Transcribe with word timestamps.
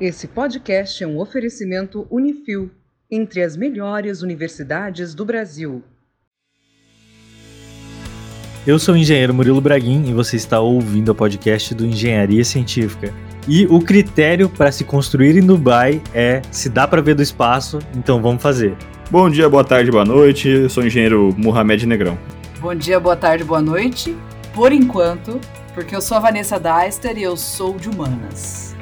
Esse 0.00 0.28
podcast 0.28 1.02
é 1.02 1.06
um 1.08 1.18
oferecimento 1.18 2.06
Unifil, 2.08 2.70
entre 3.10 3.42
as 3.42 3.56
melhores 3.56 4.22
universidades 4.22 5.12
do 5.12 5.24
Brasil. 5.24 5.82
Eu 8.64 8.78
sou 8.78 8.94
o 8.94 8.96
engenheiro 8.96 9.34
Murilo 9.34 9.60
Braguin 9.60 10.08
e 10.08 10.12
você 10.12 10.36
está 10.36 10.60
ouvindo 10.60 11.08
o 11.08 11.14
podcast 11.16 11.74
do 11.74 11.84
Engenharia 11.84 12.44
Científica. 12.44 13.12
E 13.48 13.66
o 13.66 13.80
critério 13.80 14.48
para 14.48 14.70
se 14.70 14.84
construir 14.84 15.36
em 15.36 15.44
Dubai 15.44 16.00
é 16.14 16.42
se 16.52 16.68
dá 16.68 16.86
para 16.86 17.02
ver 17.02 17.16
do 17.16 17.22
espaço, 17.22 17.80
então 17.96 18.22
vamos 18.22 18.40
fazer. 18.40 18.76
Bom 19.10 19.28
dia, 19.28 19.48
boa 19.48 19.64
tarde, 19.64 19.90
boa 19.90 20.04
noite. 20.04 20.48
Eu 20.48 20.70
sou 20.70 20.84
o 20.84 20.86
engenheiro 20.86 21.34
Mohamed 21.36 21.86
Negrão. 21.86 22.16
Bom 22.60 22.72
dia, 22.72 23.00
boa 23.00 23.16
tarde, 23.16 23.42
boa 23.42 23.60
noite. 23.60 24.16
Por 24.54 24.70
enquanto, 24.70 25.40
porque 25.74 25.96
eu 25.96 26.00
sou 26.00 26.18
a 26.18 26.20
Vanessa 26.20 26.56
Deister 26.60 27.18
e 27.18 27.22
eu 27.24 27.36
sou 27.36 27.76
de 27.76 27.88
humanas. 27.88 28.77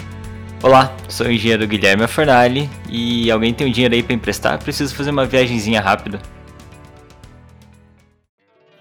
Olá, 0.62 0.96
sou 1.07 1.27
o 1.27 1.30
engenheiro 1.30 1.66
Guilherme 1.66 2.07
Fornali 2.09 2.68
e 2.88 3.30
alguém 3.30 3.52
tem 3.52 3.66
um 3.66 3.70
dinheiro 3.70 3.95
aí 3.95 4.02
para 4.02 4.14
emprestar? 4.14 4.59
Preciso 4.59 4.95
fazer 4.95 5.10
uma 5.10 5.27
viagemzinha 5.27 5.83
rápida. 5.83 6.19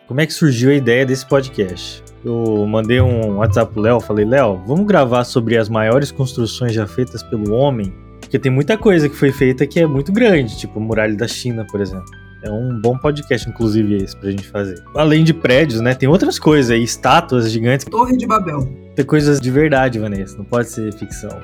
Como 0.08 0.22
é 0.22 0.26
que 0.26 0.34
surgiu 0.34 0.70
a 0.72 0.74
ideia 0.74 1.06
desse 1.06 1.26
podcast? 1.26 2.02
Eu 2.24 2.66
mandei 2.66 3.02
um 3.02 3.38
WhatsApp 3.38 3.74
pro 3.74 3.82
Léo, 3.82 4.00
falei, 4.00 4.24
Léo, 4.24 4.64
vamos 4.66 4.88
gravar 4.88 5.26
sobre 5.26 5.58
as 5.58 5.68
maiores 5.68 6.12
construções 6.12 6.74
já 6.74 6.88
feitas 6.88 7.22
pelo 7.22 7.54
homem? 7.54 7.94
Porque 8.22 8.40
tem 8.40 8.52
muita 8.52 8.78
coisa 8.78 9.10
que 9.10 9.16
foi 9.16 9.34
feita 9.34 9.68
que 9.68 9.80
é 9.80 9.86
muito 9.86 10.14
grande, 10.14 10.58
tipo 10.58 10.80
a 10.80 10.82
muralha 10.82 11.16
da 11.16 11.28
China, 11.28 11.68
por 11.70 11.82
exemplo. 11.82 12.10
É 12.45 12.52
um 12.52 12.80
bom 12.80 12.95
podcast, 12.95 13.49
inclusive, 13.49 13.95
esse 13.95 14.16
pra 14.16 14.30
gente 14.30 14.48
fazer. 14.48 14.80
Além 14.94 15.23
de 15.23 15.34
prédios, 15.34 15.81
né? 15.81 15.95
Tem 15.95 16.08
outras 16.08 16.38
coisas 16.38 16.70
aí, 16.70 16.84
estátuas 16.84 17.52
gigantes. 17.52 17.88
Torre 17.88 18.16
de 18.16 18.27
Babel. 18.27 18.71
Tem 18.94 19.04
coisas 19.04 19.41
de 19.41 19.49
verdade, 19.49 19.98
Vanessa, 19.98 20.38
não 20.38 20.45
pode 20.45 20.70
ser 20.70 20.94
ficção. 20.94 21.40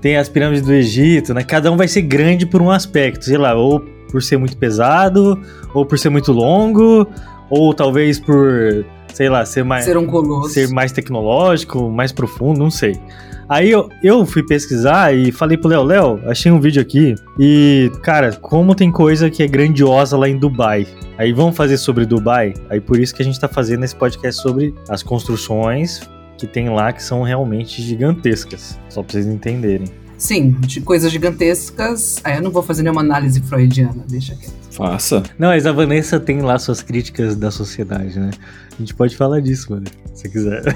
Tem 0.00 0.16
as 0.16 0.30
pirâmides 0.30 0.64
do 0.64 0.72
Egito, 0.72 1.34
né? 1.34 1.44
Cada 1.44 1.70
um 1.70 1.76
vai 1.76 1.86
ser 1.86 2.00
grande 2.00 2.46
por 2.46 2.62
um 2.62 2.70
aspecto, 2.70 3.26
sei 3.26 3.36
lá, 3.36 3.54
ou 3.54 3.80
por 3.80 4.22
ser 4.22 4.38
muito 4.38 4.56
pesado, 4.56 5.38
ou 5.74 5.84
por 5.84 5.98
ser 5.98 6.08
muito 6.08 6.32
longo, 6.32 7.06
ou 7.50 7.74
talvez 7.74 8.18
por, 8.18 8.82
sei 9.14 9.28
lá, 9.28 9.46
ser 9.46 9.64
mais 9.64 9.84
ser 9.84 9.96
um 9.96 10.06
colosso. 10.06 10.50
ser 10.50 10.68
mais 10.68 10.92
tecnológico, 10.92 11.88
mais 11.88 12.12
profundo, 12.12 12.58
não 12.58 12.70
sei. 12.70 13.00
Aí 13.48 13.70
eu, 13.70 13.88
eu 14.02 14.26
fui 14.26 14.42
pesquisar 14.42 15.14
e 15.14 15.30
falei 15.30 15.56
pro 15.56 15.68
Léo, 15.68 15.82
Léo, 15.82 16.20
achei 16.26 16.50
um 16.50 16.58
vídeo 16.58 16.82
aqui 16.82 17.14
e, 17.38 17.90
cara, 18.02 18.32
como 18.32 18.74
tem 18.74 18.90
coisa 18.90 19.30
que 19.30 19.42
é 19.42 19.46
grandiosa 19.46 20.16
lá 20.16 20.28
em 20.28 20.36
Dubai. 20.36 20.86
Aí 21.16 21.32
vamos 21.32 21.56
fazer 21.56 21.76
sobre 21.76 22.04
Dubai? 22.04 22.54
Aí 22.68 22.80
por 22.80 22.98
isso 22.98 23.14
que 23.14 23.22
a 23.22 23.24
gente 23.24 23.38
tá 23.38 23.46
fazendo 23.46 23.84
esse 23.84 23.94
podcast 23.94 24.42
sobre 24.42 24.74
as 24.88 25.02
construções 25.02 26.00
que 26.36 26.46
tem 26.46 26.68
lá 26.70 26.92
que 26.92 27.02
são 27.02 27.22
realmente 27.22 27.80
gigantescas. 27.82 28.78
Só 28.88 29.02
pra 29.02 29.12
vocês 29.12 29.26
entenderem. 29.26 29.86
Sim, 30.16 30.52
de 30.60 30.80
coisas 30.80 31.10
gigantescas. 31.10 32.20
Aí 32.24 32.36
eu 32.36 32.42
não 32.42 32.50
vou 32.50 32.62
fazer 32.62 32.82
nenhuma 32.82 33.00
análise 33.00 33.40
freudiana, 33.40 34.04
deixa 34.08 34.34
quieto. 34.34 34.52
Faça. 34.70 35.22
Não, 35.38 35.48
mas 35.48 35.66
a 35.66 35.72
Vanessa 35.72 36.18
tem 36.18 36.40
lá 36.40 36.58
suas 36.58 36.82
críticas 36.82 37.36
da 37.36 37.50
sociedade, 37.50 38.18
né? 38.18 38.30
A 38.72 38.76
gente 38.78 38.94
pode 38.94 39.16
falar 39.16 39.40
disso, 39.40 39.70
mano, 39.70 39.86
se 40.14 40.28
quiser. 40.28 40.62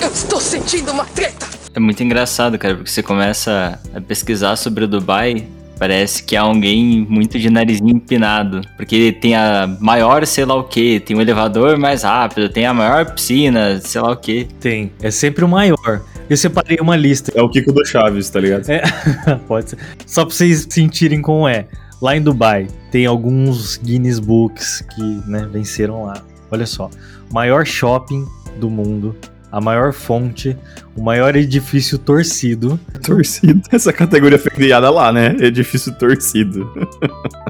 Eu 0.00 0.08
estou 0.08 0.40
sentindo 0.40 0.92
uma 0.92 1.04
treta! 1.06 1.46
É 1.74 1.80
muito 1.80 2.02
engraçado, 2.02 2.58
cara, 2.58 2.74
porque 2.74 2.90
você 2.90 3.02
começa 3.02 3.78
a 3.94 4.00
pesquisar 4.00 4.56
sobre 4.56 4.84
o 4.84 4.88
Dubai, 4.88 5.46
parece 5.78 6.22
que 6.22 6.36
é 6.36 6.38
alguém 6.38 7.06
muito 7.08 7.38
de 7.38 7.48
narizinho 7.48 7.96
empinado, 7.96 8.60
porque 8.76 9.12
tem 9.12 9.34
a 9.34 9.66
maior 9.80 10.26
sei 10.26 10.44
lá 10.44 10.54
o 10.56 10.64
que, 10.64 11.00
tem 11.00 11.16
um 11.16 11.20
elevador 11.20 11.78
mais 11.78 12.02
rápido, 12.02 12.48
tem 12.50 12.66
a 12.66 12.74
maior 12.74 13.14
piscina, 13.14 13.80
sei 13.80 14.00
lá 14.00 14.10
o 14.10 14.16
que. 14.16 14.46
Tem, 14.60 14.92
é 15.00 15.10
sempre 15.10 15.44
o 15.44 15.48
maior. 15.48 16.02
Eu 16.30 16.36
separei 16.36 16.78
uma 16.80 16.94
lista. 16.94 17.32
É 17.34 17.42
o 17.42 17.48
Kiko 17.48 17.72
do 17.72 17.84
Chaves, 17.84 18.30
tá 18.30 18.38
ligado? 18.38 18.70
É, 18.70 18.80
pode 19.48 19.70
ser. 19.70 19.78
Só 20.06 20.24
pra 20.24 20.32
vocês 20.32 20.64
sentirem 20.70 21.20
como 21.20 21.48
é. 21.48 21.66
Lá 22.00 22.16
em 22.16 22.22
Dubai, 22.22 22.68
tem 22.92 23.04
alguns 23.04 23.76
Guinness 23.76 24.20
Books 24.20 24.80
que 24.94 25.02
né, 25.28 25.48
venceram 25.52 26.04
lá. 26.04 26.22
Olha 26.48 26.66
só. 26.66 26.88
Maior 27.32 27.66
shopping 27.66 28.24
do 28.60 28.70
mundo. 28.70 29.16
A 29.50 29.60
maior 29.60 29.92
fonte. 29.92 30.56
O 30.96 31.02
maior 31.02 31.34
edifício 31.34 31.98
torcido. 31.98 32.78
Torcido. 33.04 33.60
Essa 33.72 33.92
categoria 33.92 34.38
foi 34.38 34.52
criada 34.52 34.88
lá, 34.88 35.12
né? 35.12 35.36
Edifício 35.40 35.92
torcido. 35.98 36.70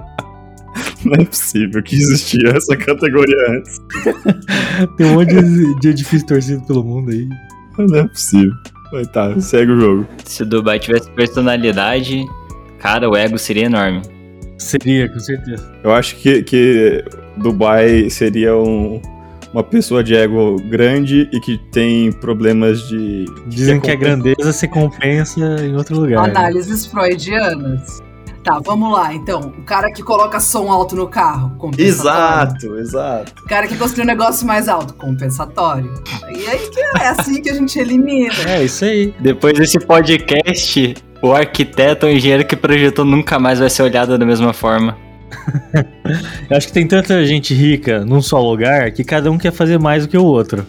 Não 1.04 1.14
é 1.14 1.24
possível 1.24 1.82
que 1.82 1.96
existia 1.96 2.50
essa 2.50 2.76
categoria 2.76 3.36
antes. 3.50 3.80
Tem 4.98 5.06
um 5.06 5.14
monte 5.14 5.34
de, 5.34 5.80
de 5.80 5.88
edifício 5.88 6.26
torcido 6.26 6.62
pelo 6.66 6.84
mundo 6.84 7.10
aí. 7.10 7.26
Não 7.88 7.98
é 7.98 8.08
possível. 8.08 8.52
Mas 8.92 9.06
tá, 9.08 9.38
segue 9.40 9.72
o 9.72 9.80
jogo. 9.80 10.06
Se 10.24 10.42
o 10.42 10.46
Dubai 10.46 10.78
tivesse 10.78 11.08
personalidade, 11.12 12.24
cara, 12.80 13.08
o 13.08 13.16
ego 13.16 13.38
seria 13.38 13.66
enorme. 13.66 14.02
Seria, 14.58 15.08
com 15.08 15.18
certeza. 15.20 15.72
Eu 15.82 15.92
acho 15.92 16.16
que, 16.16 16.42
que 16.42 17.04
Dubai 17.36 18.10
seria 18.10 18.56
um, 18.56 19.00
uma 19.52 19.62
pessoa 19.62 20.02
de 20.02 20.14
ego 20.14 20.56
grande 20.68 21.28
e 21.32 21.40
que 21.40 21.56
tem 21.70 22.12
problemas 22.12 22.80
de. 22.88 23.24
Dizem 23.46 23.80
que 23.80 23.90
a 23.90 23.96
grandeza 23.96 24.52
se 24.52 24.66
compensa 24.68 25.40
em 25.64 25.74
outro 25.76 25.98
lugar. 26.00 26.24
né? 26.24 26.30
Análises 26.30 26.86
freudianas. 26.86 28.02
Tá, 28.42 28.58
vamos 28.64 28.90
lá. 28.92 29.12
Então, 29.12 29.52
o 29.58 29.62
cara 29.64 29.92
que 29.92 30.02
coloca 30.02 30.40
som 30.40 30.70
alto 30.70 30.96
no 30.96 31.06
carro, 31.06 31.50
compensatório. 31.58 31.88
Exato, 31.88 32.78
exato. 32.78 33.42
O 33.44 33.48
cara 33.48 33.66
que 33.66 33.76
construiu 33.76 34.04
um 34.04 34.06
negócio 34.06 34.46
mais 34.46 34.68
alto, 34.68 34.94
compensatório. 34.94 35.92
E 36.34 36.46
aí 36.46 36.70
que 36.70 36.80
é 36.80 37.08
assim 37.08 37.42
que 37.42 37.50
a 37.50 37.54
gente 37.54 37.78
elimina. 37.78 38.32
É, 38.48 38.64
isso 38.64 38.84
aí. 38.84 39.14
Depois 39.20 39.58
desse 39.58 39.78
podcast, 39.78 40.94
o 41.22 41.32
arquiteto 41.32 42.06
ou 42.06 42.12
engenheiro 42.12 42.46
que 42.46 42.56
projetou 42.56 43.04
nunca 43.04 43.38
mais 43.38 43.58
vai 43.58 43.68
ser 43.68 43.82
olhado 43.82 44.16
da 44.16 44.24
mesma 44.24 44.54
forma. 44.54 44.96
Eu 46.48 46.56
acho 46.56 46.66
que 46.66 46.72
tem 46.72 46.86
tanta 46.86 47.24
gente 47.26 47.52
rica 47.52 48.04
num 48.04 48.22
só 48.22 48.40
lugar 48.40 48.90
que 48.90 49.04
cada 49.04 49.30
um 49.30 49.36
quer 49.36 49.52
fazer 49.52 49.78
mais 49.78 50.06
do 50.06 50.10
que 50.10 50.16
o 50.18 50.24
outro. 50.24 50.66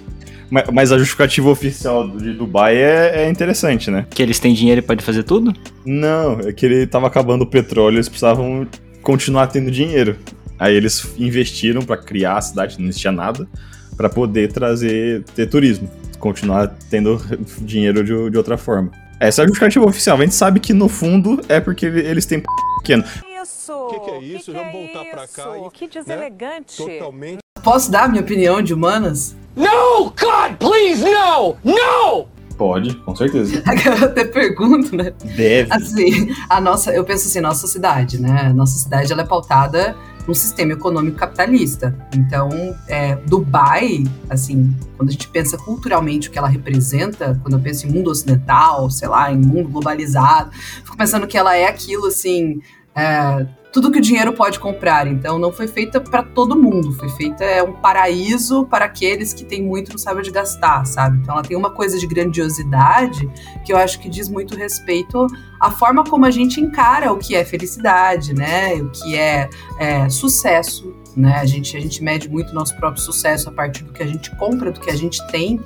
Mas, 0.71 0.91
a 0.91 0.97
justificativa 0.97 1.49
oficial 1.49 2.09
de 2.09 2.33
Dubai 2.33 2.75
é, 2.75 3.23
é 3.23 3.29
interessante, 3.29 3.89
né? 3.89 4.05
Que 4.09 4.21
eles 4.21 4.37
têm 4.37 4.53
dinheiro 4.53 4.79
e 4.79 4.81
podem 4.81 5.03
fazer 5.03 5.23
tudo? 5.23 5.53
Não, 5.85 6.39
é 6.41 6.51
que 6.51 6.65
ele 6.65 6.85
tava 6.85 7.07
acabando 7.07 7.43
o 7.43 7.47
petróleo, 7.47 7.95
eles 7.95 8.09
precisavam 8.09 8.67
continuar 9.01 9.47
tendo 9.47 9.71
dinheiro. 9.71 10.17
Aí 10.59 10.75
eles 10.75 11.07
investiram 11.17 11.81
pra 11.81 11.95
criar 11.97 12.37
a 12.37 12.41
cidade, 12.41 12.77
não 12.79 12.89
existia 12.89 13.11
nada, 13.11 13.47
pra 13.95 14.09
poder 14.09 14.51
trazer 14.51 15.23
ter 15.33 15.47
turismo, 15.47 15.89
continuar 16.19 16.75
tendo 16.89 17.19
dinheiro 17.61 18.03
de, 18.03 18.29
de 18.29 18.37
outra 18.37 18.57
forma. 18.57 18.91
Essa 19.19 19.41
é 19.41 19.43
a 19.43 19.47
justificativa 19.47 19.85
oficial. 19.85 20.17
A 20.17 20.21
gente 20.21 20.35
sabe 20.35 20.59
que 20.59 20.73
no 20.73 20.89
fundo 20.89 21.41
é 21.47 21.59
porque 21.59 21.85
eles 21.85 22.25
têm 22.25 22.39
p 22.39 22.45
pequeno. 22.79 23.03
Isso! 23.41 23.87
Que 23.89 23.99
que 23.99 24.11
é 24.11 24.19
isso? 24.19 24.51
Vamos 24.51 24.71
voltar 24.73 25.05
pra 25.05 25.27
cá 25.27 25.57
e- 25.57 25.71
Que 25.71 25.87
deselegante. 25.87 26.75
Totalmente. 26.77 27.37
Posso 27.63 27.91
dar 27.91 28.03
a 28.03 28.07
minha 28.07 28.21
opinião 28.21 28.61
de 28.61 28.73
humanas? 28.73 29.35
No! 29.55 30.05
God, 30.19 30.57
please, 30.59 31.03
no! 31.03 31.57
No! 31.63 32.27
Pode, 32.57 32.95
com 32.97 33.15
certeza. 33.15 33.63
Eu 33.85 34.05
até 34.05 34.23
pergunto, 34.23 34.95
né? 34.95 35.11
Deve. 35.35 35.73
Assim, 35.73 36.29
a 36.47 36.61
nossa, 36.61 36.93
eu 36.93 37.03
penso 37.03 37.27
assim, 37.27 37.41
nossa 37.41 37.65
cidade, 37.65 38.21
né? 38.21 38.53
Nossa 38.53 38.77
cidade 38.77 39.11
ela 39.11 39.23
é 39.23 39.25
pautada 39.25 39.95
num 40.27 40.33
sistema 40.33 40.73
econômico 40.73 41.17
capitalista. 41.17 41.97
Então, 42.15 42.49
é, 42.87 43.15
Dubai, 43.15 44.03
assim, 44.29 44.75
quando 44.95 45.09
a 45.09 45.11
gente 45.11 45.27
pensa 45.29 45.57
culturalmente 45.57 46.29
o 46.29 46.31
que 46.31 46.37
ela 46.37 46.47
representa, 46.47 47.39
quando 47.41 47.55
eu 47.55 47.59
penso 47.59 47.87
em 47.87 47.91
mundo 47.91 48.11
ocidental, 48.11 48.89
sei 48.91 49.07
lá, 49.07 49.31
em 49.31 49.37
mundo 49.37 49.69
globalizado, 49.69 50.51
fico 50.51 50.95
pensando 50.95 51.25
que 51.25 51.37
ela 51.37 51.55
é 51.55 51.65
aquilo 51.65 52.05
assim. 52.05 52.61
é, 52.95 53.47
tudo 53.71 53.91
que 53.91 53.99
o 53.99 54.01
dinheiro 54.01 54.33
pode 54.33 54.59
comprar. 54.59 55.07
Então, 55.07 55.39
não 55.39 55.51
foi 55.51 55.67
feita 55.67 55.99
para 55.99 56.21
todo 56.21 56.55
mundo. 56.55 56.91
Foi 56.93 57.09
feita 57.09 57.43
é 57.43 57.63
um 57.63 57.73
paraíso 57.73 58.65
para 58.65 58.85
aqueles 58.85 59.33
que 59.33 59.45
têm 59.45 59.63
muito 59.63 59.89
e 59.89 59.91
não 59.91 59.97
sabem 59.97 60.19
onde 60.19 60.31
gastar, 60.31 60.85
sabe? 60.85 61.17
Então, 61.17 61.35
ela 61.35 61.43
tem 61.43 61.55
uma 61.55 61.71
coisa 61.71 61.97
de 61.97 62.05
grandiosidade 62.05 63.29
que 63.65 63.71
eu 63.71 63.77
acho 63.77 63.99
que 63.99 64.09
diz 64.09 64.27
muito 64.27 64.55
respeito 64.55 65.25
à 65.59 65.71
forma 65.71 66.03
como 66.03 66.25
a 66.25 66.31
gente 66.31 66.59
encara 66.59 67.11
o 67.11 67.17
que 67.17 67.35
é 67.35 67.45
felicidade, 67.45 68.33
né? 68.33 68.75
O 68.75 68.89
que 68.89 69.15
é, 69.15 69.49
é 69.79 70.09
sucesso, 70.09 70.93
né? 71.15 71.35
A 71.39 71.45
gente, 71.45 71.75
a 71.75 71.79
gente 71.79 72.03
mede 72.03 72.29
muito 72.29 72.51
o 72.51 72.53
nosso 72.55 72.75
próprio 72.77 73.01
sucesso 73.01 73.49
a 73.49 73.51
partir 73.51 73.83
do 73.83 73.91
que 73.93 74.01
a 74.03 74.07
gente 74.07 74.29
compra, 74.37 74.71
do 74.71 74.79
que 74.79 74.89
a 74.89 74.95
gente 74.95 75.25
tem. 75.27 75.59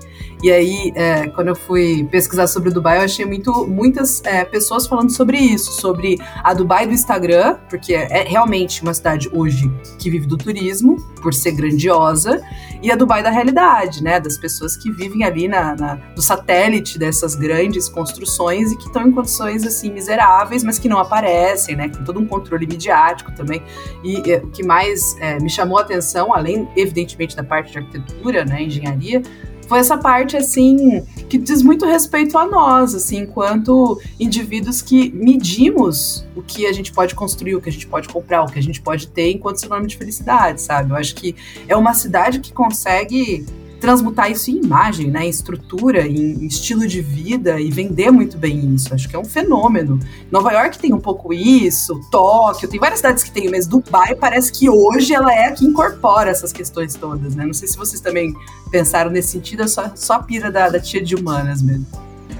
E 0.43 0.51
aí, 0.51 0.91
é, 0.95 1.27
quando 1.29 1.47
eu 1.49 1.55
fui 1.55 2.07
pesquisar 2.11 2.47
sobre 2.47 2.69
Dubai, 2.71 2.97
eu 2.99 3.03
achei 3.03 3.25
muito, 3.25 3.65
muitas 3.67 4.23
é, 4.25 4.43
pessoas 4.43 4.85
falando 4.85 5.09
sobre 5.09 5.37
isso, 5.37 5.71
sobre 5.81 6.17
a 6.43 6.53
Dubai 6.53 6.85
do 6.85 6.93
Instagram, 6.93 7.57
porque 7.69 7.93
é 7.93 8.23
realmente 8.27 8.81
uma 8.81 8.93
cidade 8.93 9.29
hoje 9.33 9.71
que 9.97 10.09
vive 10.09 10.27
do 10.27 10.37
turismo, 10.37 10.97
por 11.21 11.33
ser 11.33 11.51
grandiosa, 11.53 12.41
e 12.81 12.91
a 12.91 12.95
Dubai 12.95 13.23
da 13.23 13.31
realidade, 13.31 14.03
né? 14.03 14.19
Das 14.19 14.37
pessoas 14.37 14.75
que 14.77 14.91
vivem 14.91 15.23
ali 15.23 15.47
na, 15.47 15.75
na- 15.75 15.97
no 16.15 16.21
satélite 16.21 16.99
dessas 16.99 17.33
grandes 17.33 17.89
construções 17.89 18.71
e 18.71 18.77
que 18.77 18.85
estão 18.85 19.07
em 19.07 19.11
condições 19.11 19.63
assim 19.65 19.91
miseráveis, 19.91 20.63
mas 20.63 20.77
que 20.77 20.87
não 20.87 20.99
aparecem, 20.99 21.75
né? 21.75 21.89
Com 21.89 22.03
todo 22.03 22.19
um 22.19 22.25
controle 22.27 22.67
midiático 22.67 23.31
também. 23.31 23.63
E 24.03 24.17
é, 24.31 24.37
o 24.37 24.47
que 24.51 24.63
mais 24.63 25.15
é, 25.19 25.34
me 25.39 25.49
chamou 25.49 25.77
a 25.77 25.81
atenção, 25.81 26.33
além, 26.33 26.67
evidentemente, 26.75 27.35
da 27.35 27.43
parte 27.43 27.71
de 27.71 27.77
arquitetura, 27.77 28.45
né, 28.45 28.63
engenharia, 28.63 29.21
foi 29.67 29.79
essa 29.79 29.97
parte 29.97 30.37
assim 30.37 31.03
que 31.27 31.37
diz 31.37 31.61
muito 31.63 31.85
respeito 31.85 32.37
a 32.37 32.45
nós, 32.45 32.93
assim, 32.93 33.21
enquanto 33.21 33.99
indivíduos 34.19 34.81
que 34.81 35.09
medimos 35.11 36.25
o 36.35 36.41
que 36.41 36.67
a 36.67 36.73
gente 36.73 36.91
pode 36.91 37.15
construir, 37.15 37.55
o 37.55 37.61
que 37.61 37.69
a 37.69 37.71
gente 37.71 37.87
pode 37.87 38.07
comprar, 38.07 38.43
o 38.43 38.45
que 38.45 38.59
a 38.59 38.63
gente 38.63 38.79
pode 38.79 39.07
ter 39.07 39.31
enquanto 39.31 39.59
sinônimo 39.59 39.87
de 39.87 39.97
felicidade, 39.97 40.61
sabe? 40.61 40.91
Eu 40.91 40.95
acho 40.95 41.15
que 41.15 41.35
é 41.67 41.75
uma 41.75 41.93
cidade 41.93 42.39
que 42.39 42.53
consegue 42.53 43.45
transmutar 43.85 44.31
isso 44.31 44.49
em 44.49 44.57
imagem, 44.57 45.11
né, 45.11 45.27
em 45.27 45.29
estrutura, 45.29 46.07
em 46.07 46.43
estilo 46.47 46.87
de 46.87 47.01
vida 47.01 47.61
e 47.61 47.69
vender 47.69 48.09
muito 48.09 48.35
bem 48.35 48.73
isso. 48.73 48.91
Acho 48.95 49.07
que 49.07 49.15
é 49.15 49.19
um 49.19 49.23
fenômeno. 49.23 49.99
Nova 50.31 50.51
York 50.51 50.79
tem 50.79 50.91
um 50.91 50.99
pouco 50.99 51.31
isso, 51.31 52.01
Tóquio, 52.09 52.67
tem 52.67 52.79
várias 52.79 52.97
cidades 52.97 53.23
que 53.23 53.29
tem, 53.29 53.47
mas 53.47 53.67
Dubai 53.67 54.15
parece 54.15 54.51
que 54.51 54.67
hoje 54.67 55.13
ela 55.13 55.31
é 55.31 55.49
a 55.49 55.51
que 55.51 55.63
incorpora 55.63 56.31
essas 56.31 56.51
questões 56.51 56.95
todas, 56.95 57.35
né? 57.35 57.45
Não 57.45 57.53
sei 57.53 57.67
se 57.67 57.77
vocês 57.77 58.01
também 58.01 58.33
pensaram 58.71 59.11
nesse 59.11 59.27
sentido, 59.27 59.61
é 59.61 59.67
só, 59.67 59.91
só 59.93 60.13
a 60.13 60.23
pira 60.23 60.51
da, 60.51 60.67
da 60.67 60.79
tia 60.79 61.03
de 61.03 61.13
humanas 61.13 61.61
mesmo. 61.61 61.85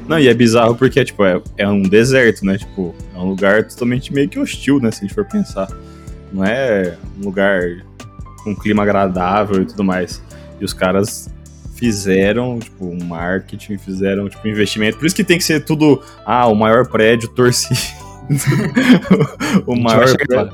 Não, 0.08 0.18
e 0.18 0.28
é 0.28 0.34
bizarro 0.34 0.76
porque, 0.76 1.06
tipo, 1.06 1.24
é, 1.24 1.40
é 1.58 1.68
um 1.68 1.84
deserto, 1.84 2.44
né? 2.44 2.58
Tipo, 2.58 2.96
é 3.14 3.20
um 3.20 3.30
lugar 3.30 3.68
totalmente 3.68 4.12
meio 4.12 4.28
que 4.28 4.40
hostil, 4.40 4.80
né? 4.80 4.90
Se 4.90 5.00
a 5.00 5.02
gente 5.02 5.14
for 5.14 5.26
pensar. 5.26 5.68
Não 6.34 6.44
é 6.44 6.98
um 7.20 7.26
lugar 7.26 7.62
com 8.44 8.56
clima 8.56 8.82
agradável 8.82 9.62
e 9.62 9.66
tudo 9.66 9.84
mais. 9.84 10.22
E 10.60 10.66
os 10.66 10.74
caras 10.74 11.30
fizeram, 11.76 12.60
tipo, 12.60 12.86
um 12.86 13.04
marketing, 13.04 13.78
fizeram, 13.78 14.28
tipo, 14.30 14.48
um 14.48 14.52
investimento. 14.52 14.98
Por 14.98 15.06
isso 15.06 15.16
que 15.16 15.24
tem 15.24 15.38
que 15.38 15.44
ser 15.44 15.64
tudo, 15.66 16.02
ah, 16.26 16.48
o 16.48 16.56
maior 16.56 16.88
prédio 16.88 17.30
torcido. 17.30 17.80
o 19.68 19.76
maior 19.76 20.16
prédio, 20.16 20.50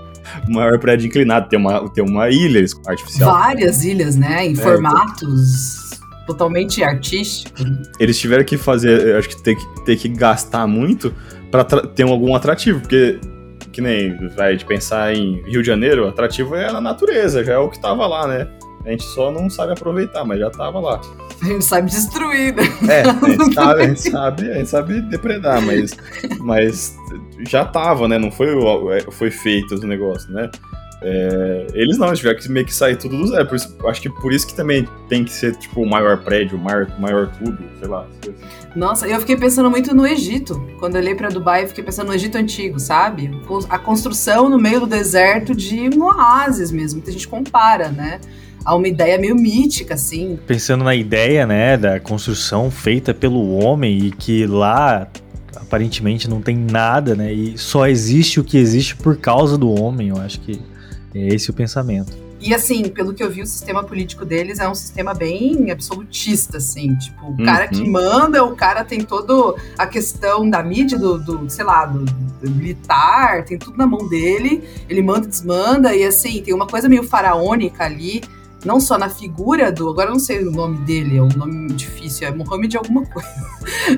o 0.47 0.51
maior 0.53 0.79
prédio 0.79 1.07
inclinado. 1.07 1.47
Tem 1.49 1.59
uma, 1.59 1.89
tem 1.89 2.03
uma 2.03 2.29
ilha 2.29 2.65
artificial. 2.87 3.31
Várias 3.31 3.83
ilhas, 3.83 4.15
né? 4.15 4.45
Em 4.47 4.53
É, 4.53 4.55
formatos 4.55 5.91
totalmente 6.27 6.83
artísticos. 6.83 7.65
Eles 7.99 8.17
tiveram 8.19 8.43
que 8.43 8.57
fazer, 8.57 9.07
eu 9.07 9.17
acho 9.17 9.29
que 9.29 9.41
ter 9.41 9.55
que, 9.55 9.85
ter 9.85 9.95
que 9.97 10.07
gastar 10.09 10.67
muito 10.67 11.13
pra 11.49 11.63
tra- 11.63 11.85
ter 11.87 12.03
algum 12.03 12.35
atrativo, 12.35 12.79
porque 12.81 13.19
que 13.71 13.81
nem 13.81 14.15
vai 14.35 14.55
de 14.57 14.65
pensar 14.65 15.13
em 15.15 15.41
Rio 15.45 15.61
de 15.61 15.67
Janeiro, 15.67 16.05
o 16.05 16.09
atrativo 16.09 16.55
é 16.55 16.67
a 16.69 16.81
natureza, 16.81 17.43
já 17.43 17.53
é 17.53 17.57
o 17.57 17.69
que 17.69 17.81
tava 17.81 18.05
lá, 18.05 18.27
né? 18.27 18.47
A 18.85 18.89
gente 18.89 19.03
só 19.03 19.31
não 19.31 19.49
sabe 19.49 19.73
aproveitar, 19.73 20.23
mas 20.25 20.39
já 20.39 20.49
tava 20.49 20.79
lá. 20.79 20.99
A 21.41 21.45
gente 21.45 21.63
sabe 21.65 21.89
destruir, 21.89 22.53
né? 22.55 22.63
É, 22.89 23.01
a 23.09 23.29
gente 23.29 23.53
sabe, 23.53 23.81
a 23.81 23.87
gente 23.87 23.99
sabe, 24.09 24.51
a 24.51 24.53
gente 24.55 24.69
sabe 24.69 25.01
depredar, 25.01 25.61
mas, 25.61 25.91
mas 26.39 26.95
já 27.47 27.63
tava, 27.65 28.07
né? 28.07 28.17
Não 28.17 28.31
foi, 28.31 28.53
o- 28.55 28.91
é, 28.91 29.01
foi 29.11 29.29
feito 29.31 29.73
os 29.75 29.81
negócios, 29.83 30.29
né? 30.33 30.49
É, 31.03 31.65
eles 31.73 31.97
não, 31.97 32.07
eles 32.07 32.19
tiveram 32.19 32.39
que 32.39 32.47
meio 32.47 32.63
que 32.65 32.73
sair 32.73 32.95
tudo 32.95 33.17
do 33.17 33.27
zero. 33.27 33.55
Isso, 33.55 33.75
acho 33.87 34.01
que 34.01 34.09
por 34.09 34.31
isso 34.31 34.45
que 34.45 34.53
também 34.53 34.87
tem 35.09 35.23
que 35.25 35.31
ser, 35.31 35.55
tipo, 35.55 35.81
o 35.81 35.89
maior 35.89 36.17
prédio, 36.19 36.57
o 36.59 36.61
maior, 36.61 36.87
maior 36.99 37.27
tudo, 37.39 37.57
sei 37.79 37.87
lá. 37.87 38.05
Nossa, 38.75 39.07
eu 39.07 39.19
fiquei 39.19 39.35
pensando 39.35 39.69
muito 39.69 39.95
no 39.95 40.05
Egito. 40.05 40.61
Quando 40.79 40.95
eu 40.95 41.01
olhei 41.01 41.15
pra 41.15 41.29
Dubai, 41.29 41.63
eu 41.63 41.67
fiquei 41.69 41.83
pensando 41.83 42.09
no 42.09 42.13
Egito 42.13 42.37
antigo, 42.37 42.79
sabe? 42.79 43.31
A 43.67 43.79
construção 43.79 44.47
no 44.47 44.59
meio 44.59 44.81
do 44.81 44.85
deserto 44.85 45.55
de 45.55 45.89
um 45.89 46.03
oásis 46.03 46.71
mesmo. 46.71 46.97
Muita 46.99 47.11
gente 47.11 47.27
compara, 47.27 47.89
né? 47.89 48.21
A 48.63 48.75
uma 48.75 48.87
ideia 48.87 49.17
meio 49.17 49.35
mítica, 49.35 49.95
assim. 49.95 50.37
Pensando 50.45 50.83
na 50.83 50.95
ideia, 50.95 51.45
né, 51.47 51.77
da 51.77 51.99
construção 51.99 52.69
feita 52.69 53.13
pelo 53.13 53.57
homem 53.57 53.97
e 54.07 54.11
que 54.11 54.45
lá 54.45 55.07
aparentemente 55.55 56.29
não 56.29 56.41
tem 56.41 56.57
nada, 56.57 57.15
né, 57.15 57.31
e 57.31 57.57
só 57.57 57.87
existe 57.87 58.39
o 58.39 58.43
que 58.43 58.57
existe 58.57 58.95
por 58.95 59.17
causa 59.17 59.57
do 59.57 59.69
homem, 59.69 60.09
eu 60.09 60.17
acho 60.17 60.39
que 60.41 60.59
é 61.15 61.27
esse 61.27 61.49
o 61.49 61.53
pensamento. 61.53 62.11
E 62.41 62.55
assim, 62.55 62.89
pelo 62.89 63.13
que 63.13 63.23
eu 63.23 63.29
vi, 63.29 63.43
o 63.43 63.45
sistema 63.45 63.83
político 63.83 64.25
deles 64.25 64.59
é 64.59 64.67
um 64.67 64.73
sistema 64.73 65.13
bem 65.13 65.69
absolutista, 65.69 66.57
assim. 66.57 66.95
Tipo, 66.95 67.27
o 67.27 67.45
cara 67.45 67.67
que 67.67 67.87
manda, 67.87 68.43
o 68.43 68.55
cara 68.55 68.83
tem 68.83 69.01
toda 69.01 69.55
a 69.77 69.85
questão 69.85 70.49
da 70.49 70.63
mídia, 70.63 70.97
do, 70.97 71.19
do 71.19 71.47
sei 71.47 71.63
lá, 71.63 71.85
do, 71.85 72.03
do 72.03 72.49
militar, 72.49 73.45
tem 73.45 73.59
tudo 73.59 73.77
na 73.77 73.85
mão 73.85 74.09
dele. 74.09 74.63
Ele 74.89 75.03
manda 75.03 75.27
e 75.27 75.29
desmanda, 75.29 75.95
e 75.95 76.03
assim, 76.03 76.41
tem 76.41 76.51
uma 76.51 76.65
coisa 76.65 76.89
meio 76.89 77.03
faraônica 77.03 77.83
ali. 77.83 78.23
Não 78.63 78.79
só 78.79 78.97
na 78.97 79.09
figura 79.09 79.71
do. 79.71 79.89
Agora 79.89 80.09
eu 80.09 80.13
não 80.13 80.19
sei 80.19 80.45
o 80.45 80.51
nome 80.51 80.77
dele, 80.79 81.17
é 81.17 81.21
um 81.21 81.29
nome 81.29 81.73
difícil, 81.73 82.27
é 82.27 82.31
Mohamed 82.31 82.77
alguma 82.77 83.05
coisa. 83.05 83.29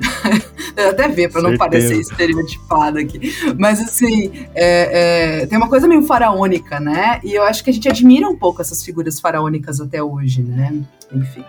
eu 0.78 0.90
até 0.90 1.08
ver, 1.08 1.32
pra 1.32 1.42
não 1.42 1.58
parecer 1.58 2.00
estereotipada 2.00 3.00
aqui. 3.00 3.34
Mas 3.58 3.82
assim, 3.82 4.32
é, 4.56 5.42
é, 5.42 5.46
tem 5.46 5.58
uma 5.58 5.68
coisa 5.68 5.88
meio 5.88 6.04
faraônica, 6.04 6.80
né? 6.80 7.20
E 7.24 7.34
eu 7.34 7.44
acho 7.44 7.64
que 7.64 7.70
a 7.70 7.74
gente 7.74 7.90
admira 7.90 8.28
um 8.28 8.38
pouco 8.38 8.62
essas 8.62 8.84
figuras 8.84 9.20
faraônicas 9.20 9.82
até 9.82 10.02
hoje, 10.02 10.42
né? 10.42 10.74
Enfim, 11.12 11.44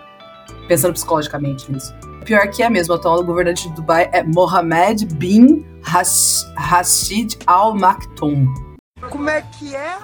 pensando 0.67 0.93
psicologicamente 0.93 1.71
nisso. 1.71 1.93
Pior 2.25 2.47
que 2.49 2.63
é 2.63 2.69
mesmo, 2.69 2.93
o 2.93 2.97
atual 2.97 3.23
governante 3.23 3.69
de 3.69 3.75
Dubai 3.75 4.09
é 4.11 4.23
Mohammed 4.23 5.05
bin 5.05 5.63
Rashid 5.83 7.37
Al 7.45 7.75
Maktoum. 7.75 8.64
Como 9.09 9.29
é 9.29 9.41
que 9.41 9.75
é? 9.75 9.97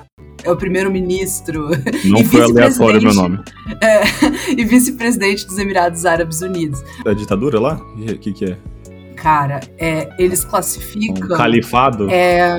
É 0.43 0.51
o 0.51 0.57
primeiro-ministro 0.57 1.69
Não 2.03 2.19
E 2.19 2.25
foi 2.25 2.41
aleatório 2.41 3.01
meu 3.01 3.13
nome. 3.13 3.39
e 4.57 4.65
vice-presidente 4.65 5.47
dos 5.47 5.57
Emirados 5.57 6.05
Árabes 6.05 6.41
Unidos. 6.41 6.83
Da 7.05 7.13
ditadura 7.13 7.57
lá? 7.57 7.75
O 7.75 8.17
que, 8.17 8.33
que 8.33 8.51
é? 8.51 8.57
Cara, 9.15 9.61
é, 9.77 10.09
eles 10.19 10.43
Um 10.43 10.49
classificam. 10.49 11.37
califado? 11.37 12.09
É, 12.09 12.57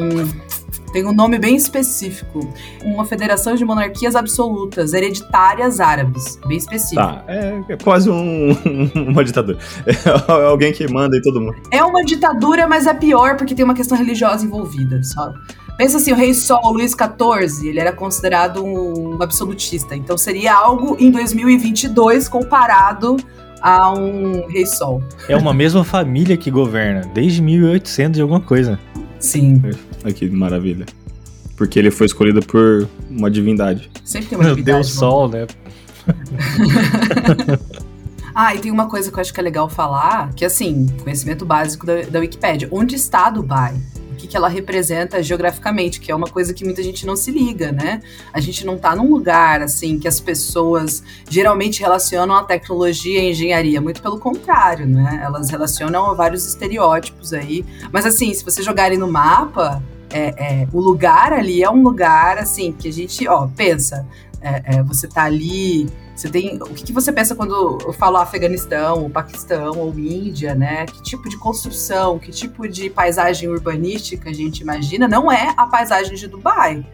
tem 0.92 1.06
um 1.06 1.12
nome 1.12 1.38
bem 1.38 1.56
específico. 1.56 2.40
Uma 2.82 3.04
federação 3.04 3.54
de 3.54 3.64
monarquias 3.64 4.14
absolutas, 4.14 4.94
hereditárias 4.94 5.80
árabes. 5.80 6.38
Bem 6.46 6.56
específico. 6.56 7.02
Tá, 7.02 7.24
é, 7.26 7.62
é 7.68 7.76
quase 7.76 8.08
um, 8.08 8.52
uma 9.08 9.24
ditadura. 9.24 9.58
É 9.86 10.46
alguém 10.46 10.72
que 10.72 10.86
manda 10.90 11.16
em 11.16 11.20
todo 11.20 11.40
mundo. 11.40 11.56
É 11.70 11.82
uma 11.82 12.02
ditadura, 12.04 12.66
mas 12.66 12.86
é 12.86 12.94
pior 12.94 13.36
porque 13.36 13.54
tem 13.54 13.64
uma 13.64 13.74
questão 13.74 13.98
religiosa 13.98 14.44
envolvida, 14.46 15.02
sabe? 15.02 15.38
Pensa 15.76 15.96
assim, 15.96 16.12
o 16.12 16.16
rei 16.16 16.34
Sol, 16.34 16.72
Luís 16.72 16.92
XIV, 16.92 17.68
ele 17.68 17.80
era 17.80 17.92
considerado 17.92 18.64
um 18.64 19.20
absolutista. 19.22 19.96
Então 19.96 20.16
seria 20.18 20.54
algo 20.54 20.96
em 20.98 21.10
2022 21.10 22.28
comparado 22.28 23.16
a 23.60 23.92
um 23.92 24.46
rei 24.48 24.66
Sol. 24.66 25.02
É 25.28 25.36
uma 25.36 25.54
mesma 25.54 25.84
família 25.84 26.36
que 26.36 26.50
governa, 26.50 27.02
desde 27.14 27.40
1800 27.40 28.18
e 28.18 28.22
alguma 28.22 28.40
coisa. 28.40 28.78
Sim. 29.18 29.62
Olha 30.04 30.12
que 30.12 30.28
maravilha. 30.28 30.86
Porque 31.56 31.78
ele 31.78 31.90
foi 31.90 32.06
escolhido 32.06 32.42
por 32.42 32.88
uma 33.08 33.30
divindade. 33.30 33.90
Sempre 34.04 34.28
tem 34.28 34.38
uma 34.38 34.44
Meu 34.44 34.54
divindade, 34.54 34.78
Deus, 34.78 34.96
mano. 34.96 35.10
sol, 35.10 35.28
né? 35.28 35.46
Ah, 38.34 38.54
e 38.54 38.58
tem 38.58 38.70
uma 38.70 38.88
coisa 38.88 39.10
que 39.10 39.16
eu 39.16 39.20
acho 39.20 39.32
que 39.32 39.40
é 39.40 39.42
legal 39.42 39.68
falar, 39.68 40.32
que 40.34 40.44
assim, 40.44 40.86
conhecimento 41.02 41.44
básico 41.44 41.84
da, 41.84 42.02
da 42.02 42.18
Wikipédia. 42.18 42.66
Onde 42.70 42.94
está 42.96 43.28
Dubai? 43.28 43.74
Que, 44.32 44.36
ela 44.36 44.48
representa 44.48 45.22
geograficamente, 45.22 46.00
que 46.00 46.10
é 46.10 46.14
uma 46.14 46.26
coisa 46.26 46.54
que 46.54 46.64
muita 46.64 46.82
gente 46.82 47.04
não 47.04 47.14
se 47.14 47.30
liga, 47.30 47.70
né? 47.70 48.00
A 48.32 48.40
gente 48.40 48.64
não 48.64 48.78
tá 48.78 48.96
num 48.96 49.10
lugar, 49.10 49.60
assim, 49.60 49.98
que 49.98 50.08
as 50.08 50.18
pessoas 50.18 51.02
geralmente 51.28 51.80
relacionam 51.80 52.34
a 52.34 52.42
tecnologia 52.42 53.20
e 53.20 53.26
a 53.26 53.30
engenharia. 53.30 53.80
Muito 53.80 54.00
pelo 54.00 54.18
contrário, 54.18 54.86
né? 54.86 55.20
Elas 55.22 55.50
relacionam 55.50 56.14
vários 56.16 56.46
estereótipos 56.46 57.34
aí. 57.34 57.64
Mas 57.92 58.06
assim, 58.06 58.32
se 58.32 58.42
você 58.42 58.62
jogarem 58.62 58.96
no 58.96 59.06
mapa, 59.06 59.82
é, 60.10 60.62
é, 60.62 60.68
o 60.72 60.80
lugar 60.80 61.32
ali 61.32 61.62
é 61.62 61.70
um 61.70 61.82
lugar, 61.82 62.38
assim, 62.38 62.72
que 62.72 62.88
a 62.88 62.92
gente, 62.92 63.28
ó, 63.28 63.46
pensa. 63.48 64.06
é, 64.42 64.76
é, 64.76 64.82
você 64.82 65.06
tá 65.06 65.24
ali 65.24 65.88
você 66.14 66.28
tem. 66.28 66.56
O 66.62 66.74
que, 66.74 66.84
que 66.84 66.92
você 66.92 67.12
pensa 67.12 67.34
quando 67.34 67.78
eu 67.84 67.92
falo 67.92 68.16
Afeganistão, 68.16 69.02
ou 69.02 69.10
Paquistão, 69.10 69.78
ou 69.78 69.98
Índia, 69.98 70.54
né? 70.54 70.86
Que 70.86 71.02
tipo 71.02 71.28
de 71.28 71.38
construção, 71.38 72.18
que 72.18 72.30
tipo 72.30 72.68
de 72.68 72.90
paisagem 72.90 73.48
urbanística 73.48 74.30
a 74.30 74.32
gente 74.32 74.60
imagina? 74.60 75.08
Não 75.08 75.30
é 75.30 75.54
a 75.56 75.66
paisagem 75.66 76.14
de 76.14 76.28
Dubai. 76.28 76.84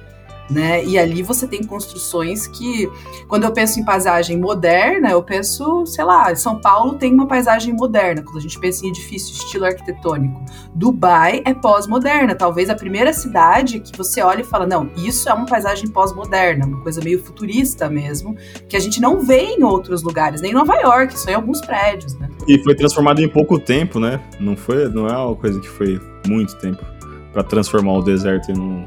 Né? 0.50 0.84
E 0.84 0.98
ali 0.98 1.22
você 1.22 1.46
tem 1.46 1.62
construções 1.62 2.46
que, 2.46 2.90
quando 3.28 3.44
eu 3.44 3.52
penso 3.52 3.78
em 3.78 3.84
paisagem 3.84 4.38
moderna, 4.38 5.10
eu 5.10 5.22
penso, 5.22 5.84
sei 5.84 6.04
lá, 6.04 6.34
São 6.34 6.58
Paulo 6.58 6.94
tem 6.94 7.12
uma 7.12 7.26
paisagem 7.26 7.74
moderna, 7.74 8.22
quando 8.22 8.38
a 8.38 8.40
gente 8.40 8.58
pensa 8.58 8.86
em 8.86 8.88
edifício 8.88 9.34
estilo 9.34 9.66
arquitetônico. 9.66 10.42
Dubai 10.74 11.42
é 11.44 11.52
pós-moderna, 11.52 12.34
talvez 12.34 12.70
a 12.70 12.74
primeira 12.74 13.12
cidade 13.12 13.80
que 13.80 13.96
você 13.96 14.22
olha 14.22 14.40
e 14.40 14.44
fala, 14.44 14.66
não, 14.66 14.90
isso 14.96 15.28
é 15.28 15.34
uma 15.34 15.44
paisagem 15.46 15.88
pós-moderna, 15.88 16.66
uma 16.66 16.80
coisa 16.80 17.02
meio 17.02 17.22
futurista 17.22 17.88
mesmo, 17.90 18.34
que 18.68 18.76
a 18.76 18.80
gente 18.80 19.00
não 19.00 19.20
vê 19.20 19.40
em 19.40 19.62
outros 19.62 20.02
lugares, 20.02 20.40
nem 20.40 20.52
em 20.52 20.54
Nova 20.54 20.74
York, 20.76 21.18
só 21.18 21.30
em 21.30 21.34
alguns 21.34 21.60
prédios, 21.60 22.14
né? 22.14 22.28
E 22.46 22.58
foi 22.62 22.74
transformado 22.74 23.20
em 23.20 23.28
pouco 23.28 23.58
tempo, 23.58 24.00
né? 24.00 24.18
Não, 24.40 24.56
foi, 24.56 24.88
não 24.88 25.06
é 25.06 25.16
uma 25.16 25.36
coisa 25.36 25.60
que 25.60 25.68
foi 25.68 26.00
muito 26.26 26.56
tempo 26.58 26.82
pra 27.32 27.42
transformar 27.42 27.92
o 27.92 28.02
deserto 28.02 28.50
em 28.50 28.58
um, 28.58 28.86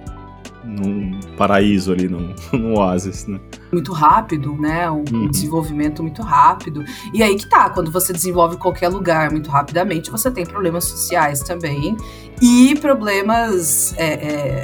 num 0.82 1.20
paraíso 1.38 1.92
ali, 1.92 2.08
num, 2.08 2.34
num 2.54 2.78
oásis, 2.78 3.28
né? 3.28 3.40
Muito 3.72 3.94
rápido, 3.94 4.54
né? 4.60 4.90
Um, 4.90 5.04
um 5.12 5.22
Uhum. 5.22 5.28
desenvolvimento 5.30 6.02
muito 6.02 6.22
rápido. 6.22 6.84
E 7.14 7.22
aí 7.24 7.36
que 7.36 7.48
tá, 7.48 7.70
quando 7.70 7.92
você 7.92 8.12
desenvolve 8.12 8.58
qualquer 8.58 8.90
lugar 8.90 9.32
muito 9.32 9.50
rapidamente, 9.50 10.10
você 10.12 10.30
tem 10.32 10.46
problemas 10.46 10.84
sociais 10.86 11.42
também. 11.42 11.96
E 12.42 12.76
problemas 12.82 13.94
é, 13.98 14.06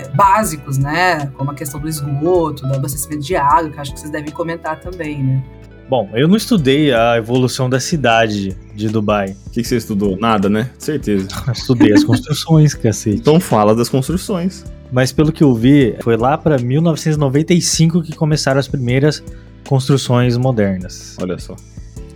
é, 0.04 0.12
básicos, 0.16 0.78
né? 0.78 1.28
Como 1.36 1.52
a 1.52 1.54
questão 1.54 1.80
do 1.80 1.88
esgoto, 1.88 2.68
do 2.68 2.74
abastecimento 2.74 3.22
de 3.22 3.36
água, 3.36 3.70
que 3.70 3.78
eu 3.78 3.82
acho 3.82 3.94
que 3.94 4.00
vocês 4.00 4.12
devem 4.12 4.32
comentar 4.32 4.80
também, 4.80 5.22
né? 5.24 5.44
Bom, 5.90 6.10
eu 6.14 6.28
não 6.28 6.36
estudei 6.36 6.92
a 6.94 7.18
evolução 7.18 7.70
da 7.70 7.80
cidade 7.80 8.58
de 8.76 8.90
Dubai. 8.90 9.36
O 9.46 9.50
que, 9.52 9.62
que 9.62 9.68
você 9.68 9.78
estudou? 9.78 10.18
Nada, 10.20 10.50
né? 10.50 10.70
Certeza. 10.78 11.30
Estudei 11.54 11.94
as 11.94 12.04
construções, 12.04 12.74
cacete. 12.74 13.16
Então 13.18 13.40
fala 13.40 13.74
das 13.74 13.88
construções. 13.88 14.66
Mas 14.92 15.12
pelo 15.12 15.32
que 15.32 15.44
eu 15.44 15.54
vi, 15.54 15.96
foi 16.02 16.16
lá 16.16 16.38
pra 16.38 16.58
1995 16.58 18.02
que 18.02 18.16
começaram 18.16 18.60
as 18.60 18.68
primeiras 18.68 19.24
construções 19.68 20.38
modernas. 20.38 21.16
Olha 21.22 21.38
só. 21.38 21.56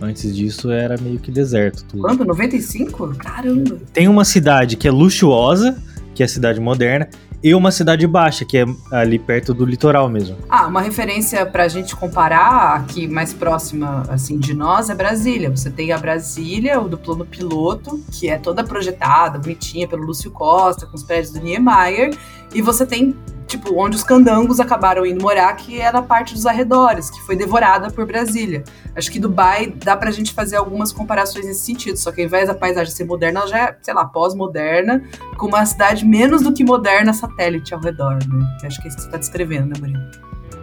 Antes 0.00 0.34
disso 0.34 0.70
era 0.70 0.96
meio 1.00 1.18
que 1.18 1.30
deserto 1.30 1.84
tudo. 1.84 2.02
Quando? 2.02 2.24
95? 2.24 3.14
Caramba. 3.16 3.78
Tem 3.92 4.08
uma 4.08 4.24
cidade 4.24 4.76
que 4.76 4.88
é 4.88 4.90
luxuosa, 4.90 5.80
que 6.14 6.22
é 6.22 6.26
a 6.26 6.28
cidade 6.28 6.58
moderna, 6.58 7.08
e 7.42 7.54
uma 7.54 7.70
cidade 7.70 8.06
baixa, 8.06 8.44
que 8.44 8.58
é 8.58 8.66
ali 8.90 9.18
perto 9.18 9.52
do 9.52 9.64
litoral 9.64 10.08
mesmo. 10.08 10.36
Ah, 10.48 10.66
uma 10.66 10.80
referência 10.80 11.44
pra 11.44 11.66
gente 11.68 11.96
comparar 11.96 12.76
aqui 12.76 13.08
mais 13.08 13.32
próxima 13.32 14.04
assim 14.08 14.38
de 14.38 14.54
nós 14.54 14.90
é 14.90 14.94
Brasília. 14.94 15.50
Você 15.50 15.70
tem 15.70 15.92
a 15.92 15.98
Brasília, 15.98 16.80
o 16.80 16.88
do 16.88 16.96
plano 16.96 17.24
piloto, 17.24 18.02
que 18.12 18.28
é 18.28 18.38
toda 18.38 18.62
projetada, 18.62 19.38
bonitinha 19.38 19.88
pelo 19.88 20.04
Lúcio 20.04 20.30
Costa, 20.30 20.86
com 20.86 20.94
os 20.94 21.02
prédios 21.02 21.32
do 21.32 21.40
Niemeyer, 21.40 22.16
e 22.54 22.62
você 22.62 22.86
tem 22.86 23.16
tipo 23.52 23.78
onde 23.78 23.96
os 23.96 24.02
candangos 24.02 24.60
acabaram 24.60 25.04
indo 25.04 25.22
morar, 25.22 25.54
que 25.54 25.78
na 25.90 26.02
parte 26.02 26.34
dos 26.34 26.46
arredores, 26.46 27.10
que 27.10 27.20
foi 27.22 27.36
devorada 27.36 27.90
por 27.90 28.06
Brasília. 28.06 28.64
Acho 28.96 29.10
que 29.10 29.18
Dubai 29.18 29.74
dá 29.84 29.96
pra 29.96 30.10
gente 30.10 30.32
fazer 30.32 30.56
algumas 30.56 30.92
comparações 30.92 31.46
nesse 31.46 31.60
sentido, 31.60 31.96
só 31.96 32.10
que 32.10 32.20
ao 32.20 32.26
invés 32.26 32.48
da 32.48 32.54
paisagem 32.54 32.92
ser 32.92 33.04
moderna, 33.04 33.40
ela 33.40 33.48
já 33.48 33.58
é, 33.58 33.76
sei 33.82 33.94
lá, 33.94 34.04
pós-moderna, 34.04 35.02
com 35.36 35.46
uma 35.46 35.64
cidade 35.66 36.04
menos 36.04 36.42
do 36.42 36.52
que 36.52 36.64
moderna 36.64 37.12
satélite 37.12 37.74
ao 37.74 37.80
redor, 37.80 38.18
né? 38.26 38.46
Acho 38.64 38.80
que 38.80 38.86
é 38.86 38.88
isso 38.88 38.96
que 38.96 39.02
você 39.04 39.10
tá 39.10 39.18
descrevendo, 39.18 39.66
né, 39.66 39.74
Murilo? 39.78 40.00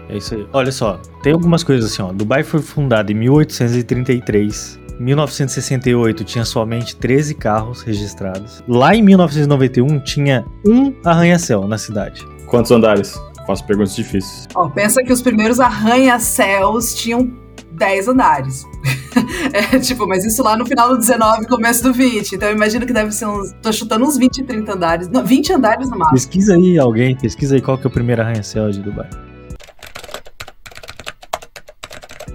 É 0.10 0.18
isso 0.18 0.34
aí. 0.34 0.48
Olha 0.52 0.72
só, 0.72 1.00
tem 1.22 1.34
algumas 1.34 1.64
coisas 1.64 1.92
assim, 1.92 2.02
ó. 2.02 2.12
Dubai 2.12 2.44
foi 2.44 2.62
fundada 2.62 3.12
em 3.12 3.16
1833. 3.16 4.80
Em 5.00 5.04
1968 5.04 6.24
tinha 6.24 6.44
somente 6.44 6.96
13 6.96 7.36
carros 7.36 7.84
registrados. 7.84 8.64
Lá 8.68 8.96
em 8.96 9.02
1991 9.02 10.00
tinha 10.00 10.46
um 10.66 10.94
arranha-céu 11.06 11.68
na 11.68 11.78
cidade. 11.78 12.26
Quantos 12.50 12.72
andares? 12.72 13.20
Faço 13.46 13.64
perguntas 13.66 13.96
difíceis. 13.96 14.48
Ó, 14.56 14.70
pensa 14.70 15.02
que 15.04 15.14
os 15.14 15.22
primeiros 15.22 15.60
arranha-céus 15.60 16.94
tinham 16.96 17.32
10 17.72 18.08
andares. 18.08 18.66
é, 19.54 19.80
tipo, 19.80 20.08
mas 20.08 20.26
isso 20.26 20.44
lá 20.44 20.58
no 20.58 20.66
final 20.66 20.90
do 20.90 20.98
19, 20.98 21.48
começo 21.48 21.84
do 21.84 21.94
20. 21.94 22.36
Então 22.36 22.50
eu 22.50 22.56
imagino 22.56 22.86
que 22.86 22.94
deve 22.94 23.12
ser 23.12 23.28
uns. 23.28 23.52
Tô 23.62 23.72
chutando 23.72 24.06
uns 24.06 24.18
20, 24.18 24.44
30 24.44 24.74
andares. 24.74 25.10
Não, 25.10 25.24
20 25.24 25.54
andares 25.54 25.90
no 25.90 25.98
máximo. 25.98 26.16
Pesquisa 26.16 26.56
aí 26.56 26.78
alguém, 26.78 27.16
pesquisa 27.16 27.56
aí 27.56 27.62
qual 27.62 27.78
que 27.78 27.86
é 27.86 27.90
o 27.90 27.92
primeiro 27.92 28.22
arranha-céu 28.22 28.70
de 28.70 28.82
Dubai. 28.82 29.10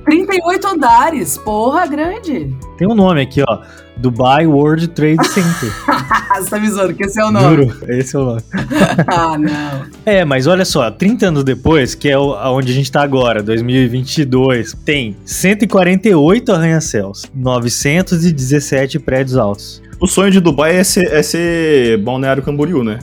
38 0.04 0.66
andares. 0.66 1.38
Porra, 1.38 1.86
grande. 1.86 2.54
Tem 2.78 2.86
um 2.86 2.94
nome 2.94 3.22
aqui, 3.22 3.42
ó. 3.48 3.62
Dubai 3.96 4.46
World 4.46 4.88
Trade 4.88 5.24
Center. 5.28 5.70
Você 6.36 6.50
tá 6.50 6.58
me 6.58 6.68
zoando 6.68 6.94
que 6.94 7.04
esse 7.04 7.20
é 7.20 7.24
o 7.24 7.30
nome. 7.30 7.56
Juro, 7.64 7.76
esse 7.92 8.16
é 8.16 8.18
o 8.18 8.24
nome. 8.24 8.42
ah, 9.06 9.38
não. 9.38 9.86
É, 10.04 10.24
mas 10.24 10.46
olha 10.48 10.64
só, 10.64 10.90
30 10.90 11.28
anos 11.28 11.44
depois, 11.44 11.94
que 11.94 12.08
é 12.08 12.18
o- 12.18 12.32
aonde 12.34 12.72
a 12.72 12.74
gente 12.74 12.90
tá 12.90 13.02
agora, 13.02 13.40
2022, 13.42 14.74
tem 14.84 15.16
148 15.24 16.52
arranha-céus, 16.52 17.24
917 17.34 18.98
prédios 18.98 19.36
altos. 19.36 19.80
O 20.00 20.08
sonho 20.08 20.30
de 20.32 20.40
Dubai 20.40 20.76
é 20.76 20.82
ser, 20.84 21.06
é 21.12 21.22
ser 21.22 21.98
Balneário 21.98 22.42
Camboriú, 22.42 22.82
né? 22.82 22.98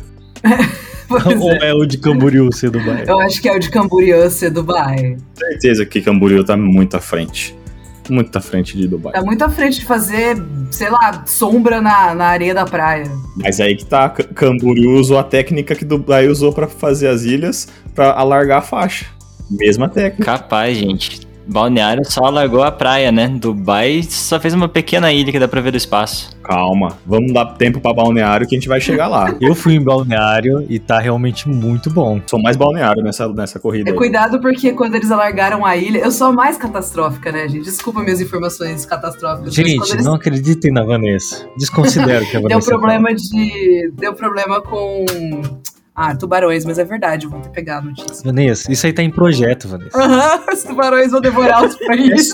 Ou 1.10 1.52
é. 1.54 1.70
é 1.70 1.74
o 1.74 1.86
de 1.86 1.98
Camboriú 1.98 2.52
ser 2.52 2.70
Dubai? 2.70 3.06
Eu 3.08 3.20
acho 3.22 3.42
que 3.42 3.48
é 3.48 3.56
o 3.56 3.60
de 3.60 3.70
Camboriú 3.70 4.30
ser 4.30 4.50
Dubai. 4.52 5.18
Certeza 5.34 5.86
que 5.86 6.02
Camboriú 6.02 6.44
tá 6.44 6.56
muito 6.58 6.96
à 6.98 7.00
frente. 7.00 7.56
Muito 8.12 8.36
à 8.36 8.42
frente 8.42 8.76
de 8.76 8.90
Dubai. 8.90 9.14
Tá 9.14 9.22
muito 9.22 9.42
à 9.42 9.50
frente 9.50 9.80
de 9.80 9.86
fazer, 9.86 10.36
sei 10.70 10.90
lá, 10.90 11.24
sombra 11.26 11.80
na, 11.80 12.14
na 12.14 12.26
areia 12.26 12.54
da 12.54 12.66
praia. 12.66 13.10
Mas 13.38 13.62
aí 13.62 13.74
que 13.74 13.86
tá, 13.86 14.10
Camboriú 14.10 15.00
usou 15.00 15.18
a 15.18 15.24
técnica 15.24 15.74
que 15.74 15.86
Dubai 15.86 16.28
usou 16.28 16.52
pra 16.52 16.68
fazer 16.68 17.08
as 17.08 17.24
ilhas 17.24 17.70
pra 17.96 18.12
alargar 18.12 18.60
a 18.60 18.62
faixa. 18.62 19.06
Mesma 19.50 19.88
técnica. 19.88 20.26
Capaz, 20.26 20.78
gente. 20.78 21.31
Balneário 21.48 22.04
só 22.06 22.30
largou 22.30 22.64
a 22.64 22.72
praia, 22.72 23.12
né? 23.12 23.28
Dubai 23.28 24.04
só 24.04 24.40
fez 24.40 24.54
uma 24.54 24.68
pequena 24.70 25.12
ilha 25.12 25.32
que 25.32 25.40
dá 25.40 25.48
pra 25.48 25.60
ver 25.62 25.72
do 25.72 25.78
espaço. 25.78 26.30
Calma, 26.44 26.98
vamos 27.06 27.32
dar 27.34 27.46
tempo 27.56 27.80
pra 27.80 27.94
Balneário 27.94 28.48
que 28.48 28.56
a 28.56 28.60
gente 28.60 28.68
vai 28.68 28.80
chegar 28.82 29.08
lá. 29.08 29.36
Eu 29.42 29.54
fui 29.56 29.76
em 29.76 29.84
Balneário 29.84 30.66
e 30.70 30.80
tá 30.80 31.00
realmente 31.00 31.48
muito 31.50 31.90
bom. 31.90 32.20
Sou 32.28 32.42
mais 32.42 32.56
Balneário 32.58 33.04
nessa, 33.04 33.28
nessa 33.30 33.60
corrida. 33.60 33.90
É, 33.90 33.94
aí. 33.94 33.98
cuidado 33.98 34.40
porque 34.40 34.72
quando 34.74 34.96
eles 34.96 35.12
alargaram 35.12 35.66
a 35.66 35.76
ilha, 35.78 36.00
eu 36.00 36.12
sou 36.12 36.28
a 36.28 36.32
mais 36.32 36.58
catastrófica, 36.58 37.32
né, 37.32 37.48
gente? 37.48 37.66
Desculpa 37.66 38.02
minhas 38.02 38.22
informações 38.22 38.86
catastróficas. 38.86 39.54
Gente, 39.54 39.92
eles- 39.92 40.06
não 40.06 40.16
acreditem 40.16 40.72
na 40.72 40.84
Vanessa. 40.84 41.48
Desconsidero 41.58 42.26
que 42.26 42.38
a 42.38 42.40
Vanessa 42.42 42.60
Deu 42.60 42.62
fala. 42.62 42.80
problema 42.80 43.14
de. 43.16 43.92
Deu 43.98 44.14
problema 44.14 44.62
com. 44.62 45.06
Ah, 46.04 46.16
tubarões, 46.16 46.66
mas 46.66 46.80
é 46.80 46.84
verdade, 46.84 47.28
eu 47.28 47.30
vou 47.30 47.40
ter 47.42 47.50
que 47.50 47.54
pegar 47.54 47.78
a 47.78 47.82
notícia. 47.84 48.24
Vanessa, 48.26 48.72
isso 48.72 48.88
aí 48.88 48.92
tá 48.92 49.04
em 49.04 49.12
projeto, 49.12 49.68
Vanessa. 49.68 49.96
Aham, 49.96 50.42
os 50.52 50.64
tubarões 50.64 51.12
vão 51.12 51.22
devorar 51.22 51.64
os 51.64 51.76
países. 51.78 52.34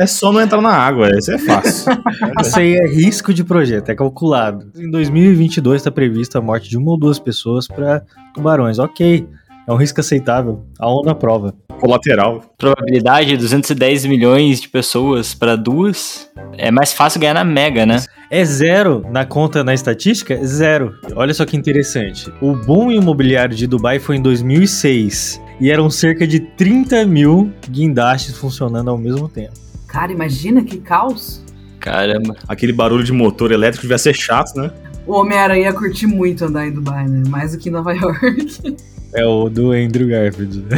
É 0.00 0.06
só 0.06 0.32
não 0.32 0.40
entrar 0.40 0.60
na 0.60 0.72
água, 0.72 1.16
isso 1.16 1.30
é 1.30 1.38
fácil. 1.38 1.92
Isso 2.40 2.58
aí 2.58 2.74
é 2.74 2.86
risco 2.86 3.32
de 3.32 3.44
projeto, 3.44 3.90
é 3.90 3.94
calculado. 3.94 4.70
Em 4.76 4.90
2022 4.90 5.80
está 5.82 5.90
prevista 5.90 6.38
a 6.38 6.42
morte 6.42 6.68
de 6.68 6.76
uma 6.76 6.90
ou 6.90 6.98
duas 6.98 7.18
pessoas 7.18 7.68
para 7.68 8.02
tubarões. 8.34 8.78
Ok, 8.80 9.26
é 9.66 9.72
um 9.72 9.76
risco 9.76 10.00
aceitável. 10.00 10.64
A 10.78 10.88
ONU 10.88 11.10
aprova. 11.10 11.54
Colateral. 11.80 12.42
Probabilidade 12.56 13.36
210 13.36 14.06
milhões 14.06 14.60
de 14.60 14.68
pessoas 14.68 15.34
pra 15.34 15.56
duas. 15.56 16.30
É 16.56 16.70
mais 16.70 16.92
fácil 16.92 17.20
ganhar 17.20 17.34
na 17.34 17.44
Mega, 17.44 17.84
né? 17.84 18.02
É 18.30 18.44
zero 18.44 19.04
na 19.10 19.24
conta, 19.24 19.62
na 19.62 19.74
estatística? 19.74 20.34
É 20.34 20.44
Zero. 20.44 20.94
Olha 21.14 21.34
só 21.34 21.44
que 21.44 21.56
interessante. 21.56 22.32
O 22.40 22.54
boom 22.54 22.90
imobiliário 22.90 23.54
de 23.54 23.66
Dubai 23.66 23.98
foi 23.98 24.16
em 24.16 24.22
2006 24.22 25.40
e 25.60 25.70
eram 25.70 25.90
cerca 25.90 26.26
de 26.26 26.40
30 26.40 27.04
mil 27.04 27.52
guindastes 27.68 28.36
funcionando 28.36 28.90
ao 28.90 28.98
mesmo 28.98 29.28
tempo. 29.28 29.54
Cara, 29.86 30.12
imagina 30.12 30.62
que 30.64 30.78
caos. 30.78 31.44
Caramba. 31.78 32.36
Aquele 32.48 32.72
barulho 32.72 33.04
de 33.04 33.12
motor 33.12 33.52
elétrico 33.52 33.82
devia 33.82 33.98
ser 33.98 34.14
chato, 34.14 34.56
né? 34.56 34.70
O 35.06 35.12
Homem-Aranha 35.12 35.62
ia 35.62 35.72
curtir 35.72 36.06
muito 36.06 36.44
andar 36.44 36.66
em 36.66 36.72
Dubai, 36.72 37.06
né? 37.06 37.22
Mais 37.28 37.52
do 37.52 37.58
que 37.58 37.68
em 37.68 37.72
Nova 37.72 37.92
York. 37.94 38.76
É 39.16 39.24
o 39.24 39.48
do 39.48 39.72
Andrew 39.72 40.06
Garfield. 40.08 40.62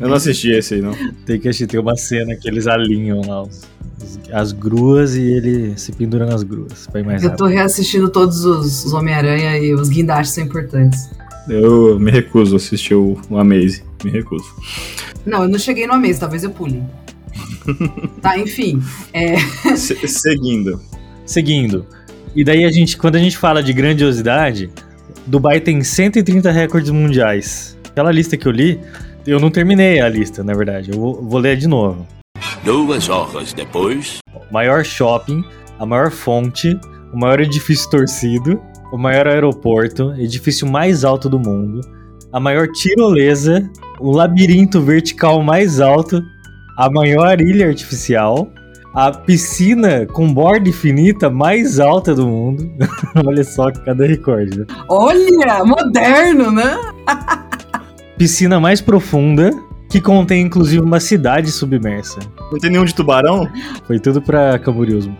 Eu 0.00 0.08
não 0.08 0.14
assisti 0.14 0.50
esse 0.50 0.74
aí, 0.74 0.80
não. 0.82 0.94
Tem 1.26 1.38
que 1.38 1.48
assistir, 1.48 1.66
tem 1.66 1.78
uma 1.80 1.96
cena 1.96 2.34
que 2.34 2.48
eles 2.48 2.66
alinham 2.66 3.20
lá 3.26 3.42
os- 3.42 3.68
as 4.32 4.52
gruas 4.52 5.14
e 5.14 5.20
ele 5.22 5.76
se 5.76 5.92
pendura 5.92 6.24
nas 6.24 6.42
gruas 6.42 6.86
pra 6.86 7.00
ir 7.00 7.04
mais 7.04 7.22
Eu 7.22 7.30
tô 7.36 7.44
rápido. 7.44 7.56
reassistindo 7.58 8.08
todos 8.08 8.44
os, 8.44 8.84
os 8.86 8.92
Homem-Aranha 8.94 9.58
e 9.58 9.74
os 9.74 9.88
guindastes 9.90 10.34
são 10.34 10.44
importantes. 10.44 11.10
Eu 11.48 11.98
me 11.98 12.10
recuso 12.10 12.54
a 12.54 12.56
assistir 12.56 12.94
o, 12.94 13.20
o 13.28 13.36
Amaze. 13.38 13.82
Me 14.04 14.10
recuso. 14.10 14.46
Não, 15.26 15.42
eu 15.42 15.48
não 15.48 15.58
cheguei 15.58 15.86
no 15.86 15.92
Amaze, 15.94 16.18
talvez 16.20 16.44
eu 16.44 16.50
pule. 16.50 16.82
tá, 18.22 18.38
enfim. 18.38 18.80
É, 19.12 19.36
Se- 19.76 20.06
seguindo. 20.08 20.80
Seguindo. 21.26 21.84
E 22.34 22.42
daí 22.44 22.64
a 22.64 22.70
gente, 22.70 22.96
quando 22.96 23.16
a 23.16 23.18
gente 23.18 23.36
fala 23.36 23.62
de 23.62 23.72
grandiosidade, 23.72 24.70
Dubai 25.30 25.60
tem 25.60 25.80
130 25.80 26.50
recordes 26.50 26.90
mundiais. 26.90 27.78
Aquela 27.88 28.10
lista 28.10 28.36
que 28.36 28.48
eu 28.48 28.50
li, 28.50 28.80
eu 29.24 29.38
não 29.38 29.48
terminei 29.48 30.00
a 30.00 30.08
lista, 30.08 30.42
na 30.42 30.52
verdade. 30.52 30.90
Eu 30.90 30.98
vou, 30.98 31.22
vou 31.22 31.38
ler 31.38 31.56
de 31.56 31.68
novo. 31.68 32.04
Duas 32.64 33.08
horas 33.08 33.52
depois. 33.52 34.18
Maior 34.50 34.84
shopping, 34.84 35.44
a 35.78 35.86
maior 35.86 36.10
fonte, 36.10 36.76
o 37.14 37.16
maior 37.16 37.38
edifício 37.38 37.88
torcido, 37.88 38.60
o 38.92 38.98
maior 38.98 39.28
aeroporto, 39.28 40.12
edifício 40.18 40.68
mais 40.68 41.04
alto 41.04 41.28
do 41.28 41.38
mundo, 41.38 41.80
a 42.32 42.40
maior 42.40 42.66
tirolesa, 42.66 43.62
o 44.00 44.10
labirinto 44.10 44.82
vertical 44.82 45.44
mais 45.44 45.80
alto, 45.80 46.20
a 46.76 46.90
maior 46.90 47.40
ilha 47.40 47.68
artificial, 47.68 48.52
a 48.92 49.12
piscina 49.12 50.06
com 50.06 50.32
borda 50.32 50.68
infinita 50.68 51.30
mais 51.30 51.78
alta 51.78 52.14
do 52.14 52.26
mundo. 52.26 52.70
Olha 53.24 53.44
só 53.44 53.70
cada 53.70 54.06
recorde. 54.06 54.58
né? 54.60 54.66
olha, 54.88 55.64
moderno, 55.64 56.50
né? 56.50 56.76
Piscina 58.18 58.58
mais 58.58 58.80
profunda, 58.80 59.50
que 59.88 60.00
contém 60.00 60.42
inclusive 60.42 60.82
uma 60.82 61.00
cidade 61.00 61.50
submersa. 61.50 62.18
Não 62.50 62.58
tem 62.58 62.70
nenhum 62.70 62.84
de 62.84 62.94
tubarão? 62.94 63.48
Foi 63.86 63.98
tudo 63.98 64.20
pra 64.20 64.58
Camboriúsmo. 64.58 65.16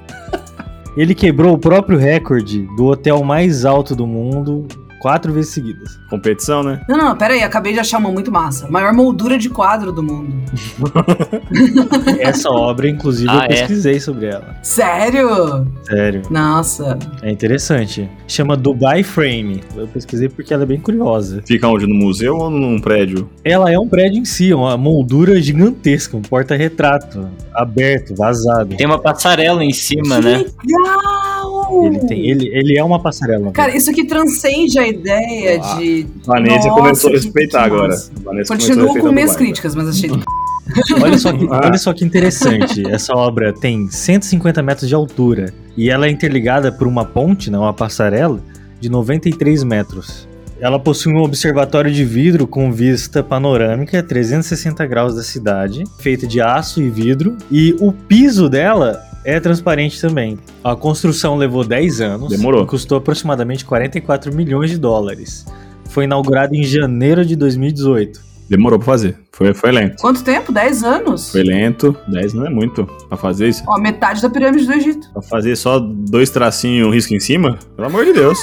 Ele 0.96 1.14
quebrou 1.14 1.54
o 1.54 1.58
próprio 1.58 1.98
recorde 1.98 2.68
do 2.76 2.86
hotel 2.86 3.22
mais 3.22 3.64
alto 3.64 3.94
do 3.94 4.06
mundo 4.06 4.66
quatro 5.00 5.32
vezes 5.32 5.50
seguidas. 5.52 5.98
Competição, 6.08 6.62
né? 6.62 6.80
Não, 6.88 6.96
não, 6.96 7.16
pera 7.16 7.34
aí, 7.34 7.42
acabei 7.42 7.72
de 7.72 7.80
achar 7.80 7.98
uma 7.98 8.10
muito 8.12 8.30
massa. 8.30 8.68
Maior 8.70 8.92
moldura 8.92 9.36
de 9.38 9.48
quadro 9.48 9.90
do 9.90 10.02
mundo. 10.02 10.32
Essa 12.20 12.50
obra, 12.50 12.88
inclusive, 12.88 13.30
Ah, 13.30 13.36
eu 13.36 13.40
é? 13.42 13.46
pesquisei 13.48 13.98
sobre 14.00 14.26
ela. 14.26 14.56
Sério? 14.62 15.66
Sério. 15.84 16.22
Nossa. 16.30 16.98
É 17.22 17.30
interessante. 17.30 18.08
Chama 18.28 18.56
Dubai 18.56 19.02
Frame. 19.02 19.62
Eu 19.76 19.88
pesquisei 19.88 20.28
porque 20.28 20.52
ela 20.52 20.62
é 20.62 20.66
bem 20.66 20.78
curiosa. 20.80 21.42
Fica 21.46 21.66
onde? 21.68 21.86
No 21.86 21.94
museu 21.94 22.36
ou 22.36 22.50
num 22.50 22.78
prédio? 22.78 23.28
Ela 23.44 23.72
é 23.72 23.78
um 23.78 23.88
prédio 23.88 24.20
em 24.20 24.24
si, 24.24 24.52
uma 24.52 24.76
moldura 24.76 25.40
gigantesca, 25.40 26.16
um 26.16 26.22
porta-retrato, 26.22 27.28
aberto, 27.54 28.14
vazado. 28.14 28.76
Tem 28.76 28.86
uma 28.86 28.98
passarela 28.98 29.64
em 29.64 29.72
cima, 29.72 30.20
né? 30.20 30.44
Legal! 30.64 31.84
Ele, 31.84 31.98
tem, 32.00 32.28
ele, 32.28 32.48
ele 32.52 32.76
é 32.78 32.82
uma 32.84 32.98
passarela. 33.00 33.52
Cara, 33.52 33.76
isso 33.76 33.90
aqui 33.90 34.04
transcende 34.04 34.78
a 34.78 34.86
ideia 34.90 35.60
Ah, 35.62 35.76
de. 35.76 36.06
Vanessa 36.24 36.56
Nossa, 36.68 36.68
começou 36.70 37.10
a 37.10 37.12
respeitar 37.14 37.58
que 37.60 37.74
agora. 37.74 37.96
Vanessa 38.24 38.54
Continuo 38.56 38.98
com 39.00 39.12
minhas 39.12 39.36
críticas, 39.36 39.74
mas 39.74 39.88
achei. 39.88 40.10
Olha 41.02 41.18
só, 41.18 41.32
que, 41.32 41.46
Ah. 41.50 41.60
olha 41.64 41.78
só 41.78 41.92
que 41.92 42.04
interessante. 42.04 42.88
Essa 42.88 43.12
obra 43.16 43.52
tem 43.52 43.90
150 43.90 44.62
metros 44.62 44.88
de 44.88 44.94
altura 44.94 45.52
e 45.76 45.90
ela 45.90 46.06
é 46.06 46.10
interligada 46.10 46.70
por 46.70 46.86
uma 46.86 47.04
ponte, 47.04 47.50
né, 47.50 47.58
uma 47.58 47.72
passarela, 47.74 48.40
de 48.78 48.88
93 48.88 49.64
metros. 49.64 50.28
Ela 50.60 50.78
possui 50.78 51.12
um 51.12 51.22
observatório 51.22 51.90
de 51.90 52.04
vidro 52.04 52.46
com 52.46 52.70
vista 52.70 53.20
panorâmica 53.22 54.00
360 54.02 54.86
graus 54.86 55.16
da 55.16 55.22
cidade, 55.24 55.82
feita 55.98 56.24
de 56.26 56.40
aço 56.40 56.80
e 56.80 56.88
vidro, 56.88 57.36
e 57.50 57.74
o 57.80 57.90
piso 57.92 58.48
dela 58.48 59.00
é 59.24 59.38
transparente 59.40 60.00
também. 60.00 60.38
A 60.62 60.74
construção 60.74 61.36
levou 61.36 61.64
10 61.64 62.00
anos 62.00 62.28
Demorou. 62.30 62.64
e 62.64 62.66
custou 62.66 62.98
aproximadamente 62.98 63.64
44 63.64 64.34
milhões 64.34 64.70
de 64.70 64.78
dólares. 64.78 65.46
Foi 65.88 66.04
inaugurado 66.04 66.54
em 66.54 66.62
janeiro 66.62 67.24
de 67.24 67.34
2018. 67.36 68.30
Demorou 68.48 68.78
pra 68.78 68.86
fazer. 68.86 69.16
Foi, 69.32 69.54
foi 69.54 69.70
lento. 69.70 70.00
Quanto 70.00 70.24
tempo? 70.24 70.50
10 70.52 70.82
anos? 70.82 71.30
Foi 71.30 71.42
lento. 71.42 71.96
10 72.08 72.34
não 72.34 72.46
é 72.46 72.50
muito 72.50 72.84
pra 73.08 73.16
fazer 73.16 73.48
isso. 73.48 73.62
Ó, 73.66 73.78
metade 73.78 74.20
da 74.20 74.28
pirâmide 74.28 74.66
do 74.66 74.72
Egito. 74.72 75.08
Pra 75.12 75.22
fazer 75.22 75.54
só 75.56 75.78
dois 75.78 76.30
tracinhos 76.30 76.84
e 76.84 76.88
um 76.88 76.92
risco 76.92 77.14
em 77.14 77.20
cima? 77.20 77.58
Pelo 77.76 77.86
amor 77.86 78.04
de 78.04 78.12
Deus. 78.12 78.38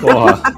Porra. 0.00 0.40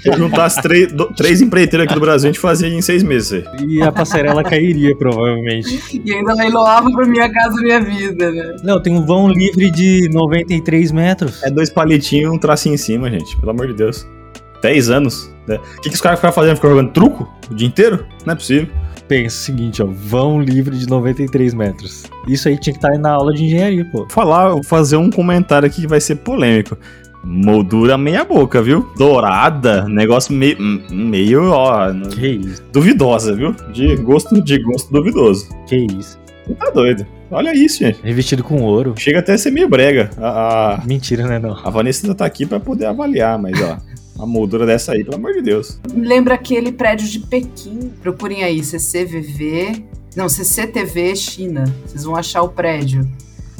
Se 0.00 0.08
eu 0.08 0.16
juntasse 0.18 0.60
três, 0.62 0.92
do- 0.92 1.06
três 1.14 1.40
empreiteiros 1.40 1.86
aqui 1.86 1.94
do 1.94 2.00
Brasil, 2.00 2.28
a 2.28 2.32
gente 2.32 2.40
fazia 2.40 2.68
em 2.68 2.80
seis 2.82 3.02
meses. 3.02 3.32
aí. 3.32 3.44
E 3.66 3.82
a 3.82 3.90
passarela 3.90 4.42
cairia, 4.44 4.94
provavelmente. 4.96 6.00
E 6.04 6.12
ainda 6.12 6.34
leiloava 6.34 6.90
pra 6.90 7.06
minha 7.06 7.30
casa, 7.32 7.60
minha 7.60 7.80
vida, 7.80 8.30
né? 8.30 8.56
Não, 8.62 8.80
tem 8.82 8.94
um 8.94 9.04
vão 9.04 9.28
livre 9.28 9.70
de 9.70 10.08
93 10.12 10.92
metros. 10.92 11.42
É 11.42 11.50
dois 11.50 11.70
palitinhos 11.70 12.32
e 12.32 12.36
um 12.36 12.38
tracinho 12.38 12.74
em 12.74 12.78
cima, 12.78 13.10
gente. 13.10 13.36
Pelo 13.38 13.50
amor 13.50 13.66
de 13.68 13.74
Deus. 13.74 14.06
10 14.62 14.90
anos. 14.90 15.32
né? 15.46 15.58
O 15.78 15.80
que, 15.80 15.88
que 15.88 15.94
os 15.94 16.00
caras 16.00 16.18
ficaram 16.18 16.34
fazendo? 16.34 16.56
Ficaram 16.56 16.74
jogando 16.76 16.92
truco 16.92 17.32
o 17.50 17.54
dia 17.54 17.66
inteiro? 17.68 18.04
Não 18.26 18.32
é 18.32 18.36
possível. 18.36 18.68
Pensa 19.06 19.36
o 19.36 19.40
seguinte, 19.40 19.82
ó, 19.82 19.86
vão 19.86 20.38
livre 20.42 20.76
de 20.76 20.86
93 20.86 21.54
metros. 21.54 22.04
Isso 22.26 22.46
aí 22.46 22.58
tinha 22.60 22.74
que 22.74 22.78
estar 22.84 22.98
na 22.98 23.10
aula 23.12 23.32
de 23.32 23.42
engenharia, 23.44 23.86
pô. 23.90 24.06
Falar, 24.10 24.50
vou 24.50 24.62
fazer 24.62 24.96
um 24.98 25.10
comentário 25.10 25.66
aqui 25.66 25.80
que 25.80 25.86
vai 25.86 25.98
ser 26.00 26.16
polêmico. 26.16 26.76
Moldura 27.30 27.98
meia 27.98 28.24
boca, 28.24 28.62
viu? 28.62 28.88
Dourada, 28.96 29.84
negócio 29.86 30.32
meio, 30.32 30.56
meio 30.90 31.50
ó, 31.50 31.92
Que 32.14 32.26
isso, 32.26 32.62
duvidosa, 32.72 33.36
viu? 33.36 33.52
De 33.70 33.96
gosto, 33.96 34.42
de 34.42 34.58
gosto 34.62 34.90
duvidoso. 34.90 35.46
que 35.66 35.76
isso. 35.76 36.18
Você 36.46 36.54
tá 36.54 36.70
doido. 36.70 37.06
Olha 37.30 37.54
isso, 37.54 37.80
gente. 37.80 38.00
Revestido 38.02 38.42
com 38.42 38.62
ouro. 38.62 38.94
Chega 38.96 39.18
até 39.18 39.34
a 39.34 39.38
ser 39.38 39.50
meio 39.50 39.68
brega. 39.68 40.08
A, 40.16 40.76
a, 40.76 40.86
Mentira, 40.86 41.26
né, 41.26 41.38
não? 41.38 41.54
a 41.62 41.68
Vanessa 41.68 42.14
tá 42.14 42.24
aqui 42.24 42.46
pra 42.46 42.58
poder 42.58 42.86
avaliar, 42.86 43.38
mas 43.38 43.60
ó, 43.60 43.76
a 44.22 44.26
moldura 44.26 44.64
dessa 44.64 44.92
aí, 44.92 45.04
pelo 45.04 45.16
amor 45.16 45.34
de 45.34 45.42
Deus. 45.42 45.78
Lembra 45.94 46.34
aquele 46.34 46.72
prédio 46.72 47.06
de 47.06 47.20
Pequim. 47.20 47.92
Procurem 48.00 48.42
aí, 48.42 48.64
CCVV. 48.64 49.84
Não, 50.16 50.30
CCTV 50.30 51.14
China. 51.14 51.64
Vocês 51.84 52.04
vão 52.04 52.16
achar 52.16 52.40
o 52.40 52.48
prédio. 52.48 53.06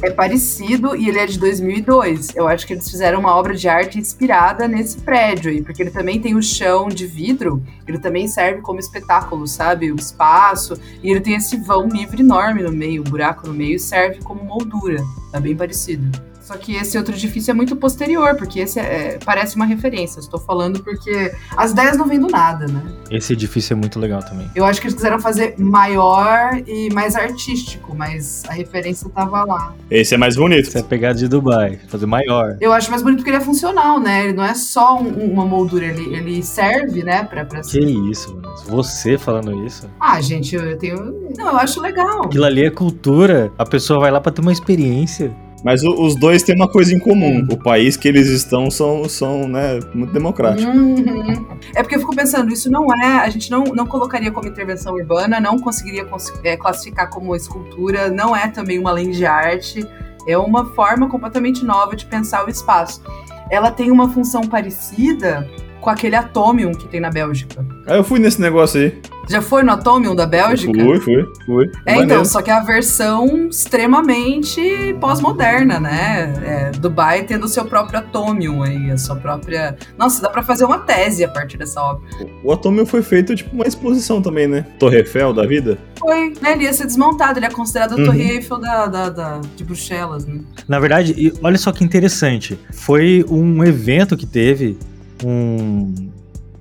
É 0.00 0.10
parecido 0.10 0.94
e 0.94 1.08
ele 1.08 1.18
é 1.18 1.26
de 1.26 1.38
2002. 1.38 2.36
Eu 2.36 2.46
acho 2.46 2.66
que 2.66 2.72
eles 2.72 2.88
fizeram 2.88 3.18
uma 3.18 3.34
obra 3.34 3.54
de 3.54 3.68
arte 3.68 3.98
inspirada 3.98 4.68
nesse 4.68 4.98
prédio 4.98 5.50
aí, 5.50 5.60
porque 5.60 5.82
ele 5.82 5.90
também 5.90 6.20
tem 6.20 6.36
o 6.36 6.42
chão 6.42 6.88
de 6.88 7.04
vidro, 7.04 7.62
ele 7.86 7.98
também 7.98 8.28
serve 8.28 8.60
como 8.60 8.78
espetáculo, 8.78 9.46
sabe? 9.48 9.90
O 9.90 9.96
espaço, 9.96 10.78
e 11.02 11.10
ele 11.10 11.20
tem 11.20 11.34
esse 11.34 11.56
vão 11.56 11.88
livre 11.88 12.22
enorme 12.22 12.62
no 12.62 12.70
meio, 12.70 13.02
um 13.02 13.10
buraco 13.10 13.48
no 13.48 13.52
meio, 13.52 13.78
serve 13.78 14.20
como 14.22 14.44
moldura. 14.44 15.02
Tá 15.32 15.40
bem 15.40 15.56
parecido. 15.56 16.27
Só 16.48 16.56
que 16.56 16.74
esse 16.76 16.96
outro 16.96 17.14
edifício 17.14 17.50
é 17.50 17.54
muito 17.54 17.76
posterior, 17.76 18.34
porque 18.36 18.60
esse 18.60 18.80
é- 18.80 19.18
parece 19.22 19.54
uma 19.54 19.66
referência. 19.66 20.18
Estou 20.18 20.40
falando 20.40 20.82
porque 20.82 21.30
as 21.54 21.72
ideias 21.72 21.98
não 21.98 22.06
vêm 22.08 22.18
do 22.18 22.26
nada, 22.26 22.66
né? 22.66 22.82
Esse 23.10 23.34
edifício 23.34 23.74
é 23.74 23.76
muito 23.76 23.98
legal 24.00 24.22
também. 24.22 24.50
Eu 24.54 24.64
acho 24.64 24.80
que 24.80 24.86
eles 24.86 24.94
quiseram 24.94 25.20
fazer 25.20 25.56
maior 25.58 26.58
e 26.66 26.88
mais 26.94 27.14
artístico, 27.16 27.94
mas 27.94 28.44
a 28.48 28.52
referência 28.54 29.10
tava 29.10 29.44
lá. 29.44 29.74
Esse 29.90 30.14
é 30.14 30.16
mais 30.16 30.36
bonito. 30.36 30.68
Essa 30.68 30.78
é 30.78 30.80
a 30.80 30.84
pegada 30.84 31.16
de 31.18 31.28
Dubai, 31.28 31.78
fazer 31.88 32.06
maior. 32.06 32.56
Eu 32.62 32.72
acho 32.72 32.90
mais 32.90 33.02
bonito 33.02 33.18
porque 33.18 33.28
ele 33.28 33.36
é 33.36 33.40
funcional, 33.44 34.00
né? 34.00 34.24
Ele 34.24 34.32
não 34.32 34.44
é 34.44 34.54
só 34.54 34.98
um- 34.98 35.30
uma 35.32 35.44
moldura, 35.44 35.84
ele, 35.84 36.14
ele 36.16 36.42
serve, 36.42 37.02
né, 37.02 37.24
pra, 37.24 37.44
pra... 37.44 37.60
Que 37.60 37.78
isso, 37.78 38.34
mano. 38.34 38.48
Você 38.68 39.18
falando 39.18 39.66
isso. 39.66 39.86
Ah, 40.00 40.18
gente, 40.22 40.54
eu 40.54 40.78
tenho... 40.78 40.96
Não, 41.36 41.48
eu 41.50 41.58
acho 41.58 41.78
legal. 41.82 42.24
Aquilo 42.24 42.44
ali 42.46 42.64
é 42.64 42.70
cultura. 42.70 43.52
A 43.58 43.66
pessoa 43.66 44.00
vai 44.00 44.10
lá 44.10 44.18
pra 44.18 44.32
ter 44.32 44.40
uma 44.40 44.52
experiência. 44.52 45.30
Mas 45.64 45.82
o- 45.82 45.92
os 46.02 46.14
dois 46.14 46.42
têm 46.42 46.54
uma 46.54 46.68
coisa 46.68 46.94
em 46.94 46.98
comum. 46.98 47.46
O 47.50 47.56
país 47.56 47.96
que 47.96 48.06
eles 48.06 48.28
estão 48.28 48.70
são, 48.70 49.08
são 49.08 49.48
né, 49.48 49.80
muito 49.94 50.12
democráticos. 50.12 50.72
Uhum. 50.74 51.46
É 51.74 51.82
porque 51.82 51.96
eu 51.96 52.00
fico 52.00 52.14
pensando, 52.14 52.52
isso 52.52 52.70
não 52.70 52.86
é, 52.94 53.18
a 53.18 53.28
gente 53.28 53.50
não, 53.50 53.64
não 53.64 53.86
colocaria 53.86 54.30
como 54.30 54.46
intervenção 54.46 54.94
urbana, 54.94 55.40
não 55.40 55.58
conseguiria 55.58 56.04
cons- 56.04 56.32
é, 56.44 56.56
classificar 56.56 57.10
como 57.10 57.34
escultura, 57.34 58.08
não 58.08 58.36
é 58.36 58.48
também 58.48 58.78
uma 58.78 58.92
lei 58.92 59.10
de 59.10 59.26
arte, 59.26 59.84
é 60.26 60.38
uma 60.38 60.66
forma 60.74 61.08
completamente 61.08 61.64
nova 61.64 61.96
de 61.96 62.06
pensar 62.06 62.46
o 62.46 62.50
espaço. 62.50 63.02
Ela 63.50 63.70
tem 63.70 63.90
uma 63.90 64.08
função 64.10 64.42
parecida 64.42 65.48
com 65.80 65.90
aquele 65.90 66.16
Atomium 66.16 66.72
que 66.72 66.88
tem 66.88 67.00
na 67.00 67.10
Bélgica. 67.10 67.64
Aí 67.86 67.96
eu 67.96 68.04
fui 68.04 68.18
nesse 68.18 68.40
negócio 68.40 68.80
aí. 68.80 68.98
Já 69.30 69.42
foi 69.42 69.62
no 69.62 69.72
Atomium 69.72 70.14
da 70.16 70.26
Bélgica? 70.26 70.72
Fui, 70.72 71.00
fui, 71.00 71.26
fui. 71.44 71.70
É, 71.84 71.90
Maneiro. 71.96 72.04
então, 72.12 72.24
só 72.24 72.40
que 72.40 72.50
é 72.50 72.54
a 72.54 72.60
versão 72.60 73.48
extremamente 73.50 74.96
pós-moderna, 75.00 75.78
né? 75.78 76.32
É, 76.44 76.70
Dubai 76.78 77.24
tendo 77.24 77.44
o 77.44 77.48
seu 77.48 77.64
próprio 77.64 77.98
Atomium 77.98 78.62
aí, 78.62 78.90
a 78.90 78.96
sua 78.98 79.16
própria. 79.16 79.76
Nossa, 79.98 80.22
dá 80.22 80.30
pra 80.30 80.42
fazer 80.42 80.64
uma 80.64 80.78
tese 80.78 81.24
a 81.24 81.28
partir 81.28 81.56
dessa 81.58 81.80
obra. 81.80 82.02
O 82.42 82.52
Atômio 82.52 82.86
foi 82.86 83.02
feito 83.02 83.34
tipo 83.36 83.54
uma 83.54 83.66
exposição 83.66 84.22
também, 84.22 84.46
né? 84.46 84.64
Torre 84.78 84.98
Eiffel 84.98 85.32
da 85.32 85.46
vida. 85.46 85.78
Foi, 85.98 86.32
né? 86.40 86.52
Ele 86.52 86.64
ia 86.64 86.72
ser 86.72 86.86
desmontado, 86.86 87.38
ele 87.38 87.46
é 87.46 87.50
considerado 87.50 87.92
a 87.92 87.96
Uhum. 87.96 88.04
Torre 88.06 88.22
Eiffel 88.30 88.58
da, 88.58 88.86
da, 88.86 89.08
da- 89.10 89.40
de 89.56 89.64
Bruxelas, 89.64 90.24
né? 90.26 90.40
Na 90.66 90.78
verdade, 90.78 91.32
olha 91.42 91.58
só 91.58 91.70
que 91.72 91.84
interessante. 91.84 92.58
Foi 92.72 93.24
um 93.28 93.62
evento 93.64 94.16
que 94.16 94.26
teve 94.26 94.78
um. 95.24 95.94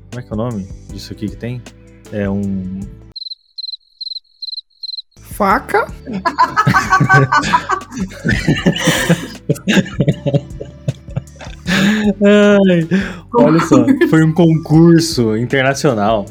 Como 0.10 0.20
é 0.20 0.22
que 0.22 0.30
é 0.30 0.34
o 0.34 0.38
nome 0.38 0.68
disso 0.92 1.14
aqui 1.14 1.28
que 1.28 1.36
tem? 1.36 1.62
É 2.12 2.30
um. 2.30 2.80
Faca? 5.20 5.88
Ai, 12.24 12.88
olha 13.36 13.60
só, 13.60 13.86
foi 14.10 14.24
um 14.24 14.34
concurso 14.34 15.38
internacional. 15.38 16.26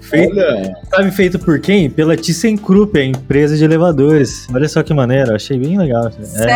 Feito, 0.00 0.32
Olha, 0.32 0.76
sabe 0.90 1.10
feito 1.12 1.38
por 1.38 1.60
quem? 1.60 1.88
Pela 1.88 2.16
ThyssenKrupp, 2.16 2.98
a 2.98 3.04
empresa 3.04 3.56
de 3.56 3.64
elevadores. 3.64 4.48
Olha 4.52 4.68
só 4.68 4.82
que 4.82 4.92
maneiro, 4.92 5.34
achei 5.34 5.58
bem 5.58 5.78
legal. 5.78 6.08
É. 6.08 6.46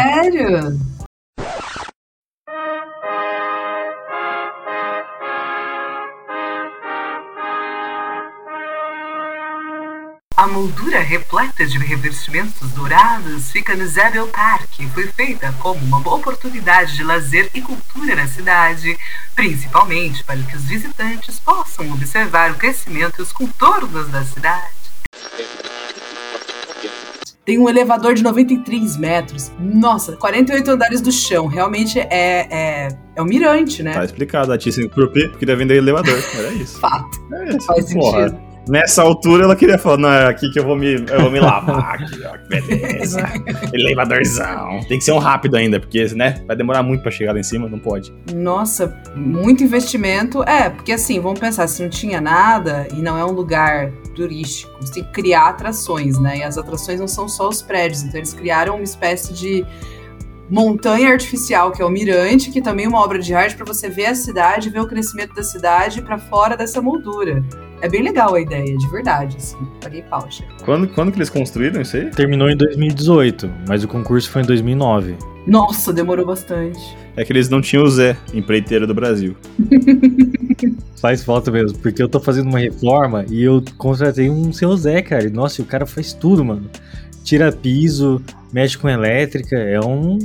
A 10.44 10.46
moldura 10.46 11.00
repleta 11.00 11.64
de 11.64 11.78
revestimentos 11.78 12.70
dourados 12.72 13.50
fica 13.50 13.74
no 13.74 13.86
Zebel 13.86 14.28
Park 14.28 14.78
e 14.78 14.86
foi 14.88 15.06
feita 15.06 15.50
como 15.58 15.82
uma 15.82 15.98
boa 15.98 16.16
oportunidade 16.16 16.96
de 16.96 17.02
lazer 17.02 17.48
e 17.54 17.62
cultura 17.62 18.14
na 18.14 18.28
cidade, 18.28 18.94
principalmente 19.34 20.22
para 20.22 20.36
que 20.36 20.54
os 20.54 20.64
visitantes 20.64 21.38
possam 21.38 21.90
observar 21.90 22.50
o 22.50 22.56
crescimento 22.56 23.20
e 23.20 23.22
os 23.22 23.32
contornos 23.32 24.08
da 24.08 24.22
cidade. 24.22 24.68
Tem 27.42 27.58
um 27.58 27.66
elevador 27.66 28.12
de 28.12 28.22
93 28.22 28.98
metros. 28.98 29.50
Nossa, 29.58 30.14
48 30.14 30.70
andares 30.70 31.00
do 31.00 31.10
chão. 31.10 31.46
Realmente 31.46 31.98
é, 31.98 32.08
é, 32.10 32.88
é 33.16 33.22
um 33.22 33.24
mirante, 33.24 33.82
né? 33.82 33.94
tá 33.94 34.04
explicado. 34.04 34.52
A 34.52 34.58
ThyssenKrupp 34.58 35.38
queria 35.38 35.56
vender 35.56 35.76
elevador. 35.76 36.22
Era 36.36 36.52
isso. 36.52 36.78
Fato. 36.78 37.18
É 37.32 37.48
isso. 37.48 37.66
Faz 37.66 37.94
Porra. 37.94 38.53
Nessa 38.68 39.02
altura 39.02 39.44
ela 39.44 39.56
queria 39.56 39.78
falar, 39.78 39.98
não, 39.98 40.08
é 40.08 40.26
aqui 40.26 40.50
que 40.50 40.58
eu 40.58 40.64
vou 40.64 40.76
me, 40.76 40.94
eu 40.94 41.20
vou 41.20 41.30
me 41.30 41.40
lavar, 41.40 41.96
aqui, 42.00 42.24
ó, 42.24 42.38
que 42.38 42.48
beleza. 42.48 43.24
Elevadorzão. 43.72 44.80
Tem 44.88 44.98
que 44.98 45.04
ser 45.04 45.12
um 45.12 45.18
rápido 45.18 45.56
ainda, 45.56 45.78
porque, 45.78 46.04
né, 46.14 46.42
vai 46.46 46.56
demorar 46.56 46.82
muito 46.82 47.02
pra 47.02 47.10
chegar 47.10 47.32
lá 47.32 47.38
em 47.38 47.42
cima, 47.42 47.68
não 47.68 47.78
pode. 47.78 48.12
Nossa, 48.34 48.96
muito 49.14 49.62
investimento. 49.62 50.42
É, 50.44 50.70
porque 50.70 50.92
assim, 50.92 51.20
vamos 51.20 51.40
pensar, 51.40 51.66
se 51.66 51.82
não 51.82 51.90
tinha 51.90 52.20
nada 52.20 52.86
e 52.92 53.02
não 53.02 53.18
é 53.18 53.24
um 53.24 53.32
lugar 53.32 53.90
turístico, 54.14 54.72
você 54.80 54.94
tem 54.94 55.04
que 55.04 55.10
criar 55.10 55.48
atrações, 55.48 56.18
né? 56.18 56.38
E 56.38 56.42
as 56.42 56.56
atrações 56.56 57.00
não 57.00 57.08
são 57.08 57.28
só 57.28 57.48
os 57.48 57.60
prédios, 57.60 58.02
então 58.02 58.18
eles 58.18 58.32
criaram 58.32 58.76
uma 58.76 58.84
espécie 58.84 59.34
de 59.34 59.64
montanha 60.48 61.10
artificial, 61.10 61.72
que 61.72 61.80
é 61.80 61.84
o 61.84 61.90
mirante, 61.90 62.50
que 62.50 62.60
também 62.60 62.86
é 62.86 62.88
uma 62.88 63.00
obra 63.00 63.18
de 63.18 63.34
arte 63.34 63.56
para 63.56 63.64
você 63.64 63.88
ver 63.88 64.06
a 64.06 64.14
cidade, 64.14 64.70
ver 64.70 64.80
o 64.80 64.86
crescimento 64.86 65.34
da 65.34 65.42
cidade 65.42 66.02
para 66.02 66.18
fora 66.18 66.56
dessa 66.56 66.80
moldura. 66.82 67.42
É 67.84 67.88
bem 67.88 68.02
legal 68.02 68.34
a 68.34 68.40
ideia, 68.40 68.74
de 68.78 68.88
verdade, 68.88 69.36
assim. 69.36 69.58
Paguei 69.78 70.00
pau, 70.00 70.26
Chico. 70.30 70.48
Quando, 70.64 70.88
quando 70.88 71.12
que 71.12 71.18
eles 71.18 71.28
construíram 71.28 71.82
isso 71.82 71.98
aí? 71.98 72.10
Terminou 72.10 72.48
em 72.48 72.56
2018, 72.56 73.50
mas 73.68 73.84
o 73.84 73.88
concurso 73.88 74.30
foi 74.30 74.40
em 74.40 74.46
2009. 74.46 75.14
Nossa, 75.46 75.92
demorou 75.92 76.24
bastante. 76.24 76.80
É 77.14 77.22
que 77.22 77.30
eles 77.30 77.50
não 77.50 77.60
tinham 77.60 77.84
o 77.84 77.90
Zé, 77.90 78.16
empreiteiro 78.32 78.86
do 78.86 78.94
Brasil. 78.94 79.36
Faz 80.96 81.22
falta 81.22 81.50
mesmo, 81.50 81.76
porque 81.80 82.02
eu 82.02 82.08
tô 82.08 82.18
fazendo 82.18 82.48
uma 82.48 82.58
reforma 82.58 83.26
e 83.28 83.42
eu 83.42 83.62
contratei 83.76 84.30
um 84.30 84.50
seu 84.50 84.74
Zé, 84.78 85.02
cara. 85.02 85.28
Nossa, 85.28 85.60
e 85.60 85.64
o 85.64 85.66
cara 85.66 85.84
faz 85.84 86.14
tudo, 86.14 86.42
mano. 86.42 86.70
Tira 87.24 87.50
piso, 87.50 88.22
mexe 88.52 88.76
com 88.76 88.86
elétrica, 88.88 89.56
é 89.56 89.80
um, 89.80 90.18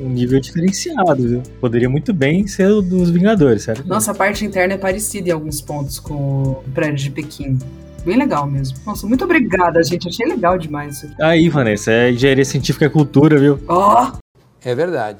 um 0.00 0.08
nível 0.08 0.40
diferenciado, 0.40 1.28
viu? 1.28 1.42
Poderia 1.60 1.88
muito 1.88 2.14
bem 2.14 2.46
ser 2.46 2.68
o 2.70 2.80
dos 2.80 3.10
Vingadores, 3.10 3.64
sério. 3.64 3.84
Nossa, 3.86 4.12
a 4.12 4.14
parte 4.14 4.42
interna 4.44 4.72
é 4.74 4.78
parecida 4.78 5.28
em 5.28 5.32
alguns 5.32 5.60
pontos 5.60 6.00
com 6.00 6.14
o 6.14 6.64
prédio 6.74 6.96
de 7.04 7.10
Pequim. 7.10 7.58
Bem 8.06 8.16
legal 8.16 8.46
mesmo. 8.46 8.78
Nossa, 8.86 9.06
muito 9.06 9.24
obrigada, 9.24 9.82
gente. 9.84 10.08
Achei 10.08 10.26
legal 10.26 10.56
demais 10.56 10.96
isso 10.96 11.06
aqui. 11.06 11.22
Aí, 11.22 11.48
Vanessa, 11.50 11.90
é 11.92 12.10
engenharia 12.10 12.44
científica 12.44 12.86
e 12.86 12.90
cultura, 12.90 13.38
viu? 13.38 13.58
Ó, 13.68 14.12
É 14.64 14.74
verdade. 14.74 15.18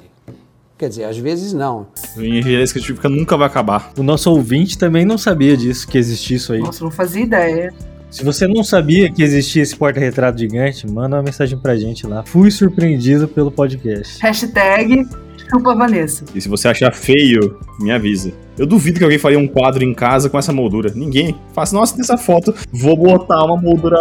Quer 0.79 0.89
dizer, 0.89 1.05
às 1.05 1.17
vezes 1.19 1.53
não. 1.53 1.87
A 2.17 2.21
engenharia 2.23 2.67
científica 2.67 3.09
nunca 3.09 3.37
vai 3.37 3.47
acabar. 3.47 3.93
O 3.99 4.03
nosso 4.03 4.31
ouvinte 4.31 4.77
também 4.79 5.05
não 5.05 5.19
sabia 5.19 5.57
disso, 5.57 5.87
que 5.89 5.99
existia 5.99 6.37
isso 6.37 6.53
aí. 6.53 6.61
nossa, 6.61 6.83
não 6.85 6.91
fazia 6.91 7.23
ideia. 7.23 7.75
Se 8.17 8.25
você 8.25 8.49
não 8.49 8.65
sabia 8.65 9.13
que 9.13 9.23
existia 9.23 9.63
esse 9.63 9.77
porta-retrato 9.77 10.39
gigante, 10.39 10.87
manda 10.91 11.17
uma 11.17 11.23
mensagem 11.23 11.59
pra 11.59 11.77
gente 11.77 12.07
lá. 12.07 12.23
Fui 12.25 12.51
surpreendido 12.51 13.29
pelo 13.29 13.51
podcast. 13.51 14.19
Hashtag 14.23 15.07
chupa 15.51 15.75
Vanessa. 15.75 16.25
E 16.35 16.41
se 16.41 16.49
você 16.49 16.67
achar 16.67 16.95
feio, 16.95 17.59
me 17.79 17.93
avisa. 17.93 18.33
Eu 18.59 18.67
duvido 18.67 18.97
que 18.97 19.05
alguém 19.05 19.19
faria 19.19 19.39
um 19.39 19.47
quadro 19.47 19.85
em 19.85 19.93
casa 19.93 20.31
com 20.31 20.39
essa 20.39 20.51
moldura. 20.51 20.91
Ninguém. 20.95 21.37
Faz, 21.53 21.73
nossa, 21.73 21.95
dessa 21.95 22.17
foto, 22.17 22.55
vou 22.73 22.97
botar 22.97 23.45
uma 23.45 23.59
moldura 23.61 23.99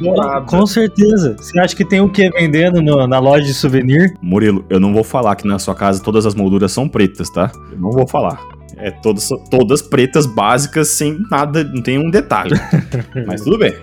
dourada. 0.00 0.46
Com 0.46 0.64
certeza. 0.64 1.34
Você 1.36 1.58
acha 1.58 1.74
que 1.74 1.84
tem 1.84 2.00
o 2.00 2.08
que 2.08 2.30
vendendo 2.30 2.80
no- 2.80 3.04
na 3.08 3.18
loja 3.18 3.44
de 3.44 3.52
souvenir? 3.52 4.14
Murilo, 4.22 4.64
eu 4.70 4.78
não 4.78 4.94
vou 4.94 5.02
falar 5.02 5.34
que 5.34 5.44
na 5.44 5.58
sua 5.58 5.74
casa 5.74 6.00
todas 6.00 6.24
as 6.24 6.36
molduras 6.36 6.70
são 6.70 6.88
pretas, 6.88 7.28
tá? 7.30 7.50
Eu 7.72 7.80
não 7.80 7.90
vou 7.90 8.06
falar. 8.06 8.40
É 8.78 8.90
todas, 8.90 9.28
todas 9.50 9.80
pretas, 9.80 10.26
básicas, 10.26 10.88
sem 10.88 11.18
nada, 11.30 11.64
não 11.64 11.82
tem 11.82 11.98
um 11.98 12.10
detalhe. 12.10 12.54
Mas 13.26 13.40
tudo 13.40 13.58
bem. 13.58 13.74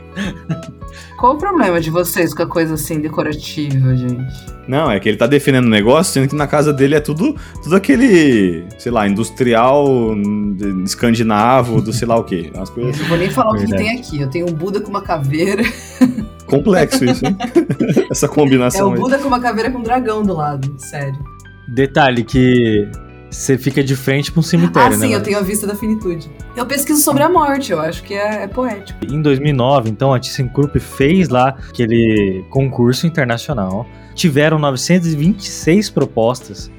Qual 1.19 1.35
o 1.35 1.37
problema 1.37 1.79
de 1.79 1.89
vocês 1.89 2.33
com 2.33 2.43
a 2.43 2.47
coisa 2.47 2.75
assim 2.75 2.99
decorativa, 2.99 3.95
gente? 3.95 4.53
Não, 4.67 4.91
é 4.91 4.99
que 4.99 5.09
ele 5.09 5.17
tá 5.17 5.25
defendendo 5.25 5.65
o 5.65 5.69
negócio, 5.69 6.13
sendo 6.13 6.27
que 6.27 6.35
na 6.35 6.47
casa 6.47 6.71
dele 6.71 6.95
é 6.95 6.99
tudo, 6.99 7.35
tudo 7.63 7.75
aquele, 7.75 8.65
sei 8.77 8.91
lá, 8.91 9.07
industrial, 9.07 9.85
hum, 9.87 10.83
escandinavo, 10.85 11.81
do 11.81 11.91
sei 11.91 12.07
lá 12.07 12.17
o 12.17 12.23
quê. 12.23 12.51
Umas 12.53 12.69
coisas 12.69 12.99
Não 12.99 13.07
vou 13.07 13.17
nem 13.17 13.29
falar 13.29 13.51
o 13.51 13.53
que 13.53 13.65
Verdade. 13.65 13.83
tem 13.83 13.99
aqui. 13.99 14.21
Eu 14.21 14.29
tenho 14.29 14.49
um 14.49 14.53
Buda 14.53 14.79
com 14.79 14.89
uma 14.89 15.01
caveira. 15.01 15.63
complexo 16.47 17.03
isso, 17.03 17.25
hein? 17.25 17.35
Essa 18.11 18.25
É 18.27 18.29
combinação 18.29 18.89
o 18.89 18.93
aí. 18.93 18.99
Buda 18.99 19.17
com 19.17 19.27
uma 19.27 19.39
caveira 19.39 19.71
com 19.71 19.79
um 19.79 19.83
dragão 19.83 20.23
do 20.23 20.33
lado. 20.33 20.73
Sério. 20.77 21.17
Detalhe 21.67 22.23
que 22.23 22.87
você 23.33 23.57
fica 23.57 23.83
de 23.83 23.95
frente 23.95 24.31
pra 24.31 24.39
um 24.39 24.43
Ah, 24.43 24.47
cemitério, 24.47 24.97
né? 24.97 24.97
sim, 24.97 25.05
eu 25.07 25.11
mano? 25.13 25.23
tenho 25.25 25.37
a 25.37 25.41
vista 25.41 25.65
da 25.67 25.75
finitude. 25.75 26.29
Eu 26.55 26.65
pesquiso 26.65 27.01
sobre 27.01 27.23
a 27.23 27.29
morte, 27.29 27.71
eu 27.71 27.79
acho 27.79 28.03
que 28.03 28.13
é, 28.13 28.43
é 28.43 28.47
poético. 28.47 28.99
Em 29.05 29.21
2009, 29.21 29.89
então, 29.89 30.13
a 30.13 30.19
ThyssenKrupp 30.19 30.79
fez 30.79 31.29
lá 31.29 31.55
aquele 31.69 32.45
concurso 32.49 33.07
internacional. 33.07 33.85
Tiveram 34.15 34.59
926 34.59 35.89
propostas 35.89 36.69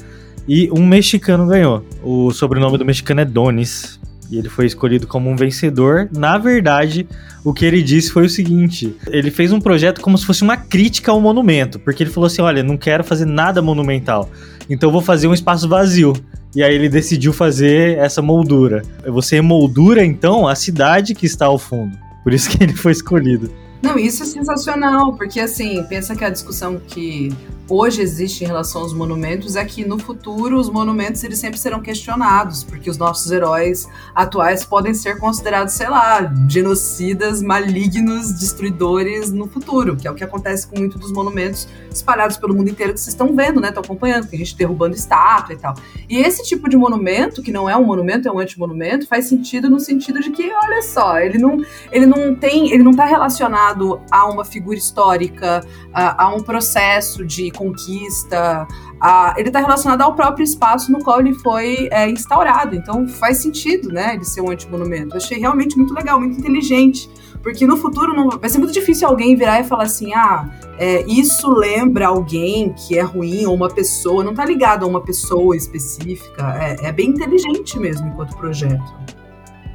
e 0.47 0.71
um 0.73 0.87
mexicano 0.87 1.47
ganhou. 1.47 1.85
O 2.03 2.31
sobrenome 2.33 2.79
do 2.79 2.85
mexicano 2.85 3.21
é 3.21 3.25
Donis. 3.25 3.99
E 4.31 4.39
ele 4.39 4.49
foi 4.49 4.65
escolhido 4.67 5.07
como 5.07 5.29
um 5.29 5.37
vencedor. 5.37 6.09
Na 6.17 6.39
verdade, 6.39 7.07
o 7.45 7.53
que 7.53 7.65
ele 7.65 7.83
disse 7.83 8.11
foi 8.11 8.25
o 8.25 8.29
seguinte: 8.29 8.97
ele 9.09 9.31
fez 9.31 9.53
um 9.53 9.61
projeto 9.61 10.01
como 10.01 10.17
se 10.17 10.25
fosse 10.25 10.43
uma 10.43 10.57
crítica 10.57 11.13
ao 11.13 11.21
monumento, 11.21 11.79
porque 11.79 12.03
ele 12.03 12.11
falou 12.11 12.27
assim: 12.27 12.41
olha, 12.41 12.63
não 12.63 12.77
quero 12.79 13.05
fazer 13.05 13.27
nada 13.27 13.61
monumental, 13.61 14.31
então 14.69 14.91
vou 14.91 15.03
fazer 15.03 15.27
um 15.29 15.35
espaço 15.35 15.69
vazio. 15.69 16.15
E 16.55 16.63
aí 16.63 16.75
ele 16.75 16.89
decidiu 16.89 17.33
fazer 17.33 17.99
essa 17.99 18.23
moldura. 18.23 18.83
Você 19.07 19.41
moldura 19.41 20.05
então 20.05 20.47
a 20.47 20.55
cidade 20.55 21.15
que 21.15 21.27
está 21.27 21.47
ao 21.47 21.59
fundo. 21.59 21.99
Por 22.23 22.33
isso 22.33 22.49
que 22.49 22.63
ele 22.63 22.75
foi 22.75 22.93
escolhido. 22.93 23.51
Não, 23.83 23.99
isso 23.99 24.23
é 24.23 24.27
sensacional, 24.27 25.13
porque 25.13 25.39
assim, 25.39 25.83
pensa 25.85 26.17
que 26.17 26.25
a 26.25 26.31
discussão 26.31 26.81
que 26.87 27.31
hoje 27.69 28.03
existe 28.03 28.45
em 28.45 28.47
relação 28.47 28.83
aos 28.83 28.93
monumentos 28.93 29.57
é 29.57 29.65
que 29.65 29.85
no 29.85 29.99
futuro 29.99 30.59
os 30.59 30.69
monumentos 30.69 31.23
eles 31.25 31.39
sempre 31.39 31.59
serão 31.59 31.81
questionados, 31.81 32.63
porque 32.63 32.91
os 32.91 32.99
nossos 32.99 33.31
heróis 33.31 33.89
atuais 34.15 34.65
podem 34.65 34.93
ser 34.93 35.19
considerados, 35.19 35.75
sei 35.75 35.89
lá, 35.89 36.33
genocidas, 36.49 37.41
malignos, 37.43 38.33
destruidores 38.33 39.33
no 39.33 39.47
futuro, 39.47 39.97
que 39.97 40.07
é 40.07 40.11
o 40.11 40.15
que 40.15 40.25
acontece 40.25 40.67
com 40.67 40.79
muitos 40.79 41.01
dos 41.01 41.13
monumentos 41.13 41.67
espalhados 41.91 42.37
pelo 42.37 42.55
mundo 42.55 42.69
inteiro 42.69 42.93
que 42.93 43.01
vocês 43.01 43.15
estão 43.15 43.35
vendo, 43.35 43.61
né? 43.61 43.69
Estão 43.69 43.83
acompanhando, 43.83 44.29
a 44.31 44.37
gente 44.37 44.57
derrubando 44.57 44.95
estátua 44.95 45.55
e 45.55 45.59
tal. 45.59 45.75
E 46.09 46.19
esse 46.19 46.43
tipo 46.43 46.69
de 46.69 46.77
monumento, 46.77 47.43
que 47.43 47.53
não 47.53 47.69
é 47.69 47.77
um 47.77 47.85
monumento, 47.85 48.29
é 48.29 48.33
um 48.33 48.39
antimonumento, 48.39 49.07
faz 49.07 49.27
sentido 49.27 49.71
no 49.71 49.81
sentido 49.81 50.21
de 50.21 50.31
que, 50.31 50.53
olha 50.53 50.83
só, 50.83 51.19
ele 51.19 51.39
não 51.39 51.65
ele 51.91 52.07
não 52.07 52.35
tem, 52.35 52.73
ele 52.73 52.83
não 52.83 52.91
está 52.91 53.05
relacionado 53.05 54.01
a 54.11 54.27
uma 54.27 54.45
figura 54.45 54.77
histórica, 54.77 55.65
a, 55.93 56.25
a 56.25 56.35
um 56.35 56.43
processo 56.43 57.25
de 57.25 57.51
conquista, 57.57 58.67
a- 59.01 59.35
ele 59.37 59.49
está 59.49 59.61
relacionado 59.61 60.03
ao 60.03 60.15
próprio 60.15 60.45
espaço 60.45 60.91
no 60.93 61.03
qual 61.03 61.21
ele 61.21 61.35
foi 61.35 61.89
é, 61.91 62.09
instaurado. 62.09 62.75
Então 62.75 63.07
faz 63.09 63.39
sentido, 63.39 63.91
né, 63.91 64.15
ele 64.15 64.25
ser 64.25 64.41
um 64.41 64.51
antimonumento. 64.51 65.15
Eu 65.15 65.19
achei 65.19 65.39
realmente 65.39 65.77
muito 65.77 65.95
legal, 65.95 66.19
muito 66.21 66.39
inteligente. 66.39 67.09
Porque 67.43 67.67
no 67.67 67.77
futuro 67.77 68.15
não, 68.15 68.31
vai 68.31 68.49
ser 68.49 68.57
muito 68.59 68.73
difícil 68.73 69.07
alguém 69.07 69.37
virar 69.37 69.61
e 69.61 69.65
falar 69.65 69.83
assim: 69.83 70.15
ah, 70.15 70.49
é, 70.79 71.03
isso 71.07 71.51
lembra 71.51 72.07
alguém 72.07 72.73
que 72.73 72.99
é 72.99 73.03
ruim 73.03 73.45
ou 73.45 73.55
uma 73.55 73.69
pessoa. 73.69 74.25
Não 74.25 74.33
tá 74.33 74.47
ligado 74.47 74.85
a 74.85 74.89
uma 74.89 75.03
pessoa 75.03 75.55
específica. 75.55 76.57
É, 76.59 76.87
é 76.89 76.93
bem 76.93 77.11
inteligente 77.11 77.79
mesmo 77.79 78.09
enquanto 78.09 78.35
projeto. 78.39 78.83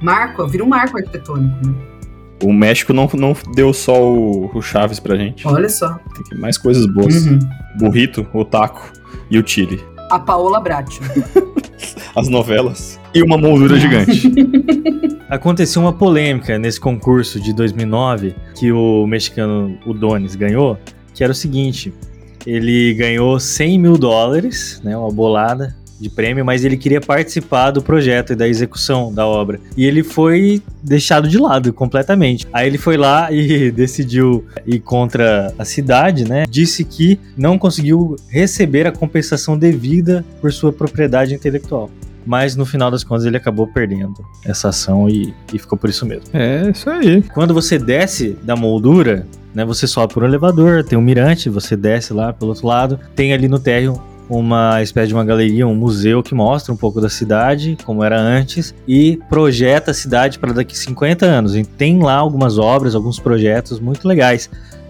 Marco, 0.01 0.47
vira 0.47 0.63
um 0.63 0.67
marco 0.67 0.97
arquitetônico. 0.97 1.67
Né? 1.67 1.73
O 2.41 2.54
México 2.54 2.93
não, 2.93 3.10
não 3.13 3.36
deu 3.54 3.73
só 3.73 4.02
o, 4.02 4.49
o 4.54 4.62
Chaves 4.62 4.99
pra 4.99 5.15
gente. 5.15 5.45
Olha 5.47 5.67
só. 5.67 5.99
Tem 6.30 6.38
mais 6.38 6.58
coisas 6.58 6.86
boas. 6.86 7.25
Uhum. 7.25 7.39
Burrito, 7.78 8.25
o 8.34 8.45
taco 8.45 8.91
e 9.30 9.38
o 9.38 9.45
Chile. 9.45 9.84
A 10.10 10.19
Paola 10.19 10.60
Bracho. 10.60 11.02
As 12.15 12.28
novelas. 12.28 12.99
E 13.13 13.21
uma 13.21 13.38
moldura 13.38 13.78
gigante. 13.78 14.32
Aconteceu 15.30 15.82
uma 15.82 15.93
polêmica 15.93 16.58
nesse 16.58 16.80
concurso 16.80 17.39
de 17.39 17.54
2009 17.54 18.36
que 18.56 18.71
o 18.71 19.06
mexicano, 19.06 19.78
o 19.86 19.93
Donis, 19.93 20.36
ganhou, 20.36 20.78
que 21.13 21.23
era 21.23 21.32
o 21.32 21.36
seguinte: 21.36 21.93
ele 22.45 22.93
ganhou 22.95 23.39
100 23.39 23.80
mil 23.80 23.97
dólares, 23.97 24.82
né, 24.84 24.97
uma 24.97 25.12
bolada 25.12 25.75
de 25.99 26.09
prêmio, 26.09 26.45
mas 26.45 26.63
ele 26.63 26.77
queria 26.77 27.01
participar 27.01 27.71
do 27.71 27.81
projeto 27.81 28.33
e 28.33 28.35
da 28.35 28.47
execução 28.47 29.13
da 29.13 29.25
obra. 29.25 29.59
E 29.75 29.85
ele 29.85 30.03
foi 30.03 30.62
deixado 30.81 31.27
de 31.27 31.38
lado 31.38 31.73
completamente. 31.73 32.47
Aí 32.53 32.67
ele 32.67 32.77
foi 32.77 32.97
lá 32.97 33.31
e 33.31 33.71
decidiu 33.71 34.45
ir 34.65 34.79
contra 34.79 35.53
a 35.57 35.65
cidade, 35.65 36.27
né? 36.27 36.45
Disse 36.49 36.83
que 36.83 37.19
não 37.38 37.57
conseguiu 37.57 38.15
receber 38.29 38.88
a 38.88 38.91
compensação 38.91 39.57
devida 39.57 40.25
por 40.41 40.51
sua 40.51 40.71
propriedade 40.71 41.33
intelectual. 41.33 41.89
Mas 42.25 42.55
no 42.55 42.65
final 42.65 42.91
das 42.91 43.03
contas 43.03 43.25
ele 43.25 43.38
acabou 43.38 43.65
perdendo 43.67 44.23
essa 44.45 44.69
ação 44.69 45.09
e, 45.09 45.33
e 45.53 45.57
ficou 45.57 45.77
por 45.77 45.89
isso 45.89 46.05
mesmo. 46.05 46.25
é, 46.33 46.69
isso 46.69 46.89
aí. 46.89 47.21
Quando 47.33 47.53
você 47.53 47.79
desce 47.79 48.38
da 48.43 48.55
moldura, 48.55 49.25
né, 49.53 49.65
você 49.65 49.88
sobe 49.88 50.13
por 50.13 50.23
um 50.23 50.27
elevador, 50.27 50.83
tem 50.83 50.97
um 50.97 51.01
mirante, 51.01 51.49
você 51.49 51.75
desce 51.75 52.13
lá 52.13 52.31
pelo 52.31 52.51
outro 52.51 52.67
lado, 52.67 52.99
tem 53.15 53.33
ali 53.33 53.47
no 53.47 53.59
térreo 53.59 53.99
uma 54.29 54.81
espécie 54.81 55.07
de 55.07 55.13
uma 55.13 55.25
galeria, 55.25 55.67
um 55.67 55.75
museu 55.75 56.21
que 56.21 56.35
mostra 56.35 56.71
um 56.71 56.77
pouco 56.77 57.01
da 57.01 57.09
cidade, 57.09 57.77
como 57.83 58.03
era 58.03 58.19
antes, 58.19 58.75
e 58.87 59.17
projeta 59.27 59.91
a 59.91 59.93
cidade 59.93 60.37
para 60.37 60.53
daqui 60.53 60.77
50 60.77 61.25
anos. 61.25 61.55
E 61.55 61.63
tem 61.63 62.01
lá 62.01 62.15
algumas 62.15 62.57
obras, 62.59 62.93
alguns 62.93 63.19
projetos 63.19 63.79
muito 63.79 64.07
legais. 64.07 64.49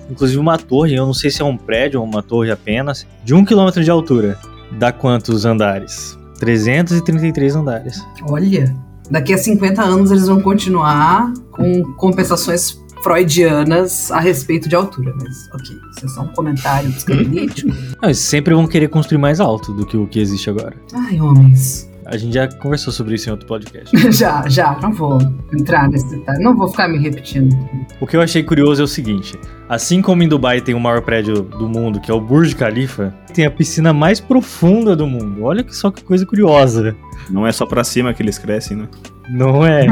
Inclusive 0.10 0.39
uma 0.39 0.58
torre, 0.58 0.95
eu 0.95 1.06
não 1.06 1.13
sei 1.13 1.32
se 1.32 1.41
é 1.41 1.45
um 1.45 1.56
prédio 1.56 2.02
ou 2.02 2.06
uma 2.06 2.21
torre 2.21 2.52
apenas, 2.52 3.08
de 3.23 3.34
um 3.34 3.45
quilômetro 3.45 3.84
de 3.84 3.89
altura. 3.89 4.38
Dá 4.78 4.91
quantos 4.91 5.45
andares? 5.45 6.17
333 6.39 7.56
andares. 7.56 8.06
Olha, 8.28 8.75
daqui 9.10 9.34
a 9.34 9.38
50 9.38 9.82
anos 9.82 10.12
eles 10.12 10.28
vão 10.28 10.41
continuar 10.41 11.32
com 11.52 11.84
compensações 11.95 12.80
freudianas 13.04 14.12
a 14.12 14.20
respeito 14.20 14.68
de 14.68 14.76
altura, 14.76 15.14
mas 15.22 15.50
ok, 15.54 15.78
isso 15.92 16.06
é 16.06 16.10
só 16.10 16.22
um 16.22 16.28
comentário 16.30 16.92
psicanalítico. 16.92 17.70
Não, 18.02 18.10
eles 18.10 18.20
sempre 18.20 18.54
vão 18.54 18.68
querer 18.68 18.90
construir 18.90 19.18
mais 19.18 19.40
alto 19.40 19.74
do 19.74 19.86
que 19.86 19.98
o 19.98 20.08
que 20.08 20.20
existe 20.20 20.50
agora. 20.50 20.74
Ai, 20.94 21.20
homens. 21.20 21.90
A 22.10 22.18
gente 22.18 22.34
já 22.34 22.48
conversou 22.48 22.92
sobre 22.92 23.14
isso 23.14 23.30
em 23.30 23.32
outro 23.32 23.46
podcast. 23.46 23.96
Já, 24.12 24.44
já, 24.50 24.76
não 24.82 24.92
vou 24.92 25.20
entrar 25.54 25.88
nesse 25.88 26.10
detalhe, 26.10 26.44
não 26.44 26.58
vou 26.58 26.68
ficar 26.68 26.88
me 26.88 26.98
repetindo. 26.98 27.56
O 28.02 28.08
que 28.08 28.18
eu 28.18 28.22
achei 28.22 28.42
curioso 28.42 28.82
é 28.82 28.86
o 28.86 28.88
seguinte: 28.88 29.38
assim 29.68 30.02
como 30.02 30.24
em 30.24 30.28
Dubai 30.28 30.60
tem 30.60 30.74
o 30.74 30.80
maior 30.80 31.04
prédio 31.04 31.44
do 31.44 31.70
mundo, 31.70 32.00
que 32.00 32.10
é 32.10 32.14
o 32.14 32.20
Burj 32.20 32.56
Khalifa, 32.56 33.14
tem 33.32 33.46
a 33.46 33.52
piscina 33.52 33.94
mais 33.94 34.20
profunda 34.20 34.96
do 34.96 35.06
mundo. 35.06 35.44
Olha 35.44 35.64
que 35.64 35.76
só 35.76 35.92
que 35.92 36.04
coisa 36.04 36.26
curiosa. 36.26 36.96
Não 37.30 37.46
é 37.46 37.52
só 37.52 37.68
pra 37.68 37.84
cima 37.84 38.12
que 38.12 38.24
eles 38.24 38.40
crescem, 38.40 38.76
né? 38.76 38.88
Não 39.30 39.64
é? 39.64 39.86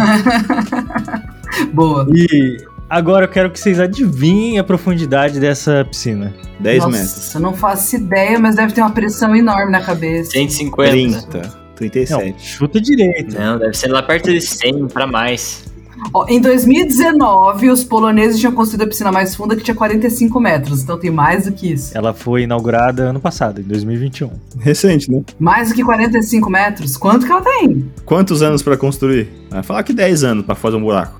Boa. 1.72 2.08
E 2.12 2.58
agora 2.90 3.26
eu 3.26 3.30
quero 3.30 3.52
que 3.52 3.60
vocês 3.60 3.80
adivinhem 3.80 4.60
a 4.60 4.64
profundidade 4.64 5.40
dessa 5.40 5.86
piscina. 5.86 6.34
10 6.60 6.84
Nossa, 6.84 6.98
metros. 6.98 7.36
eu 7.36 7.42
não 7.42 7.54
faço 7.54 7.96
ideia, 7.96 8.40
mas 8.40 8.56
deve 8.56 8.74
ter 8.74 8.82
uma 8.82 8.92
pressão 8.92 9.36
enorme 9.36 9.72
na 9.72 9.82
cabeça. 9.82 10.32
150. 10.32 10.92
30. 10.92 11.38
Não, 11.38 11.52
37. 11.76 12.42
chuta 12.42 12.82
direito. 12.82 13.38
Não, 13.38 13.60
deve 13.60 13.74
ser 13.76 13.88
lá 13.88 14.02
perto 14.02 14.32
de 14.32 14.42
100 14.42 14.88
pra 14.88 15.06
mais. 15.06 15.66
Ó, 16.14 16.26
em 16.30 16.40
2019, 16.40 17.70
os 17.70 17.84
poloneses 17.84 18.40
tinham 18.40 18.54
construído 18.54 18.84
a 18.84 18.88
piscina 18.88 19.12
mais 19.12 19.36
funda 19.36 19.56
que 19.56 19.64
tinha 19.64 19.76
45 19.76 20.40
metros, 20.40 20.84
então 20.84 20.98
tem 20.98 21.10
mais 21.10 21.46
do 21.46 21.52
que 21.52 21.74
isso. 21.74 21.98
Ela 21.98 22.14
foi 22.14 22.44
inaugurada 22.44 23.04
ano 23.04 23.20
passado, 23.20 23.62
em 23.62 23.64
2021. 23.64 24.30
Recente, 24.60 25.12
né? 25.12 25.24
Mais 25.40 25.70
do 25.70 25.76
que 25.76 25.84
45 25.84 26.50
metros? 26.50 26.98
Quanto 26.98 27.26
que 27.26 27.32
ela 27.32 27.42
tem? 27.42 27.92
Quantos 28.06 28.42
anos 28.42 28.62
pra 28.62 28.78
construir? 28.78 29.28
Vai 29.50 29.64
falar 29.64 29.84
que 29.84 29.94
10 29.94 30.24
anos 30.24 30.46
pra 30.46 30.56
fazer 30.56 30.76
um 30.78 30.82
buraco. 30.82 31.20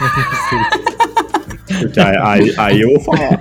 sí. 0.50 0.89
Aí, 1.96 2.16
aí, 2.16 2.54
aí 2.56 2.80
eu 2.80 2.90
vou 2.94 3.00
falar. 3.00 3.40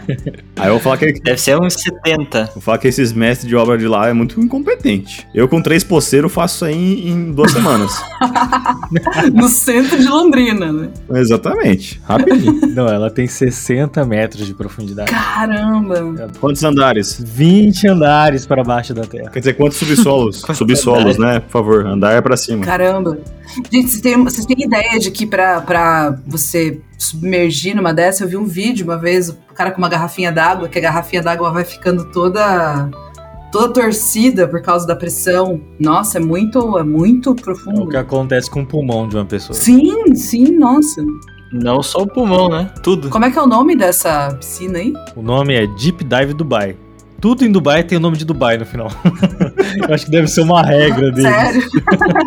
Aí 0.56 0.68
eu 0.68 0.74
vou 0.74 0.80
falar 0.80 0.98
que, 0.98 1.14
Deve 1.22 1.40
ser 1.40 1.60
uns 1.60 1.74
70. 1.74 2.52
vou 2.54 2.62
falar 2.62 2.78
que 2.78 2.88
esses 2.88 3.12
mestres 3.12 3.48
de 3.48 3.56
obra 3.56 3.78
de 3.78 3.88
lá 3.88 4.08
é 4.08 4.14
muito 4.14 4.40
incompetente. 4.40 5.28
Eu 5.34 5.48
com 5.48 5.62
três 5.62 5.84
poceiros 5.84 6.32
faço 6.32 6.60
isso 6.60 6.66
aí 6.66 6.76
em, 6.76 7.10
em 7.10 7.32
duas 7.32 7.52
semanas. 7.52 7.92
No 9.34 9.48
centro 9.48 9.98
de 9.98 10.08
Londrina, 10.08 10.72
né? 10.72 10.90
Exatamente. 11.12 12.02
Rapidinho. 12.04 12.68
Não, 12.74 12.88
ela 12.88 13.10
tem 13.10 13.28
60 13.28 14.04
metros 14.06 14.48
de 14.48 14.54
profundidade. 14.54 15.12
Caramba! 15.12 16.30
Quantos 16.40 16.64
andares? 16.64 17.22
20 17.24 17.88
andares 17.88 18.46
para 18.46 18.64
baixo 18.64 18.94
da 18.94 19.04
Terra. 19.04 19.30
Quer 19.30 19.40
dizer, 19.40 19.54
quantos 19.54 19.78
subsolos? 19.78 20.42
subsolos, 20.56 21.18
né? 21.18 21.40
Por 21.40 21.52
favor, 21.52 21.86
andar 21.86 22.14
é 22.14 22.22
pra 22.22 22.36
cima. 22.36 22.66
Caramba! 22.66 23.20
Gente, 23.72 23.90
vocês 23.90 24.02
têm, 24.02 24.24
vocês 24.24 24.46
têm 24.46 24.64
ideia 24.64 25.00
de 25.00 25.12
que 25.12 25.26
pra, 25.26 25.62
pra 25.62 26.20
você 26.26 26.82
submergir 27.00 27.76
numa 27.76 27.94
dessa, 27.94 28.24
eu 28.24 28.28
vi 28.28 28.38
um 28.38 28.46
vídeo 28.46 28.86
uma 28.86 28.98
vez, 28.98 29.30
o 29.30 29.36
cara 29.56 29.72
com 29.72 29.78
uma 29.80 29.90
garrafinha 29.90 30.32
d'água, 30.32 30.68
que 30.68 30.78
a 30.78 30.82
garrafinha 30.82 31.24
d'água 31.24 31.50
vai 31.52 31.64
ficando 31.64 32.06
toda 32.12 32.90
toda 33.52 33.74
torcida 33.74 34.48
por 34.48 34.62
causa 34.62 34.86
da 34.86 34.96
pressão. 34.96 35.60
Nossa, 35.80 36.20
é 36.20 36.22
muito, 36.22 36.78
é 36.78 36.84
muito 36.84 37.30
É 37.30 37.32
o 37.32 37.36
profundo. 37.36 37.88
que 37.88 37.98
acontece 37.98 38.48
com 38.52 38.62
o 38.62 38.66
pulmão 38.66 39.08
de 39.08 39.16
uma 39.16 39.26
pessoa. 39.26 39.58
Sim, 39.58 40.14
sim, 40.14 40.52
nossa. 40.52 41.04
Não 41.52 41.82
só 41.82 42.04
o 42.04 42.08
pulmão, 42.08 42.48
né? 42.50 42.72
Tudo. 42.84 43.10
Como 43.10 43.26
é 43.26 43.32
que 43.32 43.40
é 43.40 43.42
o 43.42 43.48
nome 43.48 43.76
dessa 43.76 44.36
piscina 44.36 44.78
aí? 44.78 44.94
O 45.16 45.24
nome 45.24 45.56
é 45.56 45.66
Deep 45.66 46.04
Dive 46.04 46.34
Dubai. 46.36 46.78
Tudo 47.20 47.46
em 47.46 47.52
Dubai 47.52 47.84
tem 47.84 47.98
o 47.98 48.02
nome 48.02 48.18
de 48.18 48.26
Dubai 48.26 48.58
no 48.58 48.66
final. 48.66 48.90
Eu 49.88 49.94
acho 49.94 50.06
que 50.06 50.12
deve 50.12 50.28
ser 50.28 50.42
uma 50.42 50.64
regra 50.64 51.12
deles 51.12 51.32
Sério? 51.32 51.70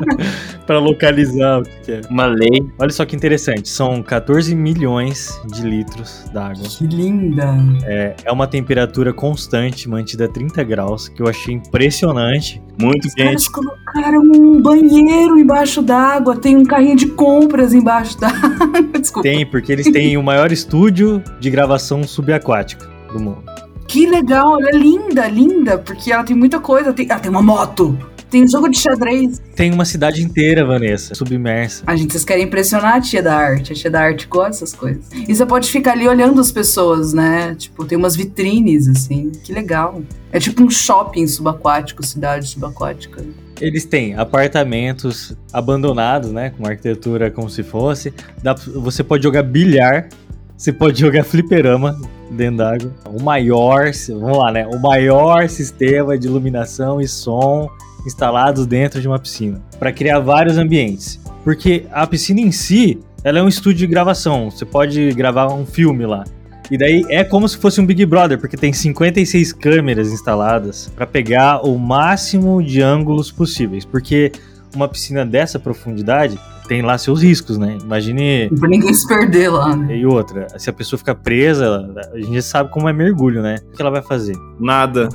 para 0.66 0.78
localizar 0.78 1.60
o 1.60 1.62
que 1.62 1.92
é. 1.92 2.00
Uma 2.10 2.26
lei. 2.26 2.62
Olha 2.78 2.90
só 2.90 3.04
que 3.04 3.16
interessante, 3.16 3.68
são 3.68 4.02
14 4.02 4.54
milhões 4.54 5.40
de 5.52 5.62
litros 5.62 6.24
d'água. 6.32 6.64
Que 6.68 6.86
linda. 6.86 7.54
É, 7.84 8.14
é 8.24 8.32
uma 8.32 8.46
temperatura 8.46 9.12
constante, 9.12 9.88
mantida 9.88 10.26
a 10.26 10.28
30 10.28 10.62
graus, 10.64 11.08
que 11.08 11.22
eu 11.22 11.28
achei 11.28 11.54
impressionante. 11.54 12.62
Muito 12.80 13.06
Os 13.06 13.14
quente. 13.14 13.50
colocaram 13.50 14.22
um 14.22 14.60
banheiro 14.60 15.38
embaixo 15.38 15.82
d'água, 15.82 16.36
tem 16.36 16.56
um 16.56 16.64
carrinho 16.64 16.96
de 16.96 17.06
compras 17.06 17.74
embaixo 17.74 18.18
d'água. 18.18 18.50
Desculpa. 18.98 19.28
Tem, 19.28 19.44
porque 19.46 19.72
eles 19.72 19.90
têm 19.90 20.16
o 20.16 20.22
maior 20.22 20.52
estúdio 20.52 21.22
de 21.40 21.50
gravação 21.50 22.02
subaquática 22.04 22.88
do 23.12 23.20
mundo. 23.20 23.61
Que 23.92 24.06
legal, 24.06 24.58
ela 24.58 24.70
é 24.70 24.72
linda, 24.72 25.28
linda, 25.28 25.76
porque 25.76 26.10
ela 26.10 26.24
tem 26.24 26.34
muita 26.34 26.58
coisa. 26.58 26.94
Tem, 26.94 27.06
ela 27.10 27.20
tem 27.20 27.30
uma 27.30 27.42
moto, 27.42 27.94
tem 28.30 28.48
jogo 28.48 28.70
de 28.70 28.78
xadrez. 28.78 29.38
Tem 29.54 29.70
uma 29.70 29.84
cidade 29.84 30.22
inteira, 30.22 30.64
Vanessa, 30.64 31.14
submersa. 31.14 31.84
A 31.86 31.94
gente, 31.94 32.12
vocês 32.12 32.24
querem 32.24 32.44
impressionar 32.44 32.94
a 32.94 33.00
tia 33.02 33.22
da 33.22 33.36
arte. 33.36 33.74
A 33.74 33.76
tia 33.76 33.90
da 33.90 34.00
arte 34.00 34.26
gosta 34.26 34.48
dessas 34.52 34.72
coisas. 34.72 35.04
E 35.28 35.34
você 35.36 35.44
pode 35.44 35.70
ficar 35.70 35.92
ali 35.92 36.08
olhando 36.08 36.40
as 36.40 36.50
pessoas, 36.50 37.12
né? 37.12 37.54
Tipo, 37.54 37.84
tem 37.84 37.98
umas 37.98 38.16
vitrines, 38.16 38.88
assim. 38.88 39.30
Que 39.44 39.52
legal. 39.52 40.00
É 40.32 40.40
tipo 40.40 40.62
um 40.62 40.70
shopping 40.70 41.26
subaquático, 41.26 42.02
cidade 42.02 42.48
subaquática. 42.48 43.22
Eles 43.60 43.84
têm 43.84 44.14
apartamentos 44.14 45.36
abandonados, 45.52 46.32
né? 46.32 46.48
Com 46.56 46.66
arquitetura 46.66 47.30
como 47.30 47.50
se 47.50 47.62
fosse. 47.62 48.10
Dá- 48.42 48.54
você 48.54 49.04
pode 49.04 49.22
jogar 49.22 49.42
bilhar, 49.42 50.08
você 50.56 50.72
pode 50.72 50.98
jogar 50.98 51.24
fliperama 51.24 52.00
dentro 52.32 52.58
d'água. 52.58 52.92
O 53.06 53.22
maior, 53.22 53.90
vamos 54.08 54.38
lá, 54.38 54.52
né? 54.52 54.66
O 54.66 54.78
maior 54.80 55.48
sistema 55.48 56.18
de 56.18 56.26
iluminação 56.26 57.00
e 57.00 57.06
som 57.06 57.68
instalados 58.06 58.66
dentro 58.66 59.00
de 59.00 59.08
uma 59.08 59.18
piscina. 59.18 59.60
Para 59.78 59.92
criar 59.92 60.18
vários 60.18 60.58
ambientes. 60.58 61.20
Porque 61.44 61.86
a 61.90 62.06
piscina 62.06 62.40
em 62.40 62.52
si, 62.52 62.98
ela 63.24 63.38
é 63.38 63.42
um 63.42 63.48
estúdio 63.48 63.80
de 63.80 63.86
gravação. 63.86 64.50
Você 64.50 64.64
pode 64.64 65.12
gravar 65.12 65.52
um 65.52 65.66
filme 65.66 66.06
lá. 66.06 66.24
E 66.70 66.78
daí 66.78 67.04
é 67.08 67.22
como 67.22 67.48
se 67.48 67.58
fosse 67.58 67.80
um 67.80 67.86
Big 67.86 68.06
Brother, 68.06 68.38
porque 68.38 68.56
tem 68.56 68.72
56 68.72 69.52
câmeras 69.52 70.10
instaladas 70.12 70.90
para 70.94 71.06
pegar 71.06 71.66
o 71.66 71.78
máximo 71.78 72.62
de 72.62 72.80
ângulos 72.80 73.30
possíveis. 73.30 73.84
Porque 73.84 74.32
uma 74.74 74.88
piscina 74.88 75.24
dessa 75.24 75.58
profundidade 75.58 76.38
tem 76.72 76.80
lá 76.80 76.96
seus 76.96 77.22
riscos, 77.22 77.58
né? 77.58 77.76
Imagine. 77.82 78.48
Pra 78.58 78.66
ninguém 78.66 78.94
se 78.94 79.06
perder 79.06 79.50
lá, 79.50 79.76
né? 79.76 79.94
E 79.94 80.06
outra, 80.06 80.46
se 80.58 80.70
a 80.70 80.72
pessoa 80.72 80.96
ficar 80.96 81.14
presa, 81.14 81.86
a 82.14 82.16
gente 82.16 82.32
já 82.32 82.40
sabe 82.40 82.70
como 82.70 82.88
é 82.88 82.94
mergulho, 82.94 83.42
né? 83.42 83.58
O 83.68 83.76
que 83.76 83.82
ela 83.82 83.90
vai 83.90 84.00
fazer? 84.00 84.34
Nada. 84.58 85.10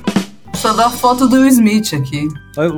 Só 0.54 0.72
dá 0.72 0.86
a 0.86 0.90
foto 0.90 1.26
do 1.26 1.44
Smith 1.48 1.94
aqui. 1.94 2.28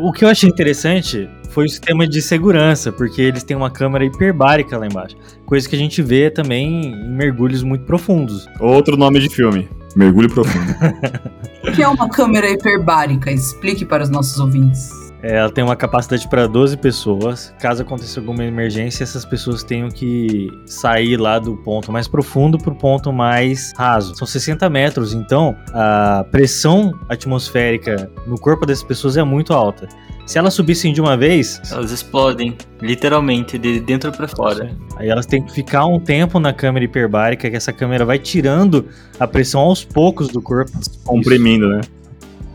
O 0.02 0.10
que 0.12 0.24
eu 0.24 0.30
achei 0.30 0.48
interessante 0.48 1.28
foi 1.50 1.66
o 1.66 1.68
sistema 1.68 2.08
de 2.08 2.22
segurança, 2.22 2.90
porque 2.90 3.20
eles 3.20 3.44
têm 3.44 3.54
uma 3.54 3.70
câmera 3.70 4.02
hiperbárica 4.02 4.78
lá 4.78 4.86
embaixo. 4.86 5.14
Coisa 5.44 5.68
que 5.68 5.76
a 5.76 5.78
gente 5.78 6.00
vê 6.00 6.30
também 6.30 6.86
em 6.86 7.10
mergulhos 7.10 7.62
muito 7.62 7.84
profundos. 7.84 8.46
Outro 8.58 8.96
nome 8.96 9.20
de 9.20 9.28
filme. 9.28 9.68
Mergulho 9.94 10.30
profundo. 10.30 10.74
O 11.62 11.72
que 11.72 11.82
é 11.82 11.88
uma 11.88 12.08
câmera 12.08 12.48
hiperbárica? 12.48 13.30
Explique 13.30 13.84
para 13.84 14.02
os 14.02 14.08
nossos 14.08 14.40
ouvintes. 14.40 14.88
É, 15.22 15.36
ela 15.36 15.50
tem 15.50 15.62
uma 15.62 15.76
capacidade 15.76 16.26
para 16.28 16.46
12 16.46 16.76
pessoas. 16.76 17.54
Caso 17.60 17.82
aconteça 17.82 18.20
alguma 18.20 18.44
emergência, 18.44 19.02
essas 19.02 19.24
pessoas 19.24 19.62
tenham 19.62 19.88
que 19.88 20.48
sair 20.66 21.16
lá 21.16 21.38
do 21.38 21.56
ponto 21.56 21.92
mais 21.92 22.08
profundo 22.08 22.56
para 22.58 22.72
o 22.72 22.76
ponto 22.76 23.12
mais 23.12 23.72
raso. 23.76 24.14
São 24.16 24.26
60 24.26 24.68
metros, 24.70 25.12
então 25.12 25.56
a 25.72 26.24
pressão 26.30 26.92
atmosférica 27.08 28.10
no 28.26 28.38
corpo 28.38 28.64
dessas 28.64 28.84
pessoas 28.84 29.16
é 29.16 29.22
muito 29.22 29.52
alta. 29.52 29.88
Se 30.26 30.38
elas 30.38 30.54
subissem 30.54 30.92
de 30.92 31.00
uma 31.00 31.16
vez, 31.16 31.60
Elas 31.72 31.90
explodem, 31.90 32.56
literalmente, 32.80 33.58
de 33.58 33.80
dentro 33.80 34.12
pra 34.12 34.28
fora. 34.28 34.70
aí 34.96 35.08
elas 35.08 35.26
têm 35.26 35.42
que 35.42 35.52
ficar 35.52 35.86
um 35.86 35.98
tempo 35.98 36.38
na 36.38 36.52
câmera 36.52 36.84
hiperbárica, 36.84 37.50
que 37.50 37.56
essa 37.56 37.72
câmera 37.72 38.04
vai 38.04 38.16
tirando 38.16 38.86
a 39.18 39.26
pressão 39.26 39.62
aos 39.62 39.84
poucos 39.84 40.28
do 40.28 40.40
corpo. 40.40 40.70
Comprimindo, 41.04 41.68
né? 41.68 41.80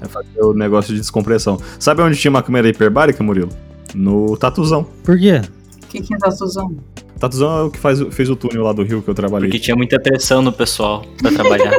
É 0.06 0.08
fazer 0.08 0.42
o 0.42 0.54
negócio 0.54 0.94
de 0.94 1.00
descompressão. 1.00 1.60
Sabe 1.80 2.02
onde 2.02 2.18
tinha 2.18 2.30
uma 2.30 2.44
câmera 2.44 2.68
hiperbárica, 2.68 3.24
Murilo? 3.24 3.50
No 3.94 4.38
Tatuzão. 4.38 4.86
Por 5.04 5.18
quê? 5.18 5.42
O 5.84 5.88
que, 5.88 6.02
que 6.02 6.14
é 6.14 6.18
Tatuzão? 6.18 6.76
Tatuzão 7.20 7.60
é 7.60 7.64
o 7.64 7.72
que 7.72 7.80
faz, 7.80 8.02
fez 8.12 8.30
o 8.30 8.36
túnel 8.36 8.64
lá 8.64 8.74
do 8.74 8.84
Rio 8.84 9.02
que 9.02 9.10
eu 9.10 9.14
trabalhei. 9.14 9.50
Porque 9.50 9.60
tinha 9.60 9.76
muita 9.76 10.00
pressão 10.00 10.42
no 10.42 10.52
pessoal 10.52 11.04
pra 11.22 11.32
trabalhar. 11.32 11.72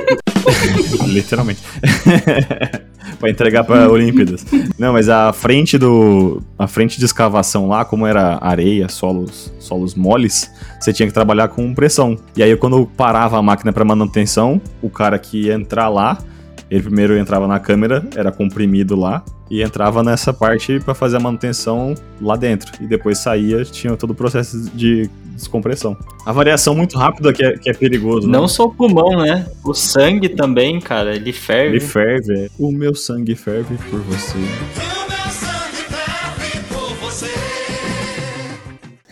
Literalmente. 1.06 1.62
pra 3.18 3.30
entregar 3.30 3.64
pra 3.64 3.90
Olimpíadas. 3.90 4.44
Não, 4.78 4.92
mas 4.92 5.08
a 5.08 5.32
frente 5.32 5.76
do. 5.76 6.42
A 6.58 6.66
frente 6.66 6.98
de 6.98 7.04
escavação 7.04 7.68
lá, 7.68 7.84
como 7.84 8.06
era 8.06 8.38
areia, 8.40 8.88
solos, 8.88 9.52
solos 9.58 9.94
moles, 9.94 10.50
você 10.80 10.92
tinha 10.92 11.06
que 11.06 11.14
trabalhar 11.14 11.48
com 11.48 11.74
pressão. 11.74 12.16
E 12.36 12.42
aí, 12.42 12.56
quando 12.56 12.78
eu 12.78 12.86
parava 12.86 13.38
a 13.38 13.42
máquina 13.42 13.72
pra 13.72 13.84
manutenção, 13.84 14.60
o 14.80 14.88
cara 14.88 15.18
que 15.18 15.46
ia 15.46 15.54
entrar 15.54 15.88
lá, 15.88 16.18
ele 16.70 16.82
primeiro 16.82 17.16
entrava 17.16 17.46
na 17.46 17.60
câmera, 17.60 18.04
era 18.16 18.32
comprimido 18.32 18.96
lá, 18.96 19.24
e 19.50 19.62
entrava 19.62 20.02
nessa 20.02 20.32
parte 20.32 20.80
pra 20.80 20.94
fazer 20.94 21.16
a 21.16 21.20
manutenção 21.20 21.94
lá 22.20 22.36
dentro. 22.36 22.72
E 22.82 22.86
depois 22.86 23.18
saía, 23.18 23.64
tinha 23.64 23.96
todo 23.96 24.10
o 24.10 24.14
processo 24.14 24.70
de 24.74 25.08
descompressão. 25.34 25.96
A 26.24 26.32
variação 26.32 26.74
muito 26.74 26.98
rápida 26.98 27.32
que 27.32 27.44
é, 27.44 27.56
que 27.56 27.70
é 27.70 27.72
perigoso. 27.74 28.26
né? 28.26 28.36
Não 28.36 28.48
só 28.48 28.64
o 28.64 28.72
pulmão, 28.72 29.22
né? 29.22 29.46
O 29.64 29.74
sangue 29.74 30.30
também, 30.30 30.80
cara, 30.80 31.14
ele 31.14 31.32
ferve. 31.32 31.76
Ele 31.76 31.80
ferve. 31.80 32.32
é. 32.34 32.48
O 32.58 32.72
meu 32.72 32.94
sangue 32.94 33.34
ferve 33.36 33.76
por 33.90 34.00
você. 34.00 34.38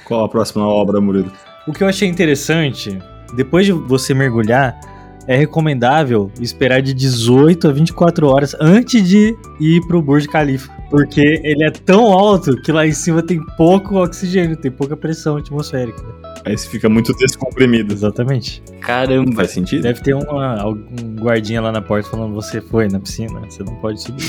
Qual 0.04 0.24
a 0.24 0.28
próxima 0.28 0.66
obra, 0.66 1.00
Murilo? 1.00 1.32
O 1.66 1.72
que 1.72 1.82
eu 1.82 1.88
achei 1.88 2.08
interessante 2.08 2.98
depois 3.34 3.66
de 3.66 3.72
você 3.72 4.12
mergulhar, 4.14 4.78
é 5.26 5.36
recomendável 5.36 6.30
esperar 6.40 6.82
de 6.82 6.92
18 6.92 7.68
a 7.68 7.72
24 7.72 8.26
horas 8.26 8.54
antes 8.60 9.08
de 9.08 9.36
ir 9.60 9.80
pro 9.86 10.02
Burj 10.02 10.26
Khalifa. 10.26 10.73
Porque 10.90 11.40
ele 11.42 11.64
é 11.64 11.70
tão 11.70 12.12
alto 12.12 12.60
que 12.62 12.70
lá 12.70 12.86
em 12.86 12.92
cima 12.92 13.22
tem 13.22 13.44
pouco 13.56 13.96
oxigênio, 13.96 14.56
tem 14.56 14.70
pouca 14.70 14.96
pressão 14.96 15.36
atmosférica. 15.36 16.02
Aí 16.44 16.58
você 16.58 16.68
fica 16.68 16.88
muito 16.88 17.14
descomprimido. 17.14 17.94
Exatamente. 17.94 18.62
Caramba. 18.80 19.32
Faz 19.34 19.52
sentido? 19.52 19.82
Deve 19.82 20.02
ter 20.02 20.14
uma, 20.14 20.60
algum 20.60 21.16
guardinha 21.16 21.60
lá 21.60 21.72
na 21.72 21.80
porta 21.80 22.08
falando 22.10 22.34
você 22.34 22.60
foi 22.60 22.86
na 22.88 23.00
piscina, 23.00 23.40
você 23.48 23.62
não 23.62 23.74
pode 23.76 24.02
subir. 24.02 24.24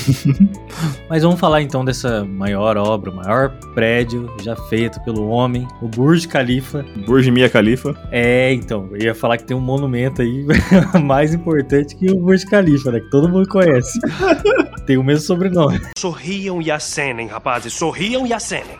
Mas 1.10 1.22
vamos 1.22 1.38
falar 1.38 1.60
então 1.60 1.84
dessa 1.84 2.24
maior 2.24 2.78
obra, 2.78 3.12
maior 3.12 3.50
prédio 3.74 4.34
já 4.42 4.56
feito 4.56 4.98
pelo 5.04 5.28
homem, 5.28 5.68
o 5.82 5.88
Burj 5.88 6.26
Khalifa. 6.26 6.84
Burj 7.06 7.30
Mia 7.30 7.50
Khalifa. 7.50 7.94
É, 8.10 8.52
então, 8.54 8.88
eu 8.92 9.08
ia 9.08 9.14
falar 9.14 9.36
que 9.36 9.44
tem 9.44 9.56
um 9.56 9.60
monumento 9.60 10.22
aí 10.22 10.46
mais 11.04 11.34
importante 11.34 11.94
que 11.94 12.10
o 12.10 12.18
Burj 12.18 12.46
Khalifa, 12.46 12.92
né? 12.92 13.00
Que 13.00 13.10
todo 13.10 13.28
mundo 13.28 13.46
conhece. 13.48 13.98
tem 14.86 14.96
o 14.96 15.04
mesmo 15.04 15.26
sobrenome. 15.26 15.80
Sorriam 16.46 16.62
e 16.62 16.70
acenem, 16.70 17.26
rapazes, 17.26 17.72
sorriam 17.72 18.24
e 18.24 18.32
acenem. 18.32 18.76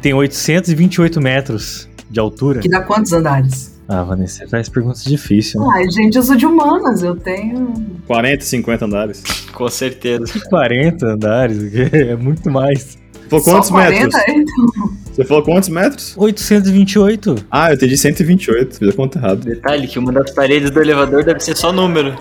Tem 0.00 0.14
828 0.14 1.20
metros 1.20 1.88
de 2.08 2.20
altura. 2.20 2.60
Que 2.60 2.68
dá 2.68 2.80
quantos 2.80 3.12
andares? 3.12 3.76
Ah, 3.88 4.04
Vanessa, 4.04 4.44
você 4.44 4.46
faz 4.48 4.68
perguntas 4.68 5.02
difíceis, 5.02 5.60
né? 5.60 5.68
Ai, 5.74 5.90
gente, 5.90 6.14
eu 6.16 6.22
sou 6.22 6.36
de 6.36 6.46
humanas, 6.46 7.02
eu 7.02 7.16
tenho. 7.16 7.72
40, 8.06 8.44
50 8.44 8.84
andares. 8.84 9.22
Com 9.52 9.68
certeza. 9.68 10.26
40 10.48 11.06
andares, 11.06 11.74
é 11.92 12.14
muito 12.14 12.48
mais. 12.48 12.96
Você 13.12 13.28
falou 13.28 13.44
quantos 13.44 13.68
Só 13.68 13.74
40? 13.74 14.04
metros? 14.04 14.22
Então. 14.28 14.90
Você 15.18 15.24
falou 15.24 15.42
quantos 15.42 15.68
metros? 15.70 16.14
828. 16.16 17.34
Ah, 17.50 17.70
eu 17.70 17.74
entendi 17.74 17.98
128. 17.98 18.78
Fiz 18.78 18.88
a 18.88 18.92
conta 18.92 19.18
errada. 19.18 19.40
Detalhe 19.44 19.88
que 19.88 19.98
uma 19.98 20.12
das 20.12 20.30
paredes 20.30 20.70
do 20.70 20.80
elevador 20.80 21.24
deve 21.24 21.40
ser 21.40 21.56
só 21.56 21.72
número. 21.72 22.16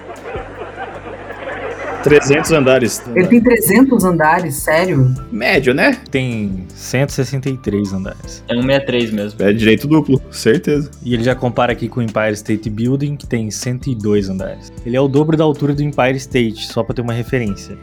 300 2.03 2.51
andares. 2.51 3.01
Ele 3.15 3.27
tem 3.27 3.41
300 3.41 4.03
andares, 4.03 4.55
sério? 4.55 5.15
Médio, 5.31 5.73
né? 5.73 5.97
Tem 6.10 6.65
163 6.69 7.93
andares. 7.93 8.43
É 8.47 8.55
um 8.55 8.62
63 8.62 9.12
mesmo. 9.12 9.43
É 9.43 9.53
direito 9.53 9.88
duplo, 9.88 10.21
certeza. 10.31 10.89
E 11.03 11.13
ele 11.13 11.23
já 11.23 11.36
compara 11.36 11.73
aqui 11.73 11.88
com 11.88 11.99
o 11.99 12.03
Empire 12.03 12.33
State 12.33 12.67
Building, 12.69 13.15
que 13.15 13.27
tem 13.27 13.49
102 13.49 14.29
andares. 14.29 14.71
Ele 14.86 14.95
é 14.95 15.01
o 15.01 15.07
dobro 15.07 15.38
da 15.38 15.43
altura 15.43 15.73
do 15.73 15.81
Empire 15.83 16.17
State, 16.17 16.67
só 16.67 16.83
para 16.83 16.95
ter 16.95 17.01
uma 17.01 17.13
referência. 17.13 17.77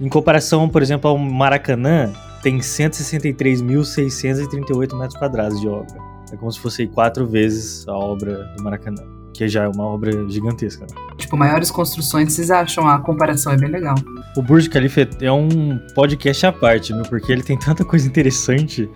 Em 0.00 0.08
comparação, 0.08 0.68
por 0.68 0.82
exemplo, 0.82 1.08
ao 1.10 1.18
Maracanã, 1.18 2.12
tem 2.42 2.58
163.638 2.58 4.98
metros 4.98 5.16
quadrados 5.18 5.60
de 5.60 5.68
obra. 5.68 6.09
É 6.32 6.36
como 6.36 6.50
se 6.50 6.60
fosse 6.60 6.86
quatro 6.86 7.26
vezes 7.26 7.86
a 7.88 7.94
obra 7.94 8.44
do 8.56 8.62
Maracanã, 8.62 9.02
que 9.32 9.48
já 9.48 9.64
é 9.64 9.68
uma 9.68 9.84
obra 9.84 10.28
gigantesca. 10.28 10.82
né? 10.82 11.14
Tipo, 11.16 11.36
maiores 11.36 11.70
construções, 11.70 12.32
vocês 12.32 12.50
acham 12.50 12.88
a 12.88 12.98
comparação 12.98 13.52
é 13.52 13.56
bem 13.56 13.70
legal. 13.70 13.94
O 14.36 14.42
Burj 14.42 14.68
Khalifa 14.68 15.08
é 15.20 15.32
um 15.32 15.78
podcast 15.94 16.46
à 16.46 16.52
parte, 16.52 16.92
porque 17.08 17.32
ele 17.32 17.42
tem 17.42 17.58
tanta 17.58 17.84
coisa 17.84 18.06
interessante. 18.06 18.88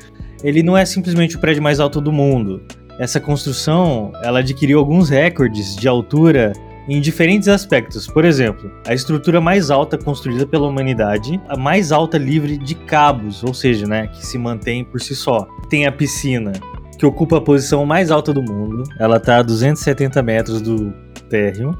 Ele 0.43 0.63
não 0.63 0.77
é 0.77 0.85
simplesmente 0.85 1.37
o 1.37 1.41
prédio 1.41 1.63
mais 1.63 1.81
alto 1.81 2.01
do 2.01 2.13
mundo. 2.13 2.63
Essa 2.99 3.19
construção, 3.19 4.13
ela 4.23 4.39
adquiriu 4.39 4.79
alguns 4.79 5.09
recordes 5.09 5.75
de 5.75 5.89
altura 5.89 6.53
em 6.89 7.01
diferentes 7.01 7.49
aspectos. 7.49 8.07
Por 8.07 8.25
exemplo, 8.25 8.71
a 8.87 8.95
estrutura 8.95 9.41
mais 9.41 9.71
alta 9.71 9.99
construída 9.99 10.47
pela 10.47 10.69
humanidade, 10.69 11.41
a 11.49 11.57
mais 11.57 11.91
alta 11.91 12.19
livre 12.19 12.57
de 12.57 12.75
cabos, 12.75 13.43
ou 13.43 13.55
seja, 13.55 13.87
né, 13.87 14.07
que 14.09 14.25
se 14.25 14.39
mantém 14.39 14.85
por 14.85 15.01
si 15.01 15.15
só. 15.17 15.49
Tem 15.69 15.87
a 15.87 15.93
piscina, 15.93 16.53
que 16.97 17.07
ocupa 17.07 17.39
a 17.39 17.41
posição 17.41 17.85
mais 17.85 18.11
alta 18.11 18.33
do 18.33 18.43
mundo. 18.43 18.85
Ela 18.99 19.17
está 19.17 19.39
a 19.39 19.43
270 19.43 20.23
metros 20.23 20.61
do 20.61 20.93
térreo, 21.29 21.77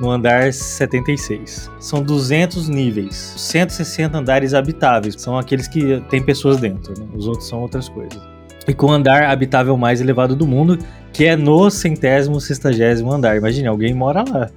no 0.00 0.10
andar 0.10 0.52
76. 0.52 1.70
São 1.80 2.02
200 2.02 2.68
níveis, 2.68 3.34
160 3.36 4.18
andares 4.18 4.54
habitáveis, 4.54 5.14
são 5.18 5.38
aqueles 5.38 5.68
que 5.68 6.00
tem 6.10 6.22
pessoas 6.22 6.58
dentro, 6.58 6.94
né? 6.98 7.06
os 7.14 7.26
outros 7.26 7.48
são 7.48 7.60
outras 7.60 7.88
coisas. 7.88 8.20
E 8.68 8.74
com 8.74 8.86
o 8.86 8.90
andar 8.90 9.24
habitável 9.24 9.76
mais 9.76 10.00
elevado 10.00 10.34
do 10.34 10.46
mundo, 10.46 10.78
que 11.12 11.24
é 11.24 11.36
no 11.36 11.70
centésimo, 11.70 12.40
sextagésimo 12.40 13.12
andar. 13.12 13.36
Imagine, 13.36 13.68
alguém 13.68 13.94
mora 13.94 14.24
lá. 14.28 14.50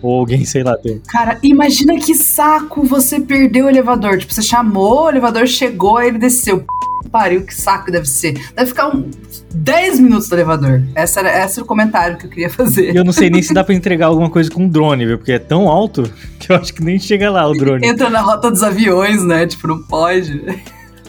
Ou 0.00 0.20
alguém, 0.20 0.44
sei 0.44 0.64
lá, 0.64 0.76
tem. 0.76 1.00
Cara, 1.06 1.38
imagina 1.42 1.94
que 1.96 2.14
saco 2.14 2.82
você 2.82 3.20
perdeu 3.20 3.66
o 3.66 3.68
elevador. 3.68 4.18
Tipo, 4.18 4.32
você 4.32 4.42
chamou, 4.42 5.04
o 5.04 5.08
elevador 5.10 5.46
chegou, 5.46 5.98
aí 5.98 6.08
ele 6.08 6.18
desceu. 6.18 6.64
Pariu, 7.10 7.44
que 7.44 7.54
saco 7.54 7.90
deve 7.90 8.06
ser. 8.06 8.34
Deve 8.54 8.66
ficar 8.66 8.88
um 8.88 9.10
10 9.54 10.00
minutos 10.00 10.28
no 10.30 10.36
elevador. 10.36 10.82
Esse 10.96 11.18
era, 11.18 11.44
esse 11.44 11.58
era 11.58 11.64
o 11.64 11.66
comentário 11.66 12.16
que 12.16 12.26
eu 12.26 12.30
queria 12.30 12.50
fazer. 12.50 12.92
E 12.92 12.96
eu 12.96 13.04
não 13.04 13.12
sei 13.12 13.30
nem 13.30 13.42
se 13.42 13.52
dá 13.52 13.62
pra 13.62 13.74
entregar 13.74 14.06
alguma 14.06 14.30
coisa 14.30 14.50
com 14.50 14.68
drone, 14.68 15.06
viu? 15.06 15.18
Porque 15.18 15.32
é 15.32 15.38
tão 15.38 15.68
alto 15.68 16.04
que 16.38 16.52
eu 16.52 16.56
acho 16.56 16.72
que 16.72 16.82
nem 16.82 16.98
chega 16.98 17.30
lá 17.30 17.46
o 17.48 17.52
drone. 17.52 17.86
Entra 17.86 18.08
na 18.08 18.20
rota 18.20 18.50
dos 18.50 18.62
aviões, 18.62 19.22
né? 19.24 19.46
Tipo, 19.46 19.68
não 19.68 19.82
pode. 19.82 20.42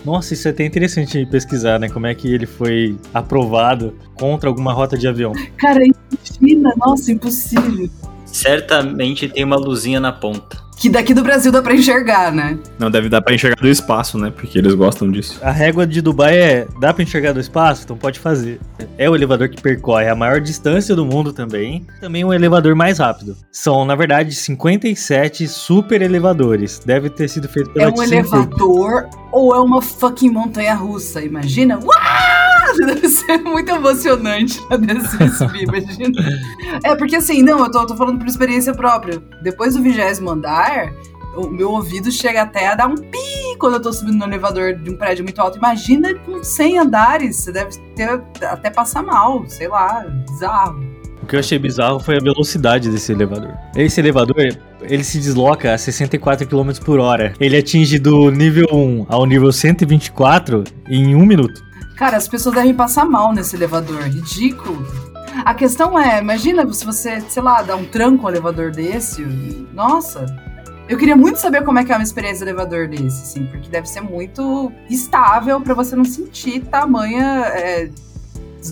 Nossa, 0.06 0.34
isso 0.34 0.48
é 0.48 0.52
até 0.52 0.66
interessante 0.66 1.26
pesquisar, 1.26 1.80
né? 1.80 1.88
Como 1.88 2.06
é 2.06 2.14
que 2.14 2.32
ele 2.34 2.46
foi 2.46 2.98
aprovado 3.14 3.96
contra 4.16 4.50
alguma 4.50 4.74
rota 4.74 4.98
de 4.98 5.08
avião. 5.08 5.32
Cara, 5.58 5.82
imagina, 5.84 6.74
nossa, 6.78 7.12
impossível. 7.12 7.90
Certamente 8.26 9.30
tem 9.30 9.44
uma 9.44 9.56
luzinha 9.56 10.00
na 10.00 10.12
ponta. 10.12 10.63
Que 10.78 10.90
daqui 10.90 11.14
do 11.14 11.24
Brasil 11.24 11.52
dá 11.52 11.62
pra 11.62 11.74
enxergar, 11.74 12.32
né? 12.32 12.58
Não, 12.78 12.92
deve 12.92 13.10
dar 13.10 13.22
pra 13.22 13.34
enxergar 13.34 13.62
do 13.62 13.70
espaço, 13.70 14.18
né? 14.18 14.32
Porque 14.36 14.58
eles 14.58 14.74
gostam 14.74 15.10
disso. 15.10 15.40
A 15.42 15.52
régua 15.52 15.88
de 15.88 16.02
Dubai 16.02 16.38
é. 16.38 16.68
dá 16.80 16.94
pra 16.94 17.04
enxergar 17.04 17.32
do 17.32 17.40
espaço? 17.40 17.84
Então 17.84 17.98
pode 17.98 18.20
fazer. 18.20 18.60
É 18.98 19.10
o 19.10 19.16
elevador 19.16 19.50
que 19.50 19.62
percorre 19.62 20.10
a 20.10 20.16
maior 20.16 20.42
distância 20.42 20.96
do 20.96 21.06
mundo 21.06 21.32
também. 21.32 21.86
Também 22.02 22.24
o 22.24 22.34
elevador 22.34 22.76
mais 22.76 23.00
rápido. 23.00 23.38
São, 23.52 23.86
na 23.86 23.96
verdade, 23.96 24.34
57 24.34 25.48
super 25.48 26.02
elevadores. 26.02 26.80
Deve 26.86 27.10
ter 27.10 27.28
sido 27.28 27.48
feito 27.48 27.70
pela 27.72 27.86
É 27.86 27.94
um 27.94 28.04
elevador 28.04 29.08
ou 29.32 29.56
é 29.56 29.60
uma 29.60 29.82
fucking 29.82 30.30
montanha 30.30 30.74
russa? 30.74 31.22
Imagina? 31.22 31.80
Uau! 31.80 32.33
Deve 32.86 33.08
ser 33.08 33.38
muito 33.40 33.72
emocionante 33.72 34.60
descer 34.80 35.22
e 35.22 35.30
subir, 35.30 35.64
imagina. 35.64 36.12
É, 36.84 36.96
porque 36.96 37.16
assim, 37.16 37.42
não, 37.42 37.60
eu 37.60 37.72
tô, 37.72 37.86
tô 37.86 37.96
falando 37.96 38.20
por 38.20 38.28
experiência 38.28 38.74
própria. 38.74 39.22
Depois 39.42 39.76
do 39.76 39.82
vigésimo 39.82 40.30
andar, 40.30 40.94
o 41.36 41.48
meu 41.48 41.72
ouvido 41.72 42.12
chega 42.12 42.42
até 42.42 42.68
a 42.68 42.76
dar 42.76 42.88
um 42.88 42.96
pi 42.96 43.58
quando 43.58 43.76
eu 43.76 43.82
tô 43.82 43.94
subindo 43.94 44.18
no 44.18 44.26
elevador 44.26 44.74
de 44.74 44.90
um 44.90 44.98
prédio 44.98 45.24
muito 45.24 45.40
alto. 45.40 45.58
Imagina 45.58 46.14
com 46.20 46.44
100 46.44 46.80
andares, 46.80 47.38
você 47.38 47.52
deve 47.52 47.78
ter 47.96 48.10
até 48.44 48.70
passar 48.70 49.04
mal, 49.04 49.44
sei 49.48 49.68
lá, 49.68 50.06
bizarro. 50.30 50.94
O 51.22 51.26
que 51.26 51.38
eu 51.38 51.40
achei 51.40 51.58
bizarro 51.58 52.02
foi 52.02 52.18
a 52.18 52.20
velocidade 52.20 52.90
desse 52.90 53.14
elevador. 53.14 53.54
Esse 53.78 54.02
elevador, 54.02 54.36
ele 54.82 55.04
se 55.06 55.18
desloca 55.20 55.74
a 55.74 55.78
64 55.78 56.46
km 56.46 56.72
por 56.84 57.00
hora. 57.00 57.34
Ele 57.40 57.56
atinge 57.56 57.98
do 57.98 58.30
nível 58.30 58.68
1 58.74 59.06
ao 59.08 59.26
nível 59.26 59.50
124 59.50 60.66
em 60.90 61.16
um 61.16 61.26
minuto. 61.26 61.64
Cara, 61.96 62.18
as 62.18 62.28
pessoas 62.28 62.56
devem 62.56 62.74
passar 62.74 63.06
mal 63.06 63.34
nesse 63.34 63.56
elevador, 63.56 64.04
ridículo. 64.04 64.86
A 65.46 65.54
questão 65.54 65.98
é, 65.98 66.20
imagina 66.20 66.72
se 66.74 66.86
você, 66.86 67.22
sei 67.22 67.42
lá, 67.42 67.62
dá 67.62 67.76
um 67.76 67.86
tranco 67.86 68.26
ao 68.26 68.32
elevador 68.32 68.72
desse. 68.72 69.24
Nossa, 69.74 70.26
eu 70.88 70.98
queria 70.98 71.16
muito 71.16 71.40
saber 71.40 71.64
como 71.64 71.80
é 71.80 71.86
que 71.86 71.92
é 71.92 71.96
uma 71.96 72.04
experiência 72.04 72.46
de 72.46 72.52
elevador 72.52 72.88
desse, 72.88 73.24
assim, 73.24 73.46
porque 73.46 73.70
deve 73.70 73.88
ser 73.88 74.02
muito 74.02 74.72
estável 74.90 75.60
pra 75.62 75.74
você 75.74 75.96
não 75.96 76.06
sentir 76.06 76.62
tamanha, 76.66 77.46
é, 77.48 77.90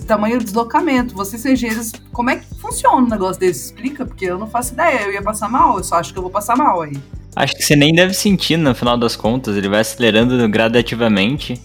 tamanho 0.06 0.38
deslocamento. 0.40 1.16
Vocês, 1.16 1.46
engenheiros, 1.46 1.92
como 2.12 2.30
é 2.30 2.38
que 2.38 2.46
funciona 2.60 2.98
um 2.98 3.08
negócio 3.08 3.40
desse? 3.40 3.66
Explica, 3.66 4.06
porque 4.06 4.26
eu 4.26 4.38
não 4.38 4.48
faço 4.48 4.74
ideia. 4.74 5.04
Eu 5.04 5.14
ia 5.14 5.22
passar 5.22 5.50
mal, 5.50 5.78
eu 5.78 5.84
só 5.84 5.96
acho 5.96 6.12
que 6.12 6.20
eu 6.20 6.24
vou 6.24 6.32
passar 6.32 6.58
mal 6.58 6.82
aí. 6.82 6.98
Acho 7.36 7.56
que 7.56 7.64
você 7.64 7.76
nem 7.76 7.94
deve 7.94 8.14
sentir 8.14 8.58
no 8.58 8.76
final 8.76 8.98
das 8.98 9.16
contas. 9.16 9.56
Ele 9.56 9.70
vai 9.70 9.80
acelerando 9.80 10.48
gradativamente. 10.50 11.62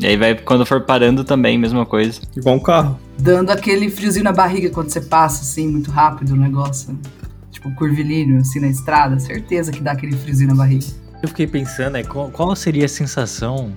E 0.00 0.06
aí 0.06 0.16
vai, 0.16 0.34
quando 0.34 0.64
for 0.64 0.80
parando 0.80 1.24
também, 1.24 1.58
mesma 1.58 1.84
coisa. 1.84 2.20
Igual 2.34 2.56
um 2.56 2.60
carro. 2.60 2.98
Dando 3.18 3.50
aquele 3.50 3.90
friozinho 3.90 4.24
na 4.24 4.32
barriga 4.32 4.70
quando 4.70 4.88
você 4.88 5.00
passa, 5.00 5.42
assim, 5.42 5.68
muito 5.68 5.90
rápido 5.90 6.30
o 6.30 6.36
negócio. 6.36 6.98
Tipo, 7.50 7.70
curvilíneo, 7.74 8.38
assim, 8.38 8.60
na 8.60 8.68
estrada. 8.68 9.18
Certeza 9.18 9.70
que 9.70 9.82
dá 9.82 9.92
aquele 9.92 10.16
friozinho 10.16 10.48
na 10.48 10.54
barriga. 10.54 10.86
Eu 11.22 11.28
fiquei 11.28 11.46
pensando, 11.46 11.98
é, 11.98 12.02
qual, 12.02 12.30
qual 12.30 12.56
seria 12.56 12.86
a 12.86 12.88
sensação 12.88 13.74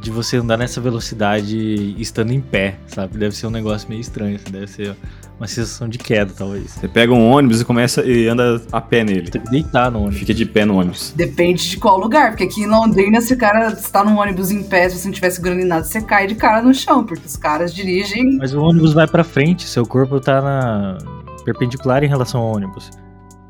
de 0.00 0.08
você 0.08 0.36
andar 0.36 0.56
nessa 0.56 0.80
velocidade 0.80 1.96
estando 2.00 2.32
em 2.32 2.40
pé, 2.40 2.78
sabe? 2.86 3.18
Deve 3.18 3.34
ser 3.34 3.48
um 3.48 3.50
negócio 3.50 3.88
meio 3.88 4.00
estranho, 4.00 4.36
assim, 4.36 4.52
deve 4.52 4.68
ser 4.68 4.96
uma 5.40 5.46
sensação 5.48 5.88
de 5.88 5.96
queda, 5.96 6.32
talvez. 6.36 6.72
Você 6.72 6.86
pega 6.86 7.12
um 7.14 7.30
ônibus 7.30 7.62
e 7.62 7.64
começa 7.64 8.04
e 8.04 8.28
anda 8.28 8.60
a 8.70 8.80
pé 8.80 9.02
nele. 9.02 9.30
Tem 9.30 9.40
que 9.40 9.50
deitar 9.50 9.90
no 9.90 10.00
ônibus. 10.00 10.18
Fica 10.18 10.34
de 10.34 10.44
pé 10.44 10.66
no 10.66 10.76
ônibus. 10.78 11.14
Depende 11.16 11.70
de 11.70 11.76
qual 11.78 11.98
lugar, 11.98 12.30
porque 12.32 12.44
aqui 12.44 12.60
em 12.60 12.66
Londrina, 12.66 13.22
se 13.22 13.32
o 13.32 13.38
cara 13.38 13.68
está 13.68 14.04
num 14.04 14.18
ônibus 14.18 14.50
em 14.50 14.62
pé, 14.62 14.88
se 14.90 14.98
você 14.98 15.06
não 15.08 15.14
tiver 15.14 15.30
segurando 15.30 15.60
em 15.60 15.64
nada, 15.64 15.82
você 15.82 16.00
cai 16.02 16.26
de 16.26 16.34
cara 16.34 16.60
no 16.60 16.74
chão, 16.74 17.02
porque 17.04 17.26
os 17.26 17.36
caras 17.36 17.74
dirigem. 17.74 18.36
Mas 18.36 18.52
o 18.54 18.60
ônibus 18.60 18.92
vai 18.92 19.06
pra 19.08 19.24
frente, 19.24 19.66
seu 19.66 19.86
corpo 19.86 20.20
tá 20.20 20.42
na 20.42 20.98
perpendicular 21.44 22.04
em 22.04 22.08
relação 22.08 22.42
ao 22.42 22.54
ônibus. 22.56 22.90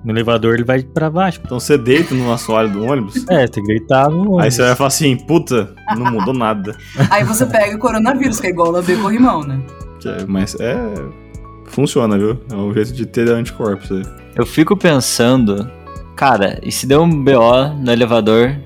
No 0.04 0.12
elevador 0.12 0.54
ele 0.54 0.64
vai 0.64 0.82
pra 0.82 1.10
baixo. 1.10 1.40
Então 1.44 1.58
você 1.60 1.76
deita 1.76 2.14
no 2.14 2.32
assoalho 2.32 2.70
do 2.70 2.84
ônibus, 2.84 3.16
É, 3.28 3.46
tem 3.48 3.62
que 3.64 3.68
deitar 3.74 4.08
no 4.08 4.20
ônibus. 4.20 4.44
aí 4.44 4.50
você 4.52 4.62
vai 4.62 4.76
falar 4.76 4.88
assim, 4.88 5.16
puta, 5.16 5.74
não 5.98 6.10
mudou 6.12 6.32
nada. 6.32 6.74
Aí 7.10 7.24
você 7.24 7.44
pega 7.44 7.74
o 7.74 7.78
coronavírus, 7.80 8.38
que 8.40 8.46
é 8.46 8.50
igual 8.50 8.70
lamber 8.70 8.98
corrimão, 9.02 9.42
né? 9.42 9.60
É- 10.06 10.24
Mas 10.26 10.54
é. 10.58 10.78
Funciona, 11.70 12.18
viu? 12.18 12.38
É 12.50 12.54
um 12.54 12.72
jeito 12.74 12.92
de 12.92 13.06
ter 13.06 13.28
anticorpos 13.30 13.90
aí. 13.92 14.02
Eu 14.36 14.44
fico 14.44 14.76
pensando, 14.76 15.70
cara, 16.16 16.58
e 16.62 16.70
se 16.72 16.86
deu 16.86 17.02
um 17.02 17.24
BO 17.24 17.68
no 17.80 17.90
elevador, 17.92 18.56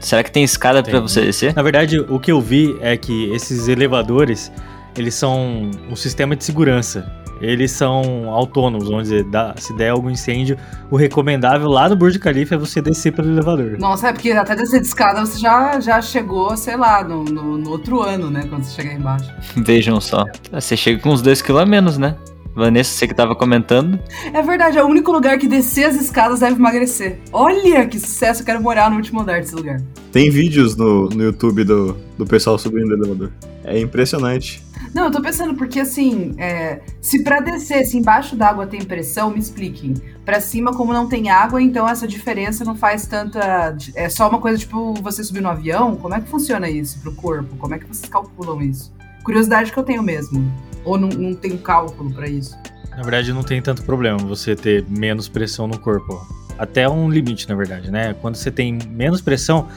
será 0.00 0.22
que 0.22 0.30
tem 0.30 0.44
escada 0.44 0.82
pra 0.82 0.92
Tem. 0.92 1.00
você 1.02 1.20
descer? 1.22 1.54
Na 1.54 1.62
verdade, 1.62 1.98
o 2.00 2.18
que 2.20 2.30
eu 2.32 2.40
vi 2.40 2.76
é 2.80 2.96
que 2.96 3.30
esses 3.32 3.68
elevadores, 3.68 4.50
eles 4.96 5.14
são 5.14 5.70
um 5.90 5.96
sistema 5.96 6.36
de 6.36 6.44
segurança. 6.44 7.10
Eles 7.40 7.72
são 7.72 8.30
autônomos, 8.30 8.88
vamos 8.88 9.04
dizer, 9.08 9.24
dá- 9.24 9.52
se 9.56 9.74
der 9.76 9.88
algum 9.88 10.08
incêndio, 10.08 10.56
o 10.88 10.96
recomendável 10.96 11.68
lá 11.68 11.88
no 11.88 11.96
Burj 11.96 12.16
Khalifa 12.20 12.54
é 12.54 12.58
você 12.58 12.80
descer 12.80 13.10
pelo 13.12 13.28
elevador. 13.32 13.76
Nossa, 13.80 14.10
é 14.10 14.12
porque 14.12 14.30
até 14.30 14.54
descer 14.54 14.80
de 14.80 14.86
escada 14.86 15.26
você 15.26 15.40
já, 15.40 15.80
já 15.80 16.00
chegou, 16.00 16.56
sei 16.56 16.76
lá, 16.76 17.02
no, 17.02 17.24
no, 17.24 17.58
no 17.58 17.70
outro 17.70 18.00
ano, 18.00 18.30
né? 18.30 18.44
Quando 18.48 18.62
você 18.62 18.80
chegar 18.80 18.94
embaixo. 18.94 19.28
Vejam 19.56 20.00
só. 20.00 20.24
Você 20.52 20.76
chega 20.76 21.00
com 21.00 21.10
uns 21.10 21.20
2 21.20 21.42
kg 21.42 21.58
a 21.62 21.66
menos, 21.66 21.98
né? 21.98 22.14
Vanessa, 22.54 22.90
você 22.90 23.08
que 23.08 23.14
tava 23.14 23.34
comentando. 23.34 23.98
É 24.32 24.42
verdade, 24.42 24.78
é 24.78 24.84
o 24.84 24.86
único 24.86 25.10
lugar 25.10 25.38
que 25.38 25.48
descer 25.48 25.84
as 25.84 25.96
escadas 25.96 26.40
deve 26.40 26.56
emagrecer. 26.56 27.18
Olha 27.32 27.86
que 27.86 27.98
sucesso, 27.98 28.42
eu 28.42 28.46
quero 28.46 28.62
morar 28.62 28.90
no 28.90 28.96
último 28.96 29.20
andar 29.20 29.40
desse 29.40 29.54
lugar. 29.54 29.80
Tem 30.10 30.30
vídeos 30.30 30.76
no, 30.76 31.08
no 31.08 31.22
YouTube 31.22 31.64
do, 31.64 31.96
do 32.18 32.26
pessoal 32.26 32.58
subindo 32.58 32.90
o 32.90 32.94
elevador. 32.94 33.32
É 33.64 33.78
impressionante. 33.78 34.62
Não, 34.92 35.04
eu 35.04 35.10
tô 35.10 35.22
pensando 35.22 35.54
porque 35.54 35.80
assim, 35.80 36.34
é, 36.36 36.80
se 37.00 37.22
pra 37.22 37.40
descer, 37.40 37.86
se 37.86 37.96
embaixo 37.96 38.36
d'água 38.36 38.66
tem 38.66 38.84
pressão, 38.84 39.30
me 39.30 39.38
expliquem. 39.38 39.94
Pra 40.24 40.40
cima, 40.40 40.74
como 40.74 40.92
não 40.92 41.08
tem 41.08 41.30
água, 41.30 41.62
então 41.62 41.88
essa 41.88 42.06
diferença 42.06 42.64
não 42.64 42.76
faz 42.76 43.06
tanta. 43.06 43.76
É 43.94 44.08
só 44.08 44.28
uma 44.28 44.40
coisa 44.40 44.58
tipo 44.58 44.92
você 44.94 45.24
subir 45.24 45.40
no 45.40 45.48
avião? 45.48 45.96
Como 45.96 46.14
é 46.14 46.20
que 46.20 46.28
funciona 46.28 46.68
isso 46.68 47.00
pro 47.00 47.12
corpo? 47.12 47.56
Como 47.56 47.74
é 47.74 47.78
que 47.78 47.86
vocês 47.86 48.08
calculam 48.10 48.60
isso? 48.60 48.92
Curiosidade 49.22 49.72
que 49.72 49.78
eu 49.78 49.82
tenho 49.82 50.02
mesmo. 50.02 50.52
Ou 50.84 50.98
não, 50.98 51.08
não 51.08 51.34
tem 51.34 51.56
cálculo 51.56 52.12
pra 52.12 52.28
isso? 52.28 52.56
Na 52.90 53.02
verdade, 53.02 53.32
não 53.32 53.42
tem 53.42 53.62
tanto 53.62 53.82
problema 53.82 54.18
você 54.18 54.54
ter 54.54 54.84
menos 54.88 55.28
pressão 55.28 55.66
no 55.66 55.78
corpo. 55.78 56.26
Até 56.58 56.88
um 56.88 57.08
limite, 57.08 57.48
na 57.48 57.54
verdade, 57.54 57.90
né? 57.90 58.14
Quando 58.20 58.36
você 58.36 58.50
tem 58.50 58.78
menos 58.90 59.20
pressão, 59.20 59.68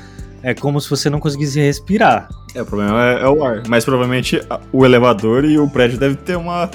é 0.43 0.54
como 0.54 0.80
se 0.80 0.89
você 0.89 1.10
não 1.10 1.20
conseguisse 1.20 1.60
respirar. 1.60 2.30
É, 2.54 2.62
o 2.62 2.66
problema 2.66 3.04
é, 3.04 3.22
é 3.22 3.28
o 3.28 3.43
ar. 3.43 3.64
Mas 3.68 3.86
provavelmente 3.86 4.41
o 4.72 4.86
elevador 4.86 5.46
e 5.46 5.58
o 5.58 5.70
prédio 5.70 5.98
devem 5.98 6.18
ter 6.18 6.36
uma, 6.36 6.70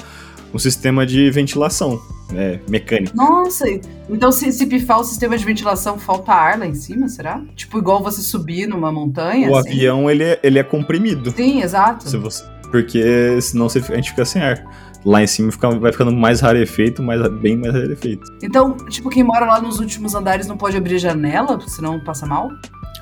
um 0.53 0.59
sistema 0.59 1.05
de 1.05 1.29
ventilação 1.29 2.01
é, 2.35 2.59
mecânico. 2.67 3.15
Nossa, 3.15 3.65
então 4.09 4.31
se, 4.31 4.51
se 4.51 4.65
pifar 4.65 4.99
o 4.99 5.03
sistema 5.03 5.37
de 5.37 5.45
ventilação, 5.45 5.99
falta 5.99 6.33
ar 6.33 6.59
lá 6.59 6.65
em 6.65 6.75
cima, 6.75 7.07
será? 7.07 7.41
Tipo, 7.55 7.77
igual 7.77 8.01
você 8.01 8.21
subir 8.21 8.67
numa 8.67 8.91
montanha? 8.91 9.49
o 9.49 9.55
assim? 9.55 9.69
avião 9.69 10.09
ele 10.09 10.23
é, 10.23 10.39
ele 10.43 10.59
é 10.59 10.63
comprimido. 10.63 11.31
Sim, 11.31 11.61
exato. 11.61 12.09
Se 12.09 12.17
você, 12.17 12.43
porque 12.71 13.39
senão 13.41 13.67
você, 13.69 13.79
a 13.79 13.95
gente 13.95 14.09
fica 14.11 14.25
sem 14.25 14.41
ar. 14.41 14.63
Lá 15.03 15.21
em 15.23 15.27
cima 15.27 15.51
fica- 15.51 15.69
vai 15.71 15.91
ficando 15.91 16.11
mais 16.11 16.41
rarefeito, 16.41 17.01
mais, 17.03 17.27
bem 17.39 17.57
mais 17.57 17.73
rarefeito. 17.73 18.23
Então, 18.41 18.77
tipo, 18.87 19.09
quem 19.09 19.23
mora 19.23 19.45
lá 19.45 19.59
nos 19.61 19.79
últimos 19.79 20.13
andares 20.15 20.47
não 20.47 20.55
pode 20.57 20.77
abrir 20.77 20.99
janela, 20.99 21.59
senão 21.67 21.99
passa 21.99 22.25
mal? 22.25 22.49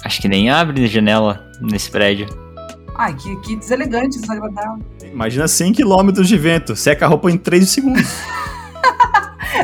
Acho 0.04 0.22
que 0.22 0.28
nem 0.30 0.50
abre 0.50 0.88
janela 0.88 1.46
nesse 1.62 1.92
prédio. 1.92 2.26
Ai, 2.96 3.14
que, 3.16 3.36
que 3.42 3.56
deselegante, 3.58 4.20
desagradável. 4.20 4.80
Imagina 5.12 5.48
100 5.48 5.74
km 5.74 6.12
de 6.22 6.38
vento, 6.38 6.76
seca 6.76 7.06
a 7.06 7.10
roupa 7.10 7.30
em 7.30 7.38
3 7.38 7.68
segundos. 7.70 8.04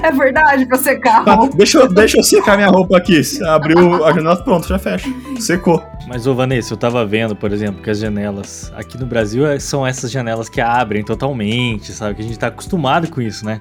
É 0.03 0.11
verdade, 0.11 0.65
pra 0.65 0.77
secar 0.77 1.27
a 1.27 1.31
Ah, 1.31 1.35
roupa. 1.35 1.57
deixa, 1.57 1.77
eu, 1.79 1.87
deixa 1.93 2.17
eu 2.17 2.23
secar 2.23 2.55
minha 2.57 2.69
roupa 2.69 2.97
aqui. 2.97 3.21
Abriu 3.47 4.03
a 4.05 4.11
janela, 4.13 4.35
pronto, 4.43 4.67
já 4.67 4.77
fecha. 4.79 5.07
Secou. 5.39 5.83
Mas, 6.07 6.27
ô 6.27 6.35
Vanessa, 6.35 6.73
eu 6.73 6.77
tava 6.77 7.05
vendo, 7.05 7.35
por 7.35 7.51
exemplo, 7.51 7.81
que 7.81 7.89
as 7.89 7.99
janelas 7.99 8.71
aqui 8.75 8.97
no 8.97 9.05
Brasil 9.05 9.45
é- 9.47 9.59
são 9.59 9.85
essas 9.85 10.11
janelas 10.11 10.49
que 10.49 10.61
abrem 10.61 11.03
totalmente, 11.03 11.91
sabe? 11.91 12.15
Que 12.15 12.21
a 12.21 12.25
gente 12.25 12.37
tá 12.39 12.47
acostumado 12.47 13.09
com 13.09 13.21
isso, 13.21 13.45
né? 13.45 13.59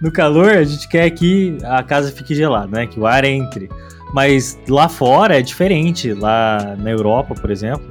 No 0.00 0.12
calor, 0.12 0.50
a 0.50 0.64
gente 0.64 0.88
quer 0.88 1.10
que 1.10 1.56
a 1.64 1.82
casa 1.82 2.12
fique 2.12 2.34
gelada, 2.34 2.68
né? 2.78 2.86
Que 2.86 2.98
o 3.00 3.06
ar 3.06 3.24
entre. 3.24 3.68
Mas 4.12 4.58
lá 4.68 4.88
fora 4.88 5.38
é 5.38 5.42
diferente. 5.42 6.12
Lá 6.12 6.76
na 6.78 6.90
Europa, 6.90 7.34
por 7.34 7.50
exemplo, 7.50 7.82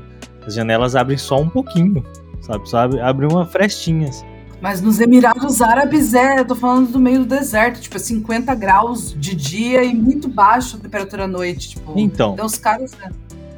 as 0.45 0.53
janelas 0.53 0.95
abrem 0.95 1.17
só 1.17 1.39
um 1.41 1.49
pouquinho, 1.49 2.03
sabe? 2.41 2.69
Só 2.69 2.79
abre 3.01 3.25
uma 3.25 3.45
frestinha. 3.45 4.07
assim. 4.09 4.25
Mas 4.61 4.81
nos 4.81 4.99
Emirados 4.99 5.61
Árabes 5.61 6.13
é, 6.13 6.39
eu 6.39 6.45
tô 6.45 6.55
falando 6.55 6.91
do 6.91 6.99
meio 6.99 7.19
do 7.19 7.25
deserto, 7.25 7.79
tipo, 7.79 7.95
é 7.95 7.99
50 7.99 8.53
graus 8.55 9.15
de 9.17 9.33
dia 9.35 9.83
e 9.83 9.93
muito 9.93 10.27
baixo 10.27 10.75
a 10.75 10.79
temperatura 10.79 11.23
à 11.23 11.27
noite, 11.27 11.69
tipo. 11.69 11.93
Então, 11.97 12.33
Então 12.33 12.45
os 12.45 12.57
caras. 12.57 12.91
né? 12.93 13.09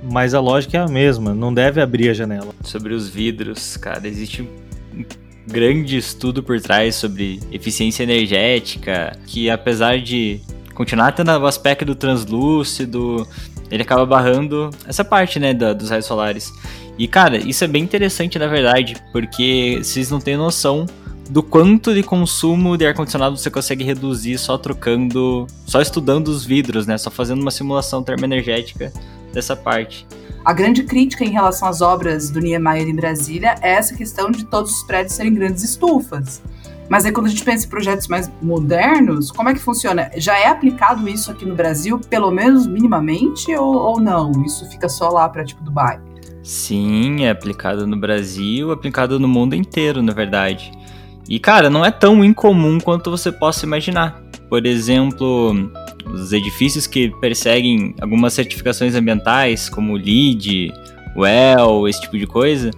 mas 0.04 0.34
a 0.34 0.40
lógica 0.40 0.78
é 0.78 0.82
a 0.82 0.88
mesma. 0.88 1.34
Não 1.34 1.54
deve 1.54 1.82
abrir 1.82 2.10
a 2.10 2.14
janela. 2.14 2.54
Sobre 2.64 2.94
os 2.94 3.08
vidros, 3.08 3.78
cara, 3.78 4.08
existe 4.08 4.42
um 4.42 5.06
grande 5.48 5.98
estudo 5.98 6.42
por 6.42 6.60
trás 6.62 6.96
sobre 6.96 7.40
eficiência 7.52 8.04
energética, 8.04 9.16
que 9.28 9.50
apesar 9.50 10.00
de 10.00 10.40
continuar 10.74 11.12
tendo 11.12 11.30
o 11.32 11.46
aspecto 11.46 11.86
do 11.86 11.96
translúcido, 11.96 13.28
ele 13.72 13.82
acaba 13.84 14.06
barrando 14.06 14.70
essa 14.86 15.04
parte, 15.04 15.40
né, 15.40 15.54
da- 15.54 15.74
dos 15.74 15.90
raios 15.90 16.06
solares. 16.06 16.54
E, 16.98 17.08
cara, 17.08 17.38
isso 17.38 17.64
é 17.64 17.68
bem 17.68 17.84
interessante, 17.84 18.38
na 18.38 18.48
verdade, 18.48 18.96
porque 19.12 19.80
vocês 19.82 20.12
não 20.12 20.20
têm 20.20 20.38
noção 20.38 20.86
do 21.30 21.42
quanto 21.42 21.94
de 21.94 22.04
consumo 22.04 22.78
de 22.78 22.86
ar-condicionado 22.86 23.38
você 23.38 23.50
consegue 23.50 23.84
reduzir 23.84 24.38
só 24.38 24.58
trocando, 24.58 25.48
só 25.66 25.82
estudando 25.82 26.28
os 26.28 26.44
vidros, 26.44 26.86
né, 26.86 26.98
só 26.98 27.10
fazendo 27.10 27.42
uma 27.42 27.52
simulação 27.52 28.04
termoenergética 28.04 28.92
dessa 29.34 29.56
parte. 29.56 30.06
A 30.44 30.54
grande 30.54 30.84
crítica 30.84 31.24
em 31.24 31.30
relação 31.30 31.68
às 31.68 31.82
obras 31.82 32.30
do 32.30 32.40
Niemeyer 32.40 32.88
em 32.88 32.96
Brasília 32.96 33.56
é 33.62 33.74
essa 33.74 33.96
questão 33.96 34.30
de 34.30 34.44
todos 34.46 34.72
os 34.72 34.84
prédios 34.84 35.14
serem 35.14 35.34
grandes 35.34 35.64
estufas. 35.64 36.42
Mas 36.92 37.06
aí 37.06 37.14
quando 37.14 37.28
a 37.28 37.30
gente 37.30 37.46
pensa 37.46 37.66
em 37.66 37.70
projetos 37.70 38.10
mais 38.10 38.30
modernos, 38.42 39.32
como 39.32 39.48
é 39.48 39.54
que 39.54 39.62
funciona? 39.62 40.12
Já 40.18 40.38
é 40.38 40.48
aplicado 40.48 41.08
isso 41.08 41.32
aqui 41.32 41.46
no 41.46 41.56
Brasil, 41.56 41.98
pelo 42.10 42.30
menos 42.30 42.68
minimamente, 42.68 43.56
ou, 43.56 43.74
ou 43.74 44.02
não? 44.02 44.30
Isso 44.46 44.70
fica 44.70 44.90
só 44.90 45.08
lá 45.08 45.30
para 45.30 45.46
tipo 45.46 45.64
Dubai? 45.64 46.02
Sim, 46.44 47.24
é 47.24 47.30
aplicado 47.30 47.88
no 47.88 47.96
Brasil, 47.96 48.74
aplicado 48.74 49.18
no 49.22 49.28
mundo 49.30 49.56
inteiro, 49.56 50.04
na 50.04 50.12
verdade. 50.12 50.70
E, 51.30 51.40
cara, 51.40 51.70
não 51.70 51.86
é 51.86 51.92
tão 51.92 52.26
incomum 52.26 52.78
quanto 52.78 53.10
você 53.10 53.32
possa 53.32 53.66
imaginar. 53.66 54.22
Por 54.50 54.66
exemplo, 54.66 55.72
os 56.14 56.34
edifícios 56.34 56.88
que 56.88 57.08
perseguem 57.22 57.96
algumas 58.02 58.34
certificações 58.34 58.96
ambientais, 58.96 59.70
como 59.70 59.96
LEED, 59.96 60.74
WELL, 61.16 61.88
esse 61.88 62.02
tipo 62.02 62.18
de 62.18 62.28
coisa, 62.28 62.70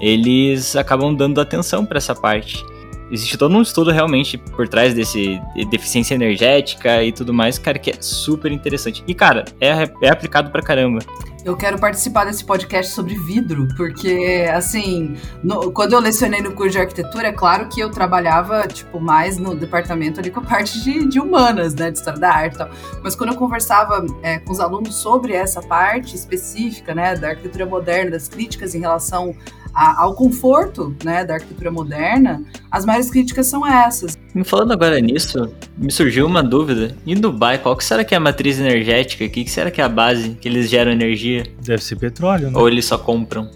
eles 0.00 0.76
acabam 0.76 1.12
dando 1.12 1.40
atenção 1.40 1.84
para 1.84 1.98
essa 1.98 2.14
parte. 2.14 2.64
Existe 3.10 3.36
todo 3.38 3.54
um 3.56 3.62
estudo 3.62 3.90
realmente 3.90 4.36
por 4.36 4.68
trás 4.68 4.94
desse 4.94 5.40
de 5.54 5.64
deficiência 5.66 6.14
energética 6.14 7.02
e 7.02 7.12
tudo 7.12 7.32
mais, 7.32 7.58
cara, 7.58 7.78
que 7.78 7.90
é 7.90 7.94
super 8.00 8.52
interessante. 8.52 9.02
E, 9.06 9.14
cara, 9.14 9.44
é, 9.60 9.90
é 10.02 10.10
aplicado 10.10 10.50
pra 10.50 10.62
caramba. 10.62 10.98
Eu 11.44 11.56
quero 11.56 11.78
participar 11.78 12.24
desse 12.26 12.44
podcast 12.44 12.92
sobre 12.92 13.14
vidro, 13.14 13.66
porque, 13.76 14.46
assim, 14.52 15.16
no- 15.42 15.70
quando 15.72 15.94
eu 15.94 16.00
lecionei 16.00 16.42
no 16.42 16.52
curso 16.52 16.72
de 16.72 16.78
arquitetura, 16.80 17.28
é 17.28 17.32
claro 17.32 17.68
que 17.68 17.80
eu 17.80 17.90
trabalhava, 17.90 18.66
tipo, 18.66 19.00
mais 19.00 19.38
no 19.38 19.54
departamento 19.54 20.20
ali 20.20 20.30
com 20.30 20.40
a 20.40 20.42
parte 20.42 20.82
de, 20.82 21.06
de 21.06 21.18
humanas, 21.20 21.74
né, 21.74 21.90
de 21.90 21.96
história 21.98 22.18
da 22.20 22.30
arte 22.30 22.54
e 22.56 22.58
tal. 22.58 22.68
Mas 23.02 23.14
quando 23.16 23.30
eu 23.30 23.36
conversava 23.36 24.04
é, 24.22 24.38
com 24.40 24.52
os 24.52 24.60
alunos 24.60 24.96
sobre 24.96 25.32
essa 25.32 25.62
parte 25.62 26.14
específica, 26.14 26.94
né, 26.94 27.16
da 27.16 27.28
arquitetura 27.30 27.64
moderna, 27.64 28.10
das 28.10 28.28
críticas 28.28 28.74
em 28.74 28.80
relação 28.80 29.34
a- 29.78 30.02
ao 30.02 30.14
conforto, 30.14 30.94
né, 31.04 31.24
da 31.24 31.34
arquitetura 31.34 31.70
moderna, 31.70 32.42
as 32.70 32.84
maiores 32.84 33.10
críticas 33.10 33.46
são 33.46 33.66
essas. 33.66 34.18
Me 34.34 34.42
falando 34.44 34.72
agora 34.72 34.98
nisso, 35.00 35.48
me 35.76 35.92
surgiu 35.92 36.26
uma 36.26 36.42
dúvida. 36.42 36.96
Em 37.06 37.14
Dubai, 37.14 37.58
qual 37.58 37.76
que 37.76 37.84
será 37.84 38.04
que 38.04 38.14
é 38.14 38.16
a 38.16 38.20
matriz 38.20 38.58
energética? 38.58 39.24
O 39.24 39.30
que, 39.30 39.44
que 39.44 39.50
será 39.50 39.70
que 39.70 39.80
é 39.80 39.84
a 39.84 39.88
base 39.88 40.30
que 40.40 40.48
eles 40.48 40.68
geram 40.68 40.90
energia? 40.90 41.44
Deve 41.64 41.82
ser 41.84 41.96
petróleo, 41.96 42.50
né? 42.50 42.58
Ou 42.58 42.68
eles 42.68 42.84
só 42.84 42.98
compram? 42.98 43.48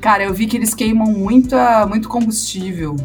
Cara, 0.00 0.24
eu 0.24 0.32
vi 0.32 0.46
que 0.46 0.56
eles 0.56 0.72
queimam 0.74 1.06
muita, 1.12 1.86
muito 1.86 2.08
combustível. 2.08 2.96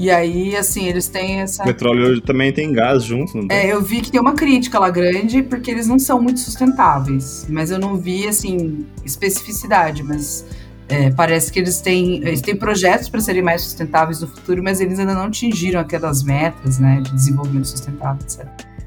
E 0.00 0.08
aí, 0.12 0.54
assim, 0.56 0.86
eles 0.86 1.08
têm 1.08 1.40
essa. 1.40 1.64
O 1.64 1.66
petróleo 1.66 2.20
também 2.20 2.52
tem 2.52 2.72
gás 2.72 3.02
junto, 3.02 3.36
não 3.36 3.48
tem? 3.48 3.56
É, 3.58 3.72
eu 3.72 3.82
vi 3.82 4.00
que 4.00 4.12
tem 4.12 4.20
uma 4.20 4.32
crítica 4.34 4.78
lá 4.78 4.88
grande, 4.90 5.42
porque 5.42 5.68
eles 5.72 5.88
não 5.88 5.98
são 5.98 6.22
muito 6.22 6.38
sustentáveis. 6.38 7.44
Mas 7.50 7.72
eu 7.72 7.80
não 7.80 7.96
vi, 7.96 8.28
assim, 8.28 8.86
especificidade. 9.04 10.04
Mas 10.04 10.44
é, 10.88 11.10
parece 11.10 11.52
que 11.52 11.58
eles 11.58 11.80
têm, 11.80 12.16
eles 12.16 12.40
têm 12.40 12.56
projetos 12.56 13.08
para 13.08 13.20
serem 13.20 13.42
mais 13.42 13.62
sustentáveis 13.62 14.20
no 14.20 14.26
futuro, 14.26 14.62
mas 14.62 14.80
eles 14.80 14.98
ainda 14.98 15.14
não 15.14 15.24
atingiram 15.24 15.80
aquelas 15.80 16.22
metas, 16.22 16.78
né, 16.78 17.00
de 17.02 17.12
desenvolvimento 17.12 17.66
sustentável, 17.66 18.20
etc. 18.22 18.46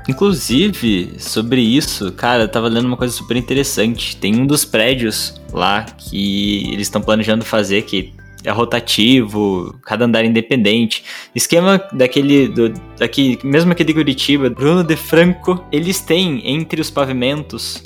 Inclusive, 0.10 1.14
sobre 1.20 1.62
isso, 1.62 2.12
cara, 2.12 2.44
eu 2.44 2.48
tava 2.48 2.68
lendo 2.68 2.86
uma 2.86 2.98
coisa 2.98 3.14
super 3.14 3.38
interessante. 3.38 4.18
Tem 4.18 4.36
um 4.36 4.48
dos 4.48 4.66
prédios 4.66 5.40
lá 5.54 5.84
que 5.84 6.72
eles 6.74 6.88
estão 6.88 7.02
planejando 7.02 7.46
fazer, 7.46 7.84
que 7.84 8.12
é 8.44 8.52
rotativo, 8.52 9.80
cada 9.84 10.06
andar 10.06 10.24
é 10.24 10.28
independente. 10.28 11.04
Esquema 11.36 11.80
daquele, 11.94 12.48
do, 12.48 12.74
daqui, 12.98 13.38
mesmo 13.44 13.72
aquele 13.72 13.88
de 13.88 13.94
Curitiba, 13.94 14.50
Bruno 14.50 14.84
de 14.84 14.96
Franco, 14.96 15.64
eles 15.72 16.02
têm 16.02 16.42
entre 16.50 16.82
os 16.82 16.90
pavimentos, 16.90 17.84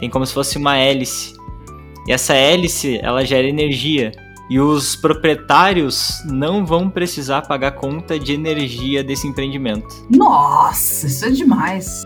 tem 0.00 0.10
como 0.10 0.26
se 0.26 0.34
fosse 0.34 0.58
uma 0.58 0.76
hélice. 0.76 1.34
E 2.06 2.12
essa 2.12 2.34
hélice, 2.34 2.98
ela 3.02 3.24
gera 3.24 3.46
energia. 3.46 4.12
E 4.50 4.58
os 4.58 4.96
proprietários 4.96 6.22
não 6.26 6.66
vão 6.66 6.90
precisar 6.90 7.42
pagar 7.42 7.72
conta 7.72 8.18
de 8.18 8.32
energia 8.32 9.02
desse 9.02 9.26
empreendimento. 9.26 10.06
Nossa, 10.10 11.06
isso 11.06 11.24
é 11.24 11.30
demais. 11.30 12.02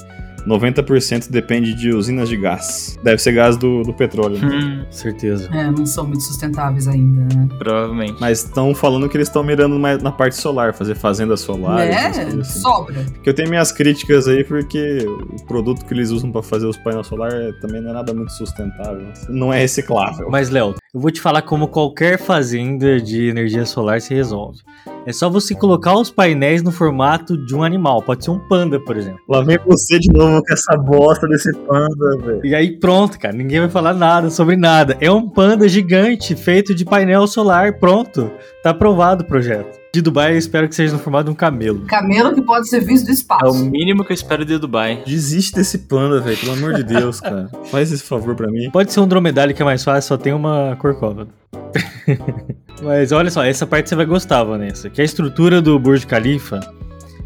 90% 0.46 1.30
depende 1.30 1.74
de 1.74 1.92
usinas 1.92 2.28
de 2.28 2.36
gás. 2.36 2.98
Deve 3.02 3.18
ser 3.18 3.32
gás 3.32 3.56
do, 3.56 3.82
do 3.82 3.92
petróleo. 3.92 4.38
né? 4.38 4.46
Hum, 4.46 4.84
Certeza. 4.90 5.48
É, 5.52 5.70
não 5.70 5.84
são 5.84 6.06
muito 6.06 6.22
sustentáveis 6.22 6.86
ainda, 6.88 7.22
né? 7.34 7.48
provavelmente. 7.58 8.16
Mas 8.20 8.44
estão 8.44 8.74
falando 8.74 9.08
que 9.08 9.16
eles 9.16 9.28
estão 9.28 9.42
mirando 9.42 9.78
mais 9.78 10.02
na 10.02 10.12
parte 10.12 10.36
solar, 10.36 10.72
fazer 10.74 10.94
fazenda 10.94 11.36
solar. 11.36 11.80
essas 11.80 12.16
né? 12.16 12.24
coisas 12.24 12.48
assim. 12.48 12.60
Sobra. 12.60 13.04
Que 13.22 13.28
eu 13.30 13.34
tenho 13.34 13.48
minhas 13.48 13.72
críticas 13.72 14.28
aí, 14.28 14.44
porque 14.44 14.98
o 15.06 15.44
produto 15.46 15.84
que 15.84 15.92
eles 15.92 16.10
usam 16.10 16.30
pra 16.30 16.42
fazer 16.42 16.66
os 16.66 16.76
painéis 16.76 17.06
solar 17.06 17.32
é- 17.32 17.52
também 17.60 17.80
não 17.80 17.90
é 17.90 17.94
nada 17.94 18.14
muito 18.14 18.32
sustentável. 18.32 19.06
Não 19.28 19.52
é 19.52 19.58
reciclável. 19.58 20.28
Mas, 20.30 20.50
Léo, 20.50 20.74
eu 20.94 21.00
vou 21.00 21.10
te 21.10 21.20
falar 21.20 21.42
como 21.42 21.68
qualquer 21.68 22.18
fazenda 22.18 23.00
de 23.00 23.28
energia 23.28 23.64
solar 23.66 24.00
se 24.00 24.14
resolve. 24.14 24.60
É 25.06 25.12
só 25.12 25.30
você 25.30 25.54
colocar 25.54 25.96
os 25.96 26.10
painéis 26.10 26.62
no 26.62 26.72
formato 26.72 27.36
de 27.46 27.54
um 27.54 27.62
animal. 27.62 28.02
Pode 28.02 28.24
ser 28.24 28.32
um 28.32 28.38
panda, 28.38 28.80
por 28.80 28.96
exemplo. 28.96 29.20
Lá 29.28 29.40
vem 29.42 29.56
você 29.64 29.98
de 30.00 30.12
novo 30.12 30.42
com 30.44 30.52
essa 30.52 30.76
bosta 30.76 31.28
desse 31.28 31.52
panda, 31.58 32.16
velho. 32.24 32.40
E 32.44 32.54
aí 32.54 32.76
pronto, 32.78 33.18
cara. 33.18 33.34
Ninguém 33.34 33.60
vai 33.60 33.68
falar 33.68 33.94
nada 33.94 34.30
sobre 34.30 34.56
nada. 34.56 34.96
É 35.00 35.10
um 35.10 35.28
panda 35.28 35.68
gigante 35.68 36.34
feito 36.34 36.74
de 36.74 36.84
painel 36.84 37.26
solar. 37.28 37.78
Pronto. 37.78 38.30
Tá 38.62 38.70
aprovado 38.70 39.22
o 39.22 39.26
projeto. 39.26 39.78
De 39.94 40.02
Dubai, 40.02 40.34
eu 40.34 40.38
espero 40.38 40.68
que 40.68 40.74
seja 40.74 40.92
no 40.92 40.98
formato 40.98 41.26
de 41.26 41.30
um 41.30 41.34
camelo. 41.34 41.80
Camelo 41.86 42.34
que 42.34 42.42
pode 42.42 42.68
ser 42.68 42.80
visto 42.80 43.04
do 43.06 43.10
É 43.10 43.12
o 43.12 43.14
espaço. 43.14 43.64
mínimo 43.64 44.04
que 44.04 44.12
eu 44.12 44.14
espero 44.14 44.44
de 44.44 44.58
Dubai. 44.58 45.02
Desiste 45.06 45.54
desse 45.54 45.78
panda, 45.78 46.20
velho. 46.20 46.36
Pelo 46.36 46.52
amor 46.52 46.74
de 46.74 46.82
Deus, 46.82 47.20
cara. 47.20 47.48
Faz 47.70 47.92
esse 47.92 48.02
favor 48.02 48.34
pra 48.34 48.50
mim. 48.50 48.70
Pode 48.70 48.92
ser 48.92 49.00
um 49.00 49.08
dromedário 49.08 49.54
que 49.54 49.62
é 49.62 49.64
mais 49.64 49.82
fácil, 49.84 50.08
só 50.08 50.16
tem 50.18 50.32
uma 50.34 50.76
corcova. 50.80 51.28
Mas 52.82 53.12
olha 53.12 53.30
só, 53.30 53.44
essa 53.44 53.66
parte 53.66 53.88
você 53.88 53.96
vai 53.96 54.06
gostar, 54.06 54.44
Vanessa. 54.44 54.90
Que 54.90 55.00
a 55.00 55.04
estrutura 55.04 55.62
do 55.62 55.78
Burj 55.78 56.06
Khalifa, 56.06 56.60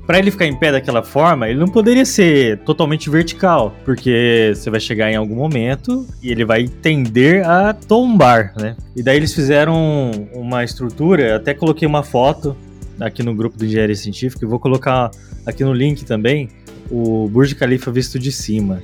para 0.07 0.19
ele 0.19 0.31
ficar 0.31 0.47
em 0.47 0.57
pé 0.57 0.73
daquela 0.73 1.03
forma, 1.03 1.49
ele 1.49 1.59
não 1.59 1.69
poderia 1.69 2.05
ser 2.05 2.59
totalmente 2.59 3.11
vertical, 3.11 3.75
porque 3.85 4.53
você 4.55 4.71
vai 4.71 4.81
chegar 4.81 5.11
em 5.11 5.17
algum 5.17 5.35
momento 5.35 6.07
e 6.23 6.31
ele 6.31 6.45
vai 6.45 6.69
tender 6.69 7.47
a 7.49 7.73
tombar, 7.73 8.55
né? 8.57 8.77
E 8.95 9.03
daí 9.03 9.17
eles 9.17 9.35
fizeram 9.35 10.11
uma 10.33 10.65
estrutura, 10.65 11.37
até 11.37 11.53
coloquei 11.55 11.87
uma 11.87 12.03
foto 12.03 12.57
aqui 13.01 13.23
no 13.23 13.35
grupo 13.35 13.57
do 13.57 13.65
Engenharia 13.65 13.95
Científica, 13.95 14.45
e 14.45 14.49
vou 14.49 14.59
colocar 14.59 15.11
aqui 15.47 15.65
no 15.65 15.73
link 15.73 16.05
também 16.05 16.49
o 16.91 17.29
Burj 17.29 17.55
Khalifa 17.55 17.91
visto 17.91 18.19
de 18.19 18.33
cima. 18.33 18.81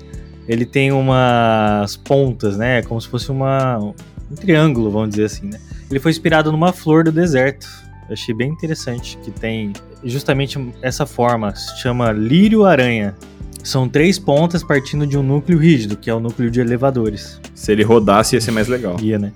Ele 0.49 0.65
tem 0.65 0.93
umas 0.93 1.97
pontas, 1.97 2.57
né? 2.57 2.83
Como 2.83 3.01
se 3.01 3.09
fosse 3.09 3.31
uma, 3.31 3.79
um 3.79 4.35
triângulo, 4.37 4.91
vamos 4.91 5.11
dizer 5.11 5.25
assim, 5.25 5.47
né? 5.47 5.59
Ele 5.91 6.01
foi 6.01 6.11
inspirado 6.11 6.51
numa 6.51 6.73
flor 6.73 7.05
do 7.05 7.13
deserto. 7.13 7.67
Eu 8.09 8.13
achei 8.13 8.35
bem 8.35 8.51
interessante 8.51 9.19
que 9.23 9.31
tem 9.31 9.73
justamente 10.05 10.59
essa 10.83 11.07
forma, 11.07 11.55
se 11.55 11.81
chama 11.81 12.13
lírio-aranha. 12.13 13.15
São 13.63 13.89
três 13.89 14.19
pontas 14.19 14.63
partindo 14.63 15.07
de 15.07 15.19
um 15.19 15.23
núcleo 15.23 15.59
rígido, 15.59 15.97
que 15.97 16.09
é 16.09 16.15
o 16.15 16.21
núcleo 16.21 16.51
de 16.51 16.61
elevadores. 16.61 17.41
Se 17.55 17.73
ele 17.73 17.83
rodasse, 17.83 18.37
ia 18.37 18.41
ser 18.41 18.53
mais 18.53 18.69
legal. 18.69 18.97
Ia, 19.01 19.19
né? 19.19 19.33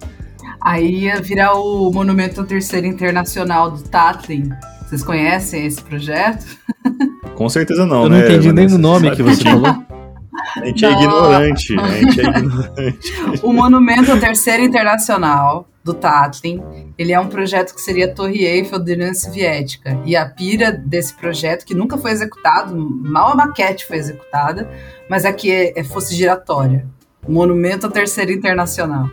Aí 0.61 1.05
ia 1.05 1.21
virar 1.21 1.55
o 1.55 1.91
Monumento 1.91 2.45
Terceiro 2.45 2.87
Internacional 2.87 3.71
do 3.71 3.83
Tatlin. 3.83 4.51
Vocês 4.87 5.03
conhecem 5.03 5.67
esse 5.67 5.83
projeto? 5.83 6.45
Com 7.35 7.49
certeza 7.49 7.87
não, 7.87 8.05
Eu 8.05 8.09
né? 8.11 8.19
não 8.19 8.27
entendi 8.27 8.53
nem 8.53 8.67
o 8.67 8.79
nome 8.79 9.11
que 9.17 9.23
você 9.23 9.43
falou. 9.43 9.85
A 10.57 10.65
gente 10.67 10.85
é 10.85 10.93
ignorante. 10.93 11.81
A 11.81 11.89
gente 11.89 12.21
é 12.21 12.25
ignorante. 12.39 13.13
O 13.43 13.53
Monumento 13.53 14.19
Terceiro 14.21 14.63
Internacional 14.63 15.70
do 15.83 15.95
Tatlin, 15.95 16.63
ele 16.99 17.13
é 17.13 17.19
um 17.19 17.29
projeto 17.29 17.75
que 17.75 17.81
seria 17.81 18.07
a 18.07 18.15
Torre 18.15 18.45
Eiffel 18.45 18.79
da 18.79 19.15
Soviética. 19.15 19.99
E 20.05 20.15
a 20.15 20.27
pira 20.29 20.71
desse 20.71 21.15
projeto, 21.15 21.65
que 21.65 21.75
nunca 21.75 21.97
foi 21.97 22.11
executado, 22.11 22.77
mal 22.77 23.33
a 23.33 23.35
maquete 23.35 23.87
foi 23.87 23.97
executada, 23.97 24.69
mas 25.09 25.25
é 25.25 25.33
que 25.33 25.51
é, 25.51 25.79
é 25.79 25.85
fosse 25.85 26.15
giratória. 26.15 26.87
Monumento 27.27 27.91
Terceiro 27.91 28.33
Internacional. 28.33 29.09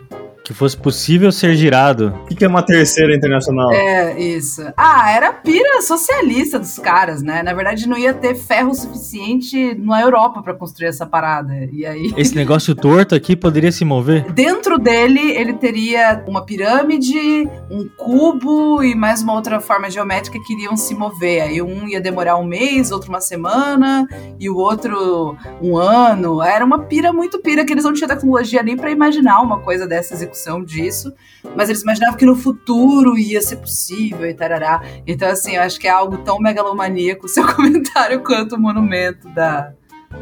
Que 0.48 0.54
fosse 0.54 0.74
possível 0.74 1.30
ser 1.30 1.54
girado. 1.56 2.14
O 2.22 2.26
que 2.28 2.34
que 2.34 2.42
é 2.42 2.48
uma 2.48 2.62
terceira 2.62 3.14
internacional? 3.14 3.70
É, 3.70 4.18
isso. 4.18 4.62
Ah, 4.78 5.12
era 5.12 5.28
a 5.28 5.32
pira 5.34 5.82
socialista 5.82 6.58
dos 6.58 6.78
caras, 6.78 7.20
né? 7.20 7.42
Na 7.42 7.52
verdade, 7.52 7.86
não 7.86 7.98
ia 7.98 8.14
ter 8.14 8.34
ferro 8.34 8.74
suficiente 8.74 9.74
na 9.74 10.00
Europa 10.00 10.42
para 10.42 10.54
construir 10.54 10.88
essa 10.88 11.04
parada. 11.04 11.52
E 11.70 11.84
aí. 11.84 12.14
Esse 12.16 12.34
negócio 12.34 12.74
torto 12.74 13.14
aqui 13.14 13.36
poderia 13.36 13.70
se 13.70 13.84
mover? 13.84 14.24
Dentro 14.32 14.78
dele, 14.78 15.20
ele 15.32 15.52
teria 15.52 16.24
uma 16.26 16.42
pirâmide, 16.42 17.46
um 17.70 17.86
cubo 17.94 18.82
e 18.82 18.94
mais 18.94 19.20
uma 19.20 19.34
outra 19.34 19.60
forma 19.60 19.90
geométrica 19.90 20.38
que 20.46 20.54
iriam 20.54 20.78
se 20.78 20.94
mover. 20.94 21.42
Aí 21.42 21.60
um 21.60 21.86
ia 21.86 22.00
demorar 22.00 22.38
um 22.38 22.44
mês, 22.44 22.90
outro 22.90 23.10
uma 23.10 23.20
semana 23.20 24.08
e 24.40 24.48
o 24.48 24.56
outro 24.56 25.36
um 25.60 25.76
ano. 25.76 26.40
Era 26.40 26.64
uma 26.64 26.84
pira 26.84 27.12
muito 27.12 27.38
pira 27.38 27.66
que 27.66 27.72
eles 27.74 27.84
não 27.84 27.92
tinham 27.92 28.08
tecnologia 28.08 28.62
nem 28.62 28.78
para 28.78 28.90
imaginar 28.90 29.42
uma 29.42 29.60
coisa 29.60 29.86
dessa 29.86 30.14
execução 30.14 30.37
disso, 30.64 31.12
mas 31.56 31.68
eles 31.68 31.82
imaginavam 31.82 32.16
que 32.16 32.26
no 32.26 32.36
futuro 32.36 33.18
ia 33.18 33.40
ser 33.40 33.56
possível 33.56 34.26
e 34.28 34.34
tarará. 34.34 34.82
Então 35.06 35.28
assim, 35.28 35.56
eu 35.56 35.62
acho 35.62 35.78
que 35.78 35.86
é 35.86 35.90
algo 35.90 36.18
tão 36.18 36.38
megalomaníaco 36.38 37.26
o 37.26 37.28
seu 37.28 37.46
comentário 37.54 38.22
quanto 38.22 38.54
o 38.54 38.60
monumento 38.60 39.28
da 39.30 39.72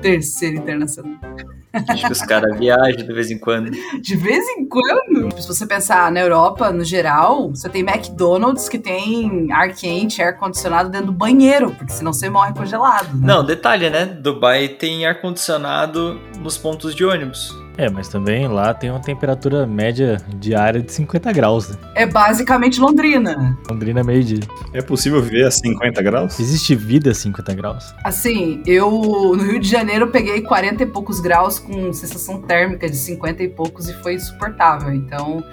Terceira 0.00 0.56
Internacional. 0.56 1.18
Acho 1.88 2.06
que 2.06 2.12
os 2.12 2.22
caras 2.22 2.58
viajam 2.58 3.06
de 3.06 3.12
vez 3.12 3.30
em 3.30 3.38
quando. 3.38 3.70
De 3.70 4.16
vez 4.16 4.44
em 4.48 4.66
quando. 4.66 5.40
Se 5.40 5.46
você 5.46 5.66
pensar 5.66 6.10
na 6.10 6.20
Europa, 6.20 6.70
no 6.72 6.84
geral, 6.84 7.50
você 7.50 7.68
tem 7.68 7.82
McDonald's 7.82 8.68
que 8.68 8.78
tem 8.78 9.52
ar 9.52 9.74
quente, 9.74 10.22
ar 10.22 10.36
condicionado 10.36 10.88
dentro 10.88 11.08
do 11.08 11.12
banheiro, 11.12 11.70
porque 11.72 11.92
senão 11.92 12.12
você 12.12 12.30
morre 12.30 12.54
congelado. 12.54 13.14
Né? 13.14 13.26
Não, 13.26 13.44
detalhe, 13.44 13.90
né? 13.90 14.06
Dubai 14.06 14.68
tem 14.68 15.06
ar-condicionado 15.06 16.18
nos 16.40 16.56
pontos 16.56 16.94
de 16.94 17.04
ônibus. 17.04 17.54
É, 17.78 17.90
mas 17.90 18.08
também 18.08 18.48
lá 18.48 18.72
tem 18.72 18.90
uma 18.90 19.00
temperatura 19.00 19.66
média 19.66 20.16
diária 20.36 20.80
de 20.80 20.90
50 20.92 21.32
graus, 21.32 21.68
né? 21.68 21.76
É 21.94 22.06
basicamente 22.06 22.80
Londrina. 22.80 23.56
Londrina 23.68 24.00
é 24.00 24.02
meio-dia. 24.02 24.40
É 24.72 24.80
possível 24.80 25.20
viver 25.20 25.46
a 25.46 25.50
50 25.50 26.02
graus? 26.02 26.40
Existe 26.40 26.74
vida 26.74 27.10
a 27.10 27.14
50 27.14 27.54
graus? 27.54 27.94
Assim, 28.02 28.62
eu 28.66 28.90
no 28.90 29.42
Rio 29.42 29.60
de 29.60 29.68
Janeiro 29.68 30.08
peguei 30.08 30.40
40 30.40 30.82
e 30.82 30.86
poucos 30.86 31.20
graus 31.20 31.58
com 31.58 31.92
sensação 31.92 32.40
térmica 32.40 32.88
de 32.88 32.96
50 32.96 33.42
e 33.42 33.48
poucos 33.48 33.88
e 33.88 33.94
foi 34.02 34.14
insuportável. 34.14 34.94
Então, 34.94 35.44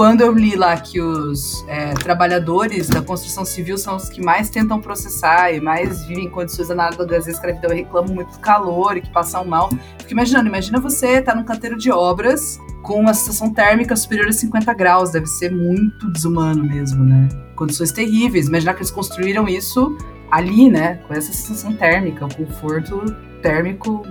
quando 0.00 0.22
eu 0.22 0.32
li 0.32 0.56
lá 0.56 0.78
que 0.78 0.98
os 0.98 1.62
é, 1.68 1.92
trabalhadores 1.92 2.88
da 2.88 3.02
construção 3.02 3.44
civil 3.44 3.76
são 3.76 3.96
os 3.96 4.08
que 4.08 4.24
mais 4.24 4.48
tentam 4.48 4.80
processar 4.80 5.52
e 5.52 5.60
mais 5.60 6.06
vivem 6.06 6.24
em 6.24 6.30
condições 6.30 6.70
análogas 6.70 7.28
à 7.28 7.30
escravidão 7.30 7.70
e 7.70 7.82
reclamam 7.82 8.14
muito 8.14 8.32
do 8.32 8.38
calor 8.38 8.96
e 8.96 9.02
que 9.02 9.12
passam 9.12 9.44
mal. 9.44 9.68
Fico 9.98 10.10
imaginando, 10.12 10.48
imagina 10.48 10.80
você 10.80 11.20
tá 11.20 11.34
num 11.34 11.44
canteiro 11.44 11.76
de 11.76 11.90
obras 11.90 12.58
com 12.82 12.98
uma 12.98 13.12
sensação 13.12 13.52
térmica 13.52 13.94
superior 13.94 14.28
a 14.28 14.32
50 14.32 14.72
graus, 14.72 15.10
deve 15.10 15.26
ser 15.26 15.52
muito 15.52 16.10
desumano 16.10 16.64
mesmo, 16.64 17.04
né? 17.04 17.28
Condições 17.54 17.92
terríveis. 17.92 18.46
Imaginar 18.46 18.72
que 18.72 18.78
eles 18.78 18.90
construíram 18.90 19.46
isso 19.46 19.98
ali, 20.30 20.70
né? 20.70 20.94
Com 21.06 21.12
essa 21.12 21.30
sensação 21.30 21.74
térmica, 21.74 22.24
o 22.24 22.34
conforto 22.34 23.04
térmico 23.42 24.02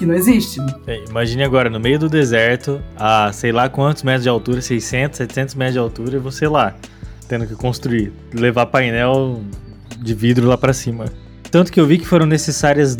que 0.00 0.06
não 0.06 0.14
existe. 0.14 0.58
É, 0.86 1.04
imagine 1.08 1.44
agora, 1.44 1.68
no 1.68 1.78
meio 1.78 1.98
do 1.98 2.08
deserto, 2.08 2.80
a 2.96 3.30
sei 3.32 3.52
lá 3.52 3.68
quantos 3.68 4.02
metros 4.02 4.22
de 4.22 4.30
altura, 4.30 4.62
600, 4.62 5.18
700 5.18 5.54
metros 5.54 5.74
de 5.74 5.78
altura, 5.78 6.16
e 6.16 6.18
você 6.18 6.48
lá, 6.48 6.74
tendo 7.28 7.46
que 7.46 7.54
construir, 7.54 8.10
levar 8.32 8.66
painel 8.66 9.42
de 9.98 10.14
vidro 10.14 10.48
lá 10.48 10.56
pra 10.56 10.72
cima. 10.72 11.04
Tanto 11.50 11.70
que 11.70 11.78
eu 11.78 11.86
vi 11.86 11.98
que 11.98 12.06
foram 12.06 12.24
necessárias 12.24 12.96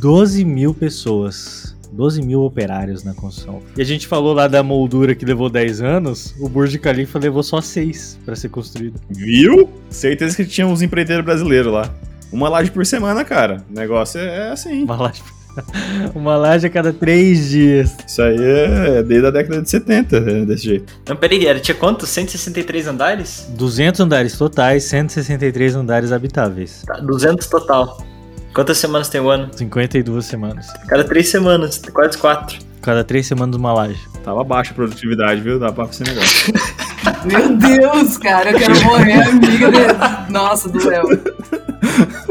12 0.00 0.44
mil 0.44 0.72
pessoas. 0.72 1.74
12 1.92 2.22
mil 2.22 2.42
operários 2.42 3.04
na 3.04 3.14
construção. 3.14 3.62
E 3.76 3.80
a 3.80 3.84
gente 3.84 4.08
falou 4.08 4.34
lá 4.34 4.48
da 4.48 4.64
moldura 4.64 5.14
que 5.14 5.24
levou 5.24 5.48
10 5.48 5.80
anos, 5.80 6.34
o 6.40 6.48
Burj 6.48 6.76
Khalifa 6.78 7.20
levou 7.20 7.40
só 7.40 7.60
6 7.60 8.18
para 8.24 8.34
ser 8.34 8.48
construído. 8.48 9.00
Viu? 9.08 9.70
Certeza 9.90 10.36
que 10.36 10.44
tinha 10.44 10.66
uns 10.66 10.82
empreiteiros 10.82 11.24
brasileiros 11.24 11.72
lá. 11.72 11.88
Uma 12.32 12.48
laje 12.48 12.72
por 12.72 12.84
semana, 12.84 13.24
cara. 13.24 13.64
O 13.70 13.74
negócio 13.74 14.20
é 14.20 14.50
assim. 14.50 14.82
Uma 14.82 14.96
laje, 14.96 15.22
uma 16.14 16.36
laje 16.36 16.66
a 16.66 16.70
cada 16.70 16.92
3 16.92 17.48
dias. 17.48 17.96
Isso 18.06 18.22
aí 18.22 18.36
é 18.38 19.02
desde 19.02 19.26
a 19.26 19.30
década 19.30 19.62
de 19.62 19.70
70, 19.70 20.16
é 20.16 20.44
desse 20.44 20.64
jeito. 20.64 20.92
Não, 21.08 21.16
peraí, 21.16 21.46
era, 21.46 21.60
tinha 21.60 21.74
quanto? 21.74 22.06
163 22.06 22.86
andares? 22.86 23.46
200 23.50 24.00
andares 24.00 24.36
totais, 24.36 24.84
163 24.84 25.74
andares 25.76 26.12
habitáveis. 26.12 26.82
Tá, 26.86 26.94
200 26.98 27.46
total. 27.46 27.98
Quantas 28.54 28.78
semanas 28.78 29.08
tem 29.08 29.20
o 29.20 29.28
ano? 29.28 29.48
52 29.52 30.24
semanas. 30.24 30.66
Cada 30.86 31.02
três 31.02 31.28
semanas, 31.28 31.80
quase 31.92 32.16
quatro. 32.16 32.58
Cada 32.80 33.02
3 33.02 33.26
semanas 33.26 33.56
uma 33.56 33.72
laje. 33.72 33.98
Tava 34.22 34.44
baixa 34.44 34.70
a 34.70 34.74
produtividade, 34.74 35.40
viu? 35.40 35.58
Dá 35.58 35.72
pra 35.72 35.84
esse 35.86 36.04
negócio. 36.04 36.54
Meu 37.24 37.56
Deus, 37.56 38.16
cara, 38.18 38.52
eu 38.52 38.58
quero 38.58 38.84
morrer 38.84 39.22
amiga. 39.22 40.26
Nossa, 40.30 40.68
do 40.68 40.86
Léo. 40.86 41.04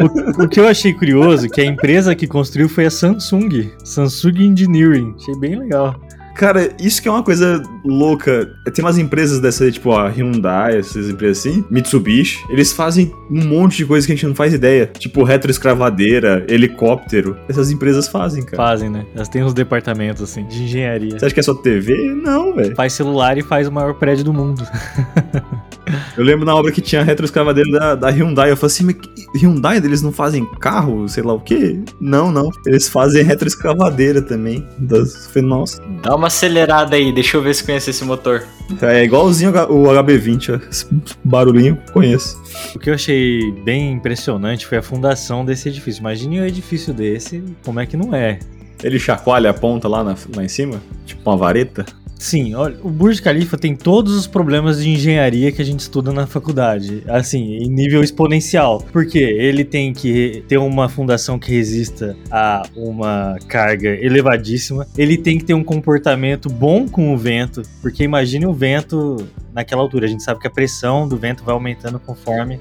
O, 0.00 0.44
o 0.44 0.48
que 0.48 0.60
eu 0.60 0.66
achei 0.66 0.92
curioso 0.92 1.46
é 1.46 1.48
que 1.48 1.60
a 1.60 1.64
empresa 1.64 2.14
que 2.14 2.26
construiu 2.26 2.68
foi 2.68 2.86
a 2.86 2.90
Samsung. 2.90 3.70
Samsung 3.84 4.38
Engineering. 4.38 5.14
Achei 5.16 5.36
bem 5.36 5.58
legal. 5.58 6.00
Cara, 6.34 6.70
isso 6.80 7.02
que 7.02 7.08
é 7.08 7.10
uma 7.10 7.22
coisa 7.22 7.62
louca. 7.84 8.50
Tem 8.72 8.84
umas 8.84 8.98
empresas 8.98 9.40
dessa, 9.40 9.70
tipo 9.70 9.92
a 9.92 10.08
Hyundai, 10.08 10.78
essas 10.78 11.08
empresas 11.08 11.38
assim, 11.38 11.64
Mitsubishi, 11.70 12.38
eles 12.48 12.72
fazem 12.72 13.12
um 13.30 13.44
monte 13.44 13.78
de 13.78 13.86
coisa 13.86 14.06
que 14.06 14.12
a 14.12 14.16
gente 14.16 14.26
não 14.26 14.34
faz 14.34 14.52
ideia. 14.54 14.86
Tipo 14.86 15.22
retroescravadeira, 15.22 16.44
helicóptero. 16.48 17.36
Essas 17.48 17.70
empresas 17.70 18.08
fazem, 18.08 18.44
cara. 18.44 18.56
Fazem, 18.56 18.90
né? 18.90 19.06
Elas 19.14 19.28
têm 19.28 19.42
uns 19.42 19.54
departamentos, 19.54 20.22
assim, 20.22 20.46
de 20.46 20.62
engenharia. 20.62 21.18
Você 21.18 21.26
acha 21.26 21.34
que 21.34 21.40
é 21.40 21.42
só 21.42 21.54
TV? 21.54 21.94
Não, 22.14 22.54
velho. 22.54 22.74
Faz 22.74 22.92
celular 22.92 23.36
e 23.36 23.42
faz 23.42 23.68
o 23.68 23.72
maior 23.72 23.94
prédio 23.94 24.24
do 24.24 24.32
mundo. 24.32 24.66
Eu 26.16 26.24
lembro 26.24 26.44
na 26.44 26.54
obra 26.54 26.70
que 26.70 26.80
tinha 26.80 27.00
a 27.00 27.04
retroescavadeira 27.04 27.70
da, 27.70 27.94
da 27.94 28.10
Hyundai. 28.10 28.50
Eu 28.50 28.56
falei 28.56 28.72
assim, 28.72 28.84
mas 28.84 28.96
Hyundai, 29.34 29.78
eles 29.78 30.02
não 30.02 30.12
fazem 30.12 30.44
carro, 30.60 31.08
sei 31.08 31.22
lá 31.22 31.32
o 31.32 31.40
quê? 31.40 31.80
Não, 32.00 32.30
não. 32.30 32.50
Eles 32.66 32.88
fazem 32.88 33.22
retroescavadeira 33.24 34.22
também. 34.22 34.66
Das... 34.78 35.26
eu 35.26 35.30
falei, 35.32 35.48
Nossa. 35.48 35.82
Dá 36.02 36.14
uma 36.20 36.28
acelerada 36.28 36.94
aí, 36.96 37.12
deixa 37.12 37.36
eu 37.36 37.42
ver 37.42 37.54
se 37.54 37.64
conhece 37.64 37.90
esse 37.90 38.04
motor. 38.04 38.44
É 38.82 39.02
igualzinho 39.04 39.50
o 39.50 39.84
HB20, 39.88 40.60
ó. 40.62 40.68
Esse 40.70 40.86
barulhinho, 41.24 41.76
conheço. 41.92 42.40
O 42.74 42.78
que 42.78 42.88
eu 42.90 42.94
achei 42.94 43.50
bem 43.64 43.92
impressionante 43.92 44.66
foi 44.66 44.78
a 44.78 44.82
fundação 44.82 45.44
desse 45.44 45.68
edifício. 45.68 46.00
Imagine 46.00 46.40
um 46.40 46.44
edifício 46.46 46.94
desse, 46.94 47.42
como 47.64 47.80
é 47.80 47.86
que 47.86 47.96
não 47.96 48.14
é? 48.14 48.38
Ele 48.82 48.98
chacoalha 48.98 49.50
a 49.50 49.54
ponta 49.54 49.88
lá, 49.88 50.02
na- 50.04 50.14
lá 50.34 50.44
em 50.44 50.48
cima, 50.48 50.80
tipo 51.04 51.28
uma 51.28 51.36
vareta. 51.36 51.84
Sim, 52.20 52.54
olha, 52.54 52.76
o 52.82 52.90
Burj 52.90 53.22
Khalifa 53.22 53.56
tem 53.56 53.74
todos 53.74 54.14
os 54.14 54.26
problemas 54.26 54.82
de 54.82 54.90
engenharia 54.90 55.50
que 55.50 55.62
a 55.62 55.64
gente 55.64 55.80
estuda 55.80 56.12
na 56.12 56.26
faculdade, 56.26 57.02
assim, 57.08 57.54
em 57.54 57.70
nível 57.70 58.04
exponencial. 58.04 58.86
Porque 58.92 59.18
ele 59.18 59.64
tem 59.64 59.94
que 59.94 60.44
ter 60.46 60.58
uma 60.58 60.86
fundação 60.86 61.38
que 61.38 61.50
resista 61.50 62.14
a 62.30 62.62
uma 62.76 63.38
carga 63.48 63.88
elevadíssima, 63.88 64.86
ele 64.98 65.16
tem 65.16 65.38
que 65.38 65.46
ter 65.46 65.54
um 65.54 65.64
comportamento 65.64 66.50
bom 66.50 66.86
com 66.86 67.14
o 67.14 67.16
vento, 67.16 67.62
porque 67.80 68.04
imagine 68.04 68.44
o 68.44 68.52
vento 68.52 69.26
naquela 69.54 69.80
altura. 69.80 70.04
A 70.04 70.08
gente 70.08 70.22
sabe 70.22 70.40
que 70.40 70.46
a 70.46 70.50
pressão 70.50 71.08
do 71.08 71.16
vento 71.16 71.42
vai 71.42 71.54
aumentando 71.54 71.98
conforme 71.98 72.60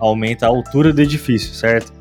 aumenta 0.00 0.46
a 0.46 0.48
altura 0.48 0.92
do 0.92 1.00
edifício, 1.00 1.54
certo? 1.54 1.92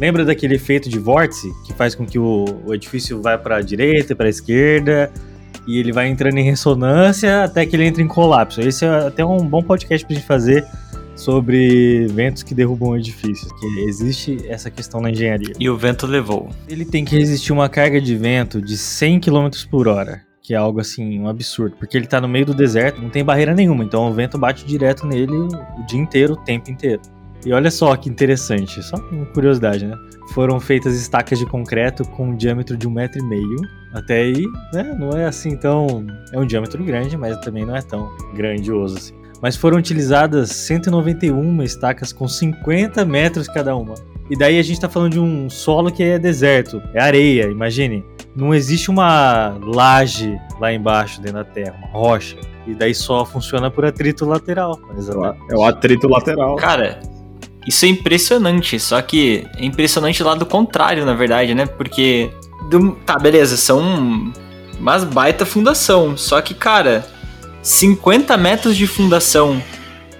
Lembra 0.00 0.24
daquele 0.24 0.54
efeito 0.54 0.88
de 0.88 0.98
vórtice 0.98 1.46
que 1.66 1.74
faz 1.74 1.94
com 1.94 2.06
que 2.06 2.18
o, 2.18 2.46
o 2.64 2.74
edifício 2.74 3.20
vá 3.20 3.36
para 3.36 3.56
a 3.56 3.60
direita, 3.60 4.16
para 4.16 4.26
a 4.26 4.30
esquerda, 4.30 5.12
e 5.66 5.78
ele 5.78 5.92
vai 5.92 6.08
entrando 6.08 6.38
em 6.38 6.44
ressonância 6.44 7.44
até 7.44 7.64
que 7.64 7.76
ele 7.76 7.86
entra 7.86 8.02
em 8.02 8.08
colapso. 8.08 8.60
Esse 8.60 8.84
é 8.84 9.06
até 9.06 9.24
um 9.24 9.38
bom 9.46 9.62
podcast 9.62 10.06
pra 10.06 10.14
gente 10.14 10.26
fazer 10.26 10.64
sobre 11.16 12.06
ventos 12.08 12.42
que 12.42 12.54
derrubam 12.54 12.96
edifícios, 12.96 13.50
que 13.52 13.66
existe 13.88 14.44
essa 14.48 14.70
questão 14.70 15.00
na 15.00 15.10
engenharia. 15.10 15.54
E 15.58 15.70
o 15.70 15.76
vento 15.76 16.06
levou. 16.06 16.50
Ele 16.68 16.84
tem 16.84 17.04
que 17.04 17.16
resistir 17.16 17.52
uma 17.52 17.68
carga 17.68 18.00
de 18.00 18.16
vento 18.16 18.60
de 18.60 18.76
100 18.76 19.20
km 19.20 19.48
por 19.70 19.86
hora, 19.88 20.22
que 20.42 20.54
é 20.54 20.56
algo 20.56 20.80
assim, 20.80 21.18
um 21.18 21.28
absurdo, 21.28 21.76
porque 21.78 21.96
ele 21.96 22.06
tá 22.06 22.20
no 22.20 22.28
meio 22.28 22.46
do 22.46 22.54
deserto, 22.54 23.00
não 23.00 23.10
tem 23.10 23.24
barreira 23.24 23.54
nenhuma, 23.54 23.84
então 23.84 24.08
o 24.08 24.12
vento 24.12 24.36
bate 24.36 24.66
direto 24.66 25.06
nele 25.06 25.32
o 25.32 25.86
dia 25.86 26.00
inteiro, 26.00 26.34
o 26.34 26.36
tempo 26.36 26.70
inteiro. 26.70 27.00
E 27.44 27.52
olha 27.52 27.70
só 27.70 27.94
que 27.96 28.08
interessante, 28.08 28.82
só 28.82 28.96
uma 29.10 29.26
curiosidade, 29.26 29.86
né? 29.86 29.96
Foram 30.32 30.58
feitas 30.58 30.94
estacas 30.94 31.38
de 31.38 31.46
concreto 31.46 32.04
com 32.08 32.28
um 32.28 32.36
diâmetro 32.36 32.76
de 32.76 32.88
um 32.88 32.90
metro 32.90 33.20
e 33.20 33.28
meio. 33.28 33.56
Até 33.92 34.22
aí, 34.22 34.44
né? 34.72 34.96
Não 34.98 35.10
é 35.10 35.26
assim 35.26 35.56
tão. 35.56 36.06
É 36.32 36.38
um 36.38 36.46
diâmetro 36.46 36.82
grande, 36.82 37.16
mas 37.16 37.38
também 37.38 37.64
não 37.64 37.76
é 37.76 37.82
tão 37.82 38.10
grandioso 38.34 38.96
assim. 38.96 39.14
Mas 39.42 39.56
foram 39.56 39.76
utilizadas 39.76 40.50
191 40.50 41.62
estacas 41.62 42.12
com 42.12 42.26
50 42.26 43.04
metros 43.04 43.46
cada 43.46 43.76
uma. 43.76 43.94
E 44.30 44.36
daí 44.36 44.58
a 44.58 44.62
gente 44.62 44.80
tá 44.80 44.88
falando 44.88 45.12
de 45.12 45.20
um 45.20 45.50
solo 45.50 45.92
que 45.92 46.02
é 46.02 46.18
deserto, 46.18 46.82
é 46.94 47.00
areia, 47.00 47.50
imagine. 47.50 48.02
Não 48.34 48.54
existe 48.54 48.90
uma 48.90 49.56
laje 49.62 50.40
lá 50.58 50.72
embaixo 50.72 51.20
dentro 51.20 51.38
da 51.38 51.44
terra, 51.44 51.76
uma 51.76 51.88
rocha. 51.88 52.36
E 52.66 52.74
daí 52.74 52.94
só 52.94 53.24
funciona 53.26 53.70
por 53.70 53.84
atrito 53.84 54.24
lateral. 54.24 54.80
Exatamente. 54.96 55.52
É 55.52 55.56
o 55.56 55.62
atrito 55.62 56.08
lateral. 56.08 56.56
Cara, 56.56 57.00
isso 57.66 57.84
é 57.84 57.88
impressionante, 57.88 58.78
só 58.78 59.00
que 59.02 59.46
é 59.56 59.64
impressionante 59.64 60.22
lá 60.22 60.34
do 60.34 60.44
contrário, 60.46 61.04
na 61.04 61.14
verdade, 61.14 61.54
né? 61.54 61.66
Porque. 61.66 62.30
do- 62.70 62.92
tá, 63.06 63.18
beleza, 63.18 63.56
são 63.56 64.32
umas 64.78 65.04
baita 65.04 65.44
fundação. 65.46 66.16
Só 66.16 66.40
que, 66.40 66.54
cara, 66.54 67.06
50 67.62 68.36
metros 68.36 68.76
de 68.76 68.86
fundação 68.86 69.62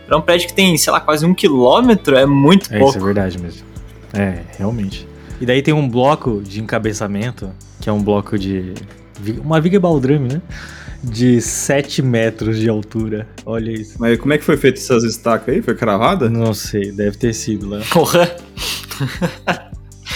pra 0.07 0.17
um 0.17 0.21
prédio 0.21 0.49
que 0.49 0.55
tem, 0.55 0.77
sei 0.77 0.93
lá, 0.93 1.01
quase 1.01 1.25
um 1.27 1.35
quilômetro 1.35 2.17
é 2.17 2.27
muito 2.27 2.73
É, 2.73 2.79
pouco. 2.79 2.91
isso 2.97 2.99
é 2.99 3.05
verdade 3.05 3.39
mesmo. 3.39 3.63
É, 4.13 4.41
realmente. 4.59 5.07
E 5.41 5.47
daí 5.47 5.61
tem 5.63 5.75
um 5.75 5.89
bloco 5.89 6.41
de 6.43 6.61
encabeçamento, 6.61 7.51
que 7.81 7.89
é 7.89 7.93
um 7.93 8.03
bloco 8.03 8.39
de. 8.39 8.73
Uma 9.43 9.61
viga 9.61 9.79
baldrame, 9.81 10.29
né? 10.35 10.43
De 11.05 11.41
7 11.41 12.01
metros 12.03 12.59
de 12.59 12.69
altura. 12.69 13.27
Olha 13.45 13.71
isso. 13.71 13.97
Mas 14.01 14.19
como 14.19 14.33
é 14.33 14.39
que 14.39 14.45
foi 14.45 14.57
feita 14.57 14.79
essas 14.79 15.05
estacas 15.05 15.55
aí? 15.55 15.61
Foi 15.63 15.75
cravada? 15.75 16.31
Não 16.31 16.55
sei, 16.55 16.91
deve 16.93 17.17
ter 17.19 17.33
sido 17.35 17.69
lá. 17.69 17.81
Porra, 17.93 18.35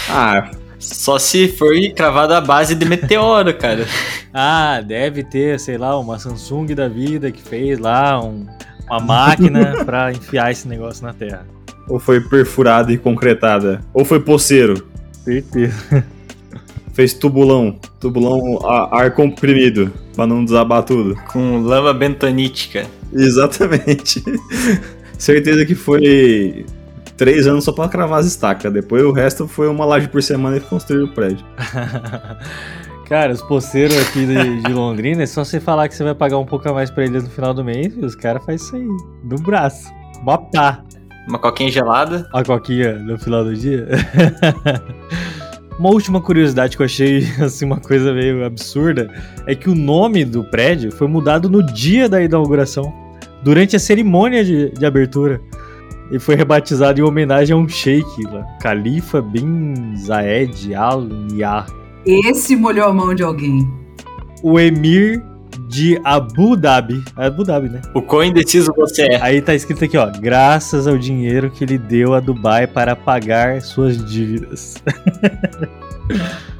Ah, 0.09 0.51
só 0.79 1.19
se 1.19 1.49
foi 1.49 1.91
cravado 1.91 2.33
a 2.35 2.41
base 2.41 2.75
de 2.75 2.85
meteoro, 2.87 3.53
cara. 3.55 3.87
Ah, 4.33 4.81
deve 4.81 5.23
ter, 5.25 5.59
sei 5.61 5.77
lá, 5.77 5.99
uma 5.99 6.19
Samsung 6.19 6.75
da 6.75 6.89
vida 6.89 7.31
que 7.31 7.43
fez 7.43 7.79
lá 7.79 8.23
um- 8.25 8.47
uma 8.89 9.01
máquina 9.01 9.73
pra 9.85 10.13
enfiar 10.13 10.51
esse 10.51 10.67
negócio 10.67 11.05
na 11.05 11.13
terra. 11.13 11.47
ou 11.89 11.99
foi 11.99 12.21
perfurada 12.21 12.93
e 12.93 12.99
concretada? 12.99 13.81
Ou 13.95 14.05
foi 14.05 14.21
poceiro? 14.21 14.87
Certeza. 15.25 16.05
Fez 16.93 17.15
tubulão. 17.15 17.79
Tubulão 18.01 18.59
a- 18.67 19.01
ar 19.03 19.11
comprimido. 19.15 19.93
Pra 20.19 20.27
não 20.27 20.45
desabar 20.45 20.83
tudo. 20.83 21.15
Com 21.29 21.61
lama 21.61 21.95
bentonítica. 21.95 22.85
Exatamente. 23.13 24.21
Certeza 25.17 25.65
que 25.65 25.77
foi 25.77 26.67
três 27.17 27.47
anos 27.47 27.63
só 27.63 27.71
pra 27.71 27.87
cravar 27.89 28.19
as 28.19 28.27
estacas. 28.27 28.73
Depois 28.73 29.05
o 29.05 29.13
resto 29.13 29.47
foi 29.47 29.69
uma 29.69 29.85
laje 29.85 30.09
por 30.09 30.21
semana 30.21 30.57
e 30.57 30.61
construir 30.61 31.05
o 31.05 31.09
prédio. 31.15 31.47
Cara, 33.09 33.33
os 33.33 33.43
poceiros 33.43 33.97
aqui 33.97 34.27
de, 34.27 34.61
de 34.63 34.73
Londrina, 34.73 35.23
é 35.23 35.27
só 35.27 35.45
você 35.45 35.61
falar 35.61 35.89
que 35.89 35.95
você 35.95 36.03
vai 36.03 36.17
pagar 36.17 36.39
um 36.39 36.45
pouco 36.45 36.69
a 36.69 36.73
mais 36.73 36.91
pra 36.91 37.05
eles 37.05 37.23
no 37.23 37.31
final 37.31 37.55
do 37.55 37.63
mês, 37.65 37.95
e 37.97 38.05
os 38.05 38.17
caras 38.17 38.45
fazem 38.45 38.57
isso 38.57 38.75
aí, 38.75 38.89
no 39.23 39.37
braço. 39.41 39.89
Bota 40.25 40.83
Uma 41.29 41.39
coquinha 41.39 41.71
gelada. 41.71 42.29
a 42.35 42.43
coquinha 42.43 42.95
no 42.95 43.17
final 43.21 43.45
do 43.45 43.55
dia. 43.55 43.87
Uma 45.79 45.91
última 45.91 46.21
curiosidade 46.21 46.77
que 46.77 46.83
eu 46.83 46.87
achei, 46.87 47.25
assim, 47.41 47.65
uma 47.65 47.79
coisa 47.79 48.13
meio 48.13 48.45
absurda, 48.45 49.13
é 49.47 49.55
que 49.55 49.71
o 49.71 49.75
nome 49.75 50.25
do 50.25 50.43
prédio 50.45 50.91
foi 50.91 51.07
mudado 51.07 51.49
no 51.49 51.63
dia 51.63 52.09
da 52.09 52.21
inauguração, 52.21 52.93
durante 53.45 53.77
a 53.77 53.79
cerimônia 53.79 54.45
de, 54.45 54.71
de 54.71 54.85
abertura. 54.85 55.41
E 56.11 56.19
foi 56.19 56.35
rebatizado 56.35 56.99
em 56.99 57.05
homenagem 57.05 57.55
a 57.55 57.57
um 57.57 57.69
sheik 57.69 58.25
lá, 58.25 58.43
Khalifa 58.63 59.21
bin 59.21 59.95
Zayed 59.97 60.75
Al 60.75 61.03
Nahyan. 61.03 61.67
Esse 62.05 62.57
molhou 62.57 62.89
a 62.89 62.93
mão 62.93 63.15
de 63.15 63.23
alguém. 63.23 63.69
o 64.43 64.59
Emir 64.59 65.23
de 65.69 66.01
Abu 66.03 66.57
Dhabi. 66.57 67.05
É 67.17 67.27
Abu 67.27 67.45
Dhabi, 67.45 67.69
né? 67.69 67.83
O 67.95 68.03
quão 68.03 68.25
indeciso 68.25 68.73
você 68.75 69.03
é. 69.03 69.23
Aí 69.23 69.43
tá 69.43 69.55
escrito 69.55 69.85
aqui, 69.85 69.97
ó. 69.97 70.11
Graças 70.11 70.87
ao 70.87 70.97
dinheiro 70.97 71.51
que 71.51 71.63
ele 71.63 71.79
deu 71.79 72.15
a 72.15 72.21
Dubai 72.21 72.67
para 72.67 72.97
pagar 72.97 73.61
suas 73.61 74.03
dívidas. 74.05 74.83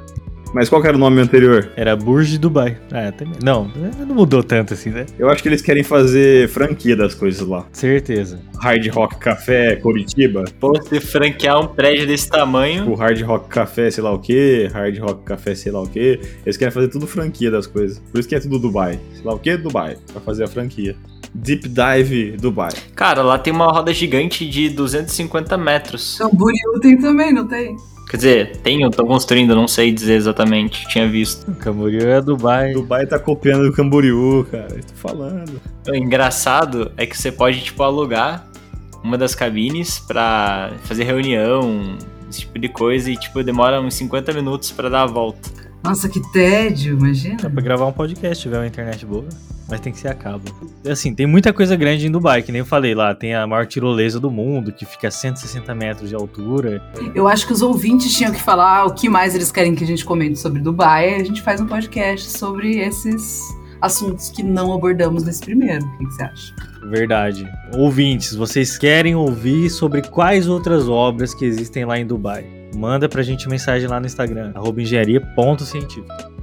Mas 0.55 0.69
qual 0.69 0.81
que 0.81 0.89
era 0.89 0.97
o 0.97 1.01
nome 1.01 1.21
anterior? 1.21 1.71
Era 1.77 1.95
Burj 1.97 2.39
Dubai. 2.39 2.79
É, 2.91 3.11
também. 3.11 3.35
Não, 3.43 3.71
não 4.07 4.15
mudou 4.15 4.43
tanto 4.43 4.75
assim, 4.75 4.91
né? 4.91 5.07
Eu 5.19 5.29
acho 5.29 5.43
que 5.43 5.49
eles 5.49 5.63
querem 5.63 5.83
fazer 5.83 6.49
franquia 6.49 6.97
das 6.97 7.15
coisas 7.15 7.47
lá. 7.47 7.67
Certeza. 7.73 8.41
Hard 8.61 8.87
Rock 8.89 9.17
Café 9.19 9.77
Curitiba. 9.77 10.45
Pô, 10.59 10.73
se 10.83 11.01
franquear 11.01 11.61
um 11.61 11.67
prédio 11.69 12.07
desse 12.07 12.29
tamanho. 12.29 12.91
O 12.91 12.95
Hard 12.95 13.21
Rock 13.23 13.49
Café 13.49 13.91
sei 13.91 14.03
lá 14.03 14.13
o 14.13 14.19
que, 14.19 14.69
Hard 14.73 14.99
Rock 14.99 15.25
Café 15.25 15.55
sei 15.55 15.73
lá 15.73 15.83
o 15.83 15.89
que. 15.89 16.21
Eles 16.45 16.57
querem 16.57 16.73
fazer 16.73 16.89
tudo 16.89 17.07
franquia 17.07 17.51
das 17.51 17.67
coisas. 17.67 17.99
Por 17.99 18.19
isso 18.19 18.29
que 18.29 18.35
é 18.35 18.41
tudo 18.41 18.59
Dubai. 18.59 18.99
Sei 19.13 19.25
lá 19.25 19.35
o 19.35 19.39
que, 19.39 19.57
Dubai. 19.57 19.97
Pra 20.13 20.21
fazer 20.21 20.45
a 20.45 20.49
franquia. 20.49 20.97
Deep 21.35 21.69
Dive 21.69 22.37
Dubai. 22.39 22.73
Cara, 22.95 23.23
lá 23.23 23.39
tem 23.39 23.53
uma 23.53 23.67
roda 23.67 23.93
gigante 23.93 24.49
de 24.49 24.71
250 24.71 25.57
metros. 25.57 26.17
Camboriú 26.19 26.81
tem 26.81 26.99
também, 26.99 27.33
não 27.33 27.47
tem? 27.47 27.77
Quer 28.09 28.17
dizer, 28.17 28.57
tem, 28.59 28.81
eu 28.81 28.91
tô 28.91 29.05
construindo, 29.05 29.55
não 29.55 29.69
sei 29.69 29.93
dizer 29.93 30.15
exatamente, 30.15 30.89
tinha 30.89 31.07
visto. 31.07 31.53
Camboriú 31.57 32.09
é 32.09 32.21
Dubai. 32.23 32.73
Dubai 32.73 33.07
tá 33.07 33.19
copiando 33.19 33.69
o 33.69 33.73
Camboriú, 33.73 34.47
cara. 34.51 34.75
Eu 34.75 34.83
tô 34.83 34.95
falando. 34.95 35.61
O 35.87 35.95
engraçado 35.95 36.91
é 36.97 37.05
que 37.05 37.17
você 37.17 37.31
pode, 37.31 37.61
tipo, 37.61 37.83
alugar 37.83 38.47
uma 39.05 39.19
das 39.19 39.35
cabines 39.35 39.99
pra 39.99 40.73
fazer 40.85 41.05
reunião, 41.05 41.99
esse 42.31 42.41
tipo 42.41 42.59
de 42.59 42.69
coisa, 42.69 43.11
e, 43.11 43.17
tipo, 43.17 43.43
demora 43.43 43.81
uns 43.81 43.95
50 43.95 44.33
minutos 44.33 44.73
pra 44.73 44.89
dar 44.89 45.03
a 45.03 45.07
volta. 45.07 45.68
Nossa, 45.89 46.07
que 46.07 46.21
tédio, 46.33 46.99
imagina. 46.99 47.37
Dá 47.37 47.49
pra 47.49 47.63
gravar 47.63 47.87
um 47.87 47.93
podcast 47.93 48.43
tiver 48.43 48.59
uma 48.59 48.67
internet 48.67 49.07
boa. 49.07 49.25
Mas 49.67 49.81
tem 49.81 49.91
que 49.91 49.99
ser 49.99 50.09
a 50.09 50.15
cabo. 50.15 50.45
Assim, 50.87 51.15
tem 51.15 51.27
muita 51.27 51.51
coisa 51.51 51.77
grande 51.77 52.07
em 52.07 52.11
Dubai, 52.11 52.43
que 52.43 52.53
nem 52.53 52.59
eu 52.59 52.67
falei 52.67 52.95
lá. 52.95 53.15
Tem 53.15 53.35
a 53.35 53.47
maior 53.47 53.67
tirolesa 53.67 54.21
do 54.21 54.31
mundo, 54.31 54.71
que 54.71 54.85
fica 54.85 55.09
a 55.09 55.11
160 55.11 55.75
metros 55.75 56.11
de 56.11 56.15
altura. 56.15 56.83
Eu 57.15 57.27
acho 57.27 57.47
que 57.47 57.55
os 57.55 57.63
ouvintes 57.63 58.15
tinham 58.15 58.33
que 58.33 58.41
falar 58.41 58.85
o 58.85 58.95
que 58.95 59.09
mais 59.09 59.35
eles 59.35 59.51
querem 59.51 59.75
que 59.75 59.83
a 59.83 59.87
gente 59.87 60.05
comente 60.05 60.39
sobre 60.39 60.61
Dubai. 60.61 61.15
A 61.15 61.25
gente 61.25 61.41
faz 61.41 61.59
um 61.59 61.67
podcast 61.67 62.31
sobre 62.31 62.79
esses 62.79 63.43
assuntos 63.81 64.29
que 64.29 64.43
não 64.43 64.75
abordamos 64.75 65.25
nesse 65.25 65.41
primeiro. 65.41 65.87
O 65.87 65.99
que 65.99 66.05
você 66.05 66.23
acha? 66.23 66.55
Verdade. 66.91 67.49
Ouvintes, 67.75 68.35
vocês 68.35 68.77
querem 68.77 69.15
ouvir 69.15 69.71
sobre 69.71 70.03
quais 70.03 70.49
outras 70.49 70.87
obras 70.87 71.33
que 71.33 71.47
existem 71.47 71.87
lá 71.87 71.99
em 71.99 72.07
Dubai? 72.07 72.58
Manda 72.75 73.09
pra 73.09 73.23
gente 73.23 73.49
mensagem 73.49 73.89
lá 73.89 73.99
no 73.99 74.07
Instagram, 74.07 74.53
arroba 74.55 74.83
engenharia.científica. 74.83 76.39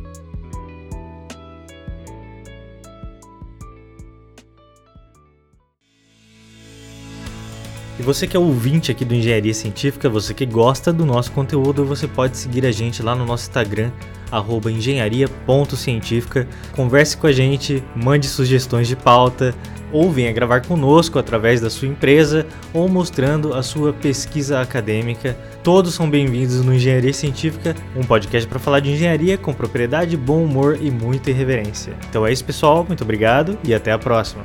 E 7.97 8.03
você 8.03 8.27
que 8.27 8.35
é 8.35 8.39
ouvinte 8.39 8.91
aqui 8.91 9.05
do 9.05 9.15
Engenharia 9.15 9.53
Científica, 9.53 10.09
você 10.09 10.33
que 10.33 10.45
gosta 10.45 10.91
do 10.91 11.05
nosso 11.05 11.31
conteúdo, 11.31 11.85
você 11.85 12.07
pode 12.07 12.35
seguir 12.35 12.65
a 12.65 12.71
gente 12.71 13.01
lá 13.01 13.15
no 13.15 13.25
nosso 13.25 13.47
Instagram, 13.47 13.89
arroba 14.31 14.71
engenharia.científica. 14.71 16.47
Converse 16.75 17.15
com 17.17 17.27
a 17.27 17.31
gente, 17.31 17.83
mande 17.95 18.27
sugestões 18.27 18.87
de 18.87 18.95
pauta, 18.95 19.53
ou 19.91 20.11
venha 20.11 20.31
gravar 20.33 20.61
conosco 20.61 21.17
através 21.17 21.61
da 21.61 21.69
sua 21.69 21.87
empresa 21.87 22.45
ou 22.73 22.89
mostrando 22.89 23.53
a 23.53 23.63
sua 23.63 23.93
pesquisa 23.93 24.59
acadêmica. 24.59 25.37
Todos 25.63 25.93
são 25.93 26.09
bem-vindos 26.09 26.63
no 26.63 26.73
Engenharia 26.73 27.13
Científica, 27.13 27.75
um 27.95 28.03
podcast 28.03 28.47
para 28.47 28.59
falar 28.59 28.81
de 28.81 28.91
engenharia 28.91 29.37
com 29.37 29.53
propriedade, 29.53 30.17
bom 30.17 30.43
humor 30.43 30.77
e 30.81 30.91
muita 30.91 31.29
irreverência. 31.29 31.93
Então 32.09 32.25
é 32.25 32.31
isso, 32.33 32.43
pessoal. 32.43 32.83
Muito 32.85 33.03
obrigado 33.03 33.57
e 33.63 33.73
até 33.73 33.91
a 33.91 33.97
próxima. 33.97 34.43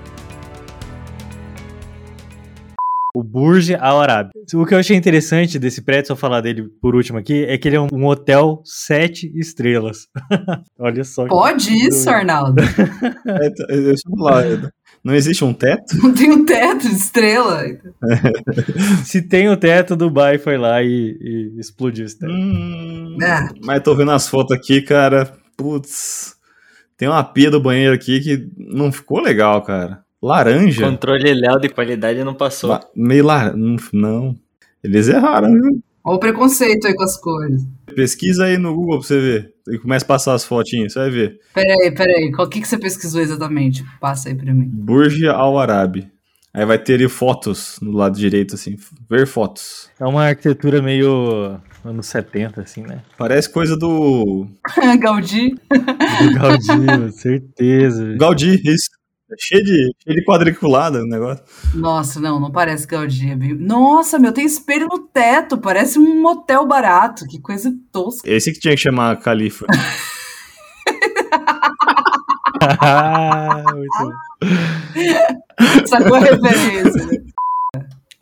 O 3.15 3.23
Burj 3.25 3.75
Al 3.75 4.01
Arab. 4.01 4.31
O 4.55 4.65
que 4.65 4.73
eu 4.75 4.79
achei 4.79 4.97
interessante 4.97 5.59
desse 5.59 5.83
prédio, 5.83 6.09
só 6.09 6.17
falar 6.17 6.41
dele 6.41 6.69
por 6.81 6.95
último 6.95 7.19
aqui, 7.19 7.45
é 7.45 7.59
que 7.59 7.67
ele 7.69 7.77
é 7.77 7.81
um, 7.81 7.89
um 7.93 8.07
hotel 8.07 8.63
sete 8.65 9.31
estrelas. 9.37 10.07
Olha 10.79 11.03
só. 11.03 11.25
que 11.25 11.29
Pode 11.31 11.73
isso, 11.75 12.05
doido. 12.05 12.17
Arnaldo? 12.17 12.63
É, 12.63 13.51
t- 13.51 13.67
deixa 13.67 14.03
eu 14.09 14.17
falar. 14.17 14.71
Não 15.03 15.15
existe 15.15 15.45
um 15.45 15.53
teto? 15.55 15.97
Não 15.97 16.13
tem 16.15 16.31
um 16.31 16.45
teto 16.45 16.87
de 16.89 16.95
estrela. 16.95 17.63
Se 19.05 19.23
tem 19.23 19.49
o 19.49 19.57
teto, 19.57 19.97
Dubai 19.97 20.39
foi 20.39 20.57
lá 20.59 20.83
e, 20.83 21.17
e 21.21 21.59
explodiu 21.59 22.05
esse 22.07 22.19
teto. 22.19 22.31
Hum, 22.33 23.17
Ah. 23.23 23.49
Mas 23.65 23.83
tô 23.83 23.95
vendo 23.95 24.11
as 24.13 24.29
fotos 24.29 24.57
aqui, 24.57 24.83
cara. 24.83 25.33
Putz. 25.57 26.35
Tem 26.97 27.09
uma 27.09 27.25
pia 27.25 27.51
do 27.51 27.61
banheiro 27.61 27.95
aqui 27.95 28.21
que 28.21 28.47
não 28.57 28.93
ficou 28.93 29.21
legal, 29.21 29.63
cara. 29.63 30.03
Laranja. 30.23 30.85
Controle 30.89 31.33
Léo 31.35 31.59
de 31.61 31.69
qualidade 31.69 32.23
não 32.25 32.35
passou. 32.35 32.71
La- 32.71 32.81
Meio 32.95 33.25
laranja. 33.25 33.57
Não. 33.93 34.37
Eles 34.83 35.09
erraram, 35.09 35.53
viu? 35.53 35.83
Olha 36.05 36.17
o 36.17 36.19
preconceito 36.21 36.87
aí 36.87 36.95
com 36.95 37.03
as 37.03 37.17
cores. 37.21 37.63
Pesquisa 37.95 38.45
aí 38.45 38.57
no 38.57 38.75
Google 38.75 38.99
pra 38.99 39.07
você 39.07 39.21
ver. 39.21 39.53
E 39.69 39.79
começa 39.79 40.05
a 40.05 40.09
passar 40.09 40.35
as 40.35 40.45
fotinhas, 40.45 40.93
você 40.95 40.99
vai 40.99 41.11
ver. 41.11 41.39
Peraí, 41.55 41.91
peraí. 41.95 42.33
O 42.39 42.49
que, 42.49 42.61
que 42.61 42.67
você 42.69 42.79
pesquisou 42.79 43.21
exatamente? 43.21 43.85
Passa 44.01 44.29
aí 44.31 44.35
pra 44.35 44.53
mim. 44.55 44.67
Burj 44.73 45.27
Al 45.29 45.59
Arab. 45.59 45.97
Aí 46.53 46.65
vai 46.65 46.79
ter 46.79 46.95
ali 46.95 47.09
fotos 47.09 47.79
no 47.81 47.93
lado 47.93 48.19
direito, 48.19 48.55
assim. 48.55 48.77
Ver 49.09 49.27
fotos. 49.27 49.89
É 50.01 50.05
uma 50.05 50.25
arquitetura 50.25 50.83
meio 50.83 51.61
anos 51.85 52.07
70, 52.07 52.63
assim, 52.63 52.83
né? 52.83 53.03
Parece 53.17 53.53
coisa 53.53 53.77
do 53.77 54.47
Gaudí. 55.01 55.51
Do 55.71 56.35
Gaudí, 56.35 57.13
certeza. 57.13 58.17
Gaudí, 58.19 58.61
isso. 58.65 58.89
É 59.33 59.35
cheio 59.39 59.63
de, 59.65 59.93
cheio 60.03 60.17
de 60.17 60.25
quadriculada 60.25 60.99
o 61.03 61.07
negócio. 61.07 61.45
Nossa, 61.75 62.19
não, 62.21 62.41
não 62.41 62.51
parece 62.51 62.87
Gaudí. 62.87 63.31
é 63.31 63.37
bem- 63.37 63.55
Nossa, 63.55 64.19
meu, 64.19 64.33
tem 64.33 64.45
espelho 64.45 64.87
no 64.89 64.99
teto. 64.99 65.57
Parece 65.59 65.99
um 65.99 66.21
motel 66.21 66.67
barato. 66.67 67.27
Que 67.27 67.39
coisa 67.41 67.73
tosca. 67.93 68.29
Esse 68.29 68.53
que 68.53 68.59
tinha 68.59 68.75
que 68.75 68.81
chamar 68.83 69.17
Califa. 69.21 69.67
Ah, 72.81 73.63
Muito 73.75 73.89
bom. 73.99 74.11
Sacou 75.87 76.17
a 76.17 76.21
referência, 76.21 77.07
né? 77.07 77.19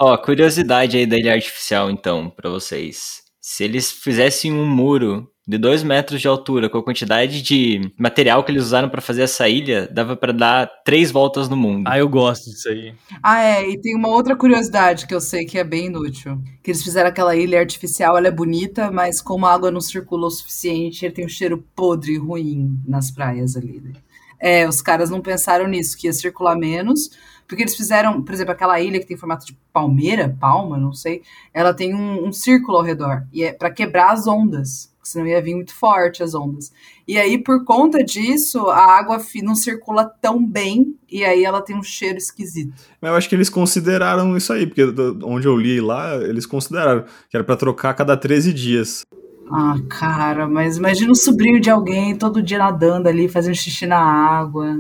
Ó, 0.01 0.17
curiosidade 0.17 0.97
aí 0.97 1.07
da 1.07 1.17
ilha 1.17 1.33
artificial, 1.35 1.91
então, 1.91 2.31
pra 2.31 2.49
vocês. 2.51 3.23
Se 3.41 3.65
eles 3.65 3.91
fizessem 3.91 4.53
um 4.53 4.65
muro 4.67 5.29
de 5.49 5.57
2 5.57 5.83
metros 5.83 6.21
de 6.21 6.29
altura, 6.29 6.69
com 6.69 6.77
a 6.77 6.83
quantidade 6.83 7.41
de 7.41 7.91
material 7.97 8.45
que 8.45 8.53
eles 8.53 8.65
usaram 8.65 8.91
pra 8.91 9.01
fazer 9.01 9.23
essa 9.23 9.49
ilha, 9.49 9.89
dava 9.91 10.15
pra 10.15 10.31
dar 10.31 10.71
três 10.85 11.11
voltas 11.11 11.49
no 11.49 11.57
mundo. 11.57 11.89
Ah, 11.89 11.99
eu 11.99 12.07
gosto 12.07 12.51
disso 12.51 12.69
aí. 12.69 12.93
Ah, 13.23 13.43
é, 13.43 13.71
e 13.71 13.81
tem 13.81 13.97
uma 13.97 14.09
outra 14.09 14.37
curiosidade 14.37 15.07
que 15.07 15.15
eu 15.15 15.23
sei 15.23 15.47
que 15.47 15.57
é 15.57 15.65
bem 15.65 15.87
inútil. 15.87 16.39
Que 16.63 16.71
eles 16.71 16.85
fizeram 16.85 17.09
aquela 17.09 17.35
ilha 17.35 17.59
artificial, 17.59 18.19
ela 18.19 18.29
é 18.29 18.31
bonita, 18.31 18.91
mas 18.91 19.23
como 19.23 19.47
a 19.47 19.55
água 19.55 19.71
não 19.71 19.81
circula 19.81 20.27
o 20.27 20.31
suficiente, 20.31 21.07
ele 21.07 21.15
tem 21.15 21.25
um 21.25 21.31
cheiro 21.31 21.65
podre 21.75 22.13
e 22.13 22.19
ruim 22.19 22.79
nas 22.87 23.11
praias 23.11 23.57
ali. 23.57 23.81
né? 23.81 23.93
É, 24.39 24.69
os 24.69 24.83
caras 24.83 25.09
não 25.09 25.23
pensaram 25.23 25.67
nisso, 25.67 25.97
que 25.97 26.09
ia 26.09 26.13
circular 26.13 26.57
menos, 26.57 27.11
porque 27.49 27.63
eles 27.63 27.75
fizeram, 27.75 28.23
por 28.23 28.35
exemplo, 28.35 28.53
aquela 28.53 28.79
ilha 28.79 29.01
que 29.01 29.07
tem 29.07 29.17
formato 29.17 29.47
de 29.47 29.57
palmeira, 29.73 30.37
palma, 30.39 30.77
não 30.77 30.93
sei, 30.93 31.23
ela 31.55 31.73
tem 31.73 31.95
um, 31.95 32.29
um 32.29 32.33
círculo 32.33 32.77
ao 32.77 32.85
redor, 32.85 33.27
e 33.33 33.43
é 33.43 33.53
para 33.53 33.71
quebrar 33.71 34.13
as 34.13 34.27
ondas, 34.27 34.93
senão 35.09 35.27
ia 35.27 35.43
vir 35.43 35.55
muito 35.55 35.75
forte 35.75 36.23
as 36.23 36.35
ondas. 36.35 36.73
E 37.07 37.19
aí, 37.19 37.39
por 37.39 37.65
conta 37.65 38.05
disso, 38.05 38.69
a 38.69 38.99
água 38.99 39.21
não 39.43 39.55
circula 39.55 40.05
tão 40.05 40.45
bem, 40.45 40.95
e 41.11 41.25
aí 41.25 41.45
ela 41.45 41.63
tem 41.63 41.77
um 41.77 41.83
cheiro 41.83 42.19
esquisito. 42.19 42.73
Mas 43.01 43.11
eu 43.11 43.17
acho 43.17 43.29
que 43.29 43.35
eles 43.35 43.49
consideraram 43.49 44.37
isso 44.37 44.53
aí, 44.53 44.67
porque 44.67 44.83
onde 45.25 45.47
eu 45.47 45.57
li 45.57 45.81
lá, 45.81 46.17
eles 46.17 46.47
consideraram 46.47 47.05
que 47.29 47.37
era 47.37 47.45
pra 47.45 47.57
trocar 47.57 47.91
a 47.91 47.95
cada 47.95 48.17
13 48.17 48.53
dias. 48.53 49.03
Ah, 49.51 49.77
cara, 49.89 50.47
mas 50.47 50.77
imagina 50.77 51.11
o 51.11 51.17
sobrinho 51.17 51.61
de 51.61 51.71
alguém 51.71 52.15
todo 52.15 52.43
dia 52.43 52.59
nadando 52.59 53.09
ali, 53.09 53.29
fazendo 53.29 53.55
xixi 53.55 53.87
na 53.87 53.99
água. 53.99 54.79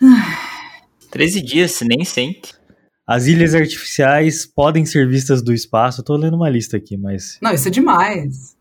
13 1.10 1.42
dias, 1.42 1.72
você 1.72 1.84
nem 1.84 2.04
sente. 2.04 2.58
As 3.06 3.26
ilhas 3.26 3.54
artificiais 3.54 4.44
podem 4.44 4.84
ser 4.84 5.08
vistas 5.08 5.40
do 5.40 5.52
espaço. 5.52 6.00
Eu 6.00 6.04
tô 6.04 6.14
lendo 6.14 6.36
uma 6.36 6.50
lista 6.50 6.76
aqui, 6.76 6.94
mas. 6.94 7.38
Não, 7.40 7.52
isso 7.52 7.68
é 7.68 7.70
demais. 7.70 8.54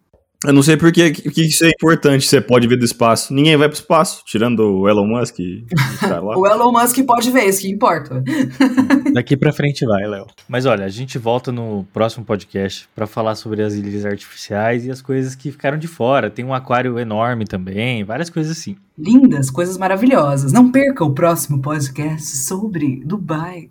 Eu 0.45 0.53
não 0.53 0.61
sei 0.61 0.77
por 0.77 0.91
que, 0.91 1.13
isso 1.37 1.65
é 1.65 1.69
importante, 1.69 2.27
você 2.27 2.39
pode 2.39 2.67
ver 2.67 2.77
do 2.77 2.85
espaço. 2.85 3.33
Ninguém 3.33 3.57
vai 3.57 3.67
pro 3.67 3.77
espaço, 3.77 4.21
tirando 4.23 4.59
o 4.59 4.87
Elon 4.87 5.07
Musk 5.07 5.39
e 5.39 5.65
o 5.65 5.97
cara 5.99 6.21
lá. 6.21 6.37
O 6.37 6.45
Elon 6.45 6.71
Musk 6.71 7.03
pode 7.05 7.31
ver, 7.31 7.45
isso 7.45 7.61
que 7.61 7.69
importa. 7.69 8.23
Daqui 9.13 9.35
pra 9.35 9.51
frente 9.51 9.83
vai, 9.83 10.05
Léo. 10.05 10.27
Mas 10.47 10.67
olha, 10.67 10.85
a 10.85 10.89
gente 10.89 11.17
volta 11.17 11.51
no 11.51 11.87
próximo 11.91 12.23
podcast 12.23 12.87
pra 12.95 13.07
falar 13.07 13.33
sobre 13.33 13.63
as 13.63 13.73
ilhas 13.73 14.05
artificiais 14.05 14.85
e 14.85 14.91
as 14.91 15.01
coisas 15.01 15.33
que 15.33 15.51
ficaram 15.51 15.77
de 15.77 15.87
fora. 15.87 16.29
Tem 16.29 16.45
um 16.45 16.53
aquário 16.53 16.99
enorme 16.99 17.45
também, 17.45 18.03
várias 18.03 18.29
coisas 18.29 18.55
assim. 18.55 18.75
Lindas, 18.95 19.49
coisas 19.49 19.77
maravilhosas. 19.77 20.51
Não 20.51 20.71
perca 20.71 21.03
o 21.03 21.13
próximo 21.13 21.61
podcast 21.61 22.37
sobre 22.37 23.03
Dubai. 23.03 23.69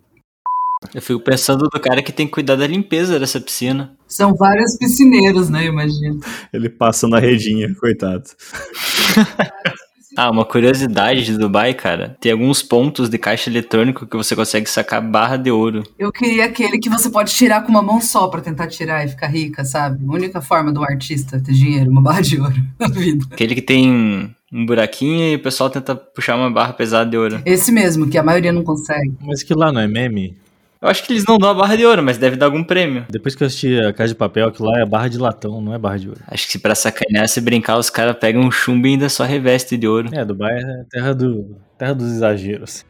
Eu 0.93 1.01
fico 1.01 1.19
pensando 1.19 1.67
do 1.67 1.79
cara 1.79 2.03
que 2.03 2.11
tem 2.11 2.27
que 2.27 2.33
cuidar 2.33 2.55
da 2.55 2.67
limpeza 2.67 3.19
dessa 3.19 3.41
piscina. 3.41 3.95
São 4.07 4.35
vários 4.35 4.77
piscineiros, 4.77 5.49
né? 5.49 5.65
Imagina. 5.65 6.19
Ele 6.53 6.69
passando 6.69 7.15
a 7.15 7.19
redinha, 7.19 7.73
coitado. 7.75 8.23
Ah, 10.15 10.31
uma 10.31 10.43
curiosidade 10.43 11.23
de 11.23 11.37
Dubai, 11.37 11.75
cara. 11.75 12.17
Tem 12.19 12.31
alguns 12.31 12.63
pontos 12.63 13.07
de 13.07 13.19
caixa 13.19 13.51
eletrônico 13.51 14.07
que 14.07 14.17
você 14.17 14.35
consegue 14.35 14.67
sacar 14.67 14.99
barra 14.99 15.37
de 15.37 15.51
ouro. 15.51 15.83
Eu 15.99 16.11
queria 16.11 16.45
aquele 16.45 16.79
que 16.79 16.89
você 16.89 17.07
pode 17.07 17.31
tirar 17.31 17.61
com 17.61 17.69
uma 17.69 17.83
mão 17.83 18.01
só 18.01 18.27
pra 18.27 18.41
tentar 18.41 18.65
tirar 18.65 19.05
e 19.05 19.09
ficar 19.09 19.27
rica, 19.27 19.63
sabe? 19.63 20.03
A 20.03 20.11
única 20.11 20.41
forma 20.41 20.73
de 20.73 20.79
um 20.79 20.83
artista 20.83 21.39
ter 21.39 21.51
dinheiro, 21.51 21.91
uma 21.91 22.01
barra 22.01 22.21
de 22.21 22.41
ouro 22.41 22.55
na 22.79 22.87
vida. 22.87 23.27
Aquele 23.29 23.53
que 23.53 23.61
tem 23.61 24.35
um 24.51 24.65
buraquinho 24.65 25.33
e 25.33 25.35
o 25.35 25.43
pessoal 25.43 25.69
tenta 25.69 25.95
puxar 25.95 26.35
uma 26.35 26.49
barra 26.49 26.73
pesada 26.73 27.07
de 27.07 27.15
ouro. 27.15 27.39
Esse 27.45 27.71
mesmo, 27.71 28.09
que 28.09 28.17
a 28.17 28.23
maioria 28.23 28.51
não 28.51 28.63
consegue. 28.63 29.13
Mas 29.21 29.43
que 29.43 29.53
lá 29.53 29.71
não 29.71 29.81
é 29.81 29.87
meme? 29.87 30.35
Eu 30.81 30.87
acho 30.87 31.03
que 31.03 31.11
eles 31.11 31.25
não 31.25 31.37
dão 31.37 31.49
a 31.49 31.53
barra 31.53 31.75
de 31.75 31.85
ouro, 31.85 32.03
mas 32.03 32.17
deve 32.17 32.35
dar 32.35 32.45
algum 32.45 32.63
prêmio. 32.63 33.05
Depois 33.09 33.35
que 33.35 33.43
eu 33.43 33.47
assisti 33.47 33.79
a 33.79 33.91
Casa 33.91 34.13
de 34.13 34.15
Papel, 34.15 34.51
que 34.51 34.61
lá 34.61 34.79
é 34.79 34.85
barra 34.85 35.07
de 35.07 35.17
latão, 35.17 35.59
não 35.59 35.73
é 35.73 35.77
barra 35.77 35.97
de 35.97 36.09
ouro. 36.09 36.21
Acho 36.27 36.45
que 36.45 36.51
se 36.51 36.59
pra 36.59 36.75
sacanear, 36.75 37.27
se 37.27 37.41
brincar, 37.41 37.77
os 37.77 37.89
caras 37.89 38.15
pegam 38.17 38.41
um 38.41 38.51
chumbo 38.51 38.87
e 38.87 38.91
ainda 38.91 39.09
só 39.09 39.23
reveste 39.23 39.75
de 39.75 39.87
ouro. 39.87 40.09
É, 40.13 40.23
Dubai 40.23 40.53
é 40.53 40.83
terra, 40.89 41.13
do, 41.15 41.57
terra 41.77 41.93
dos 41.93 42.11
exageros. 42.11 42.85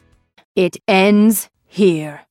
It 0.56 0.80
ends 0.88 1.48
here. 1.68 2.27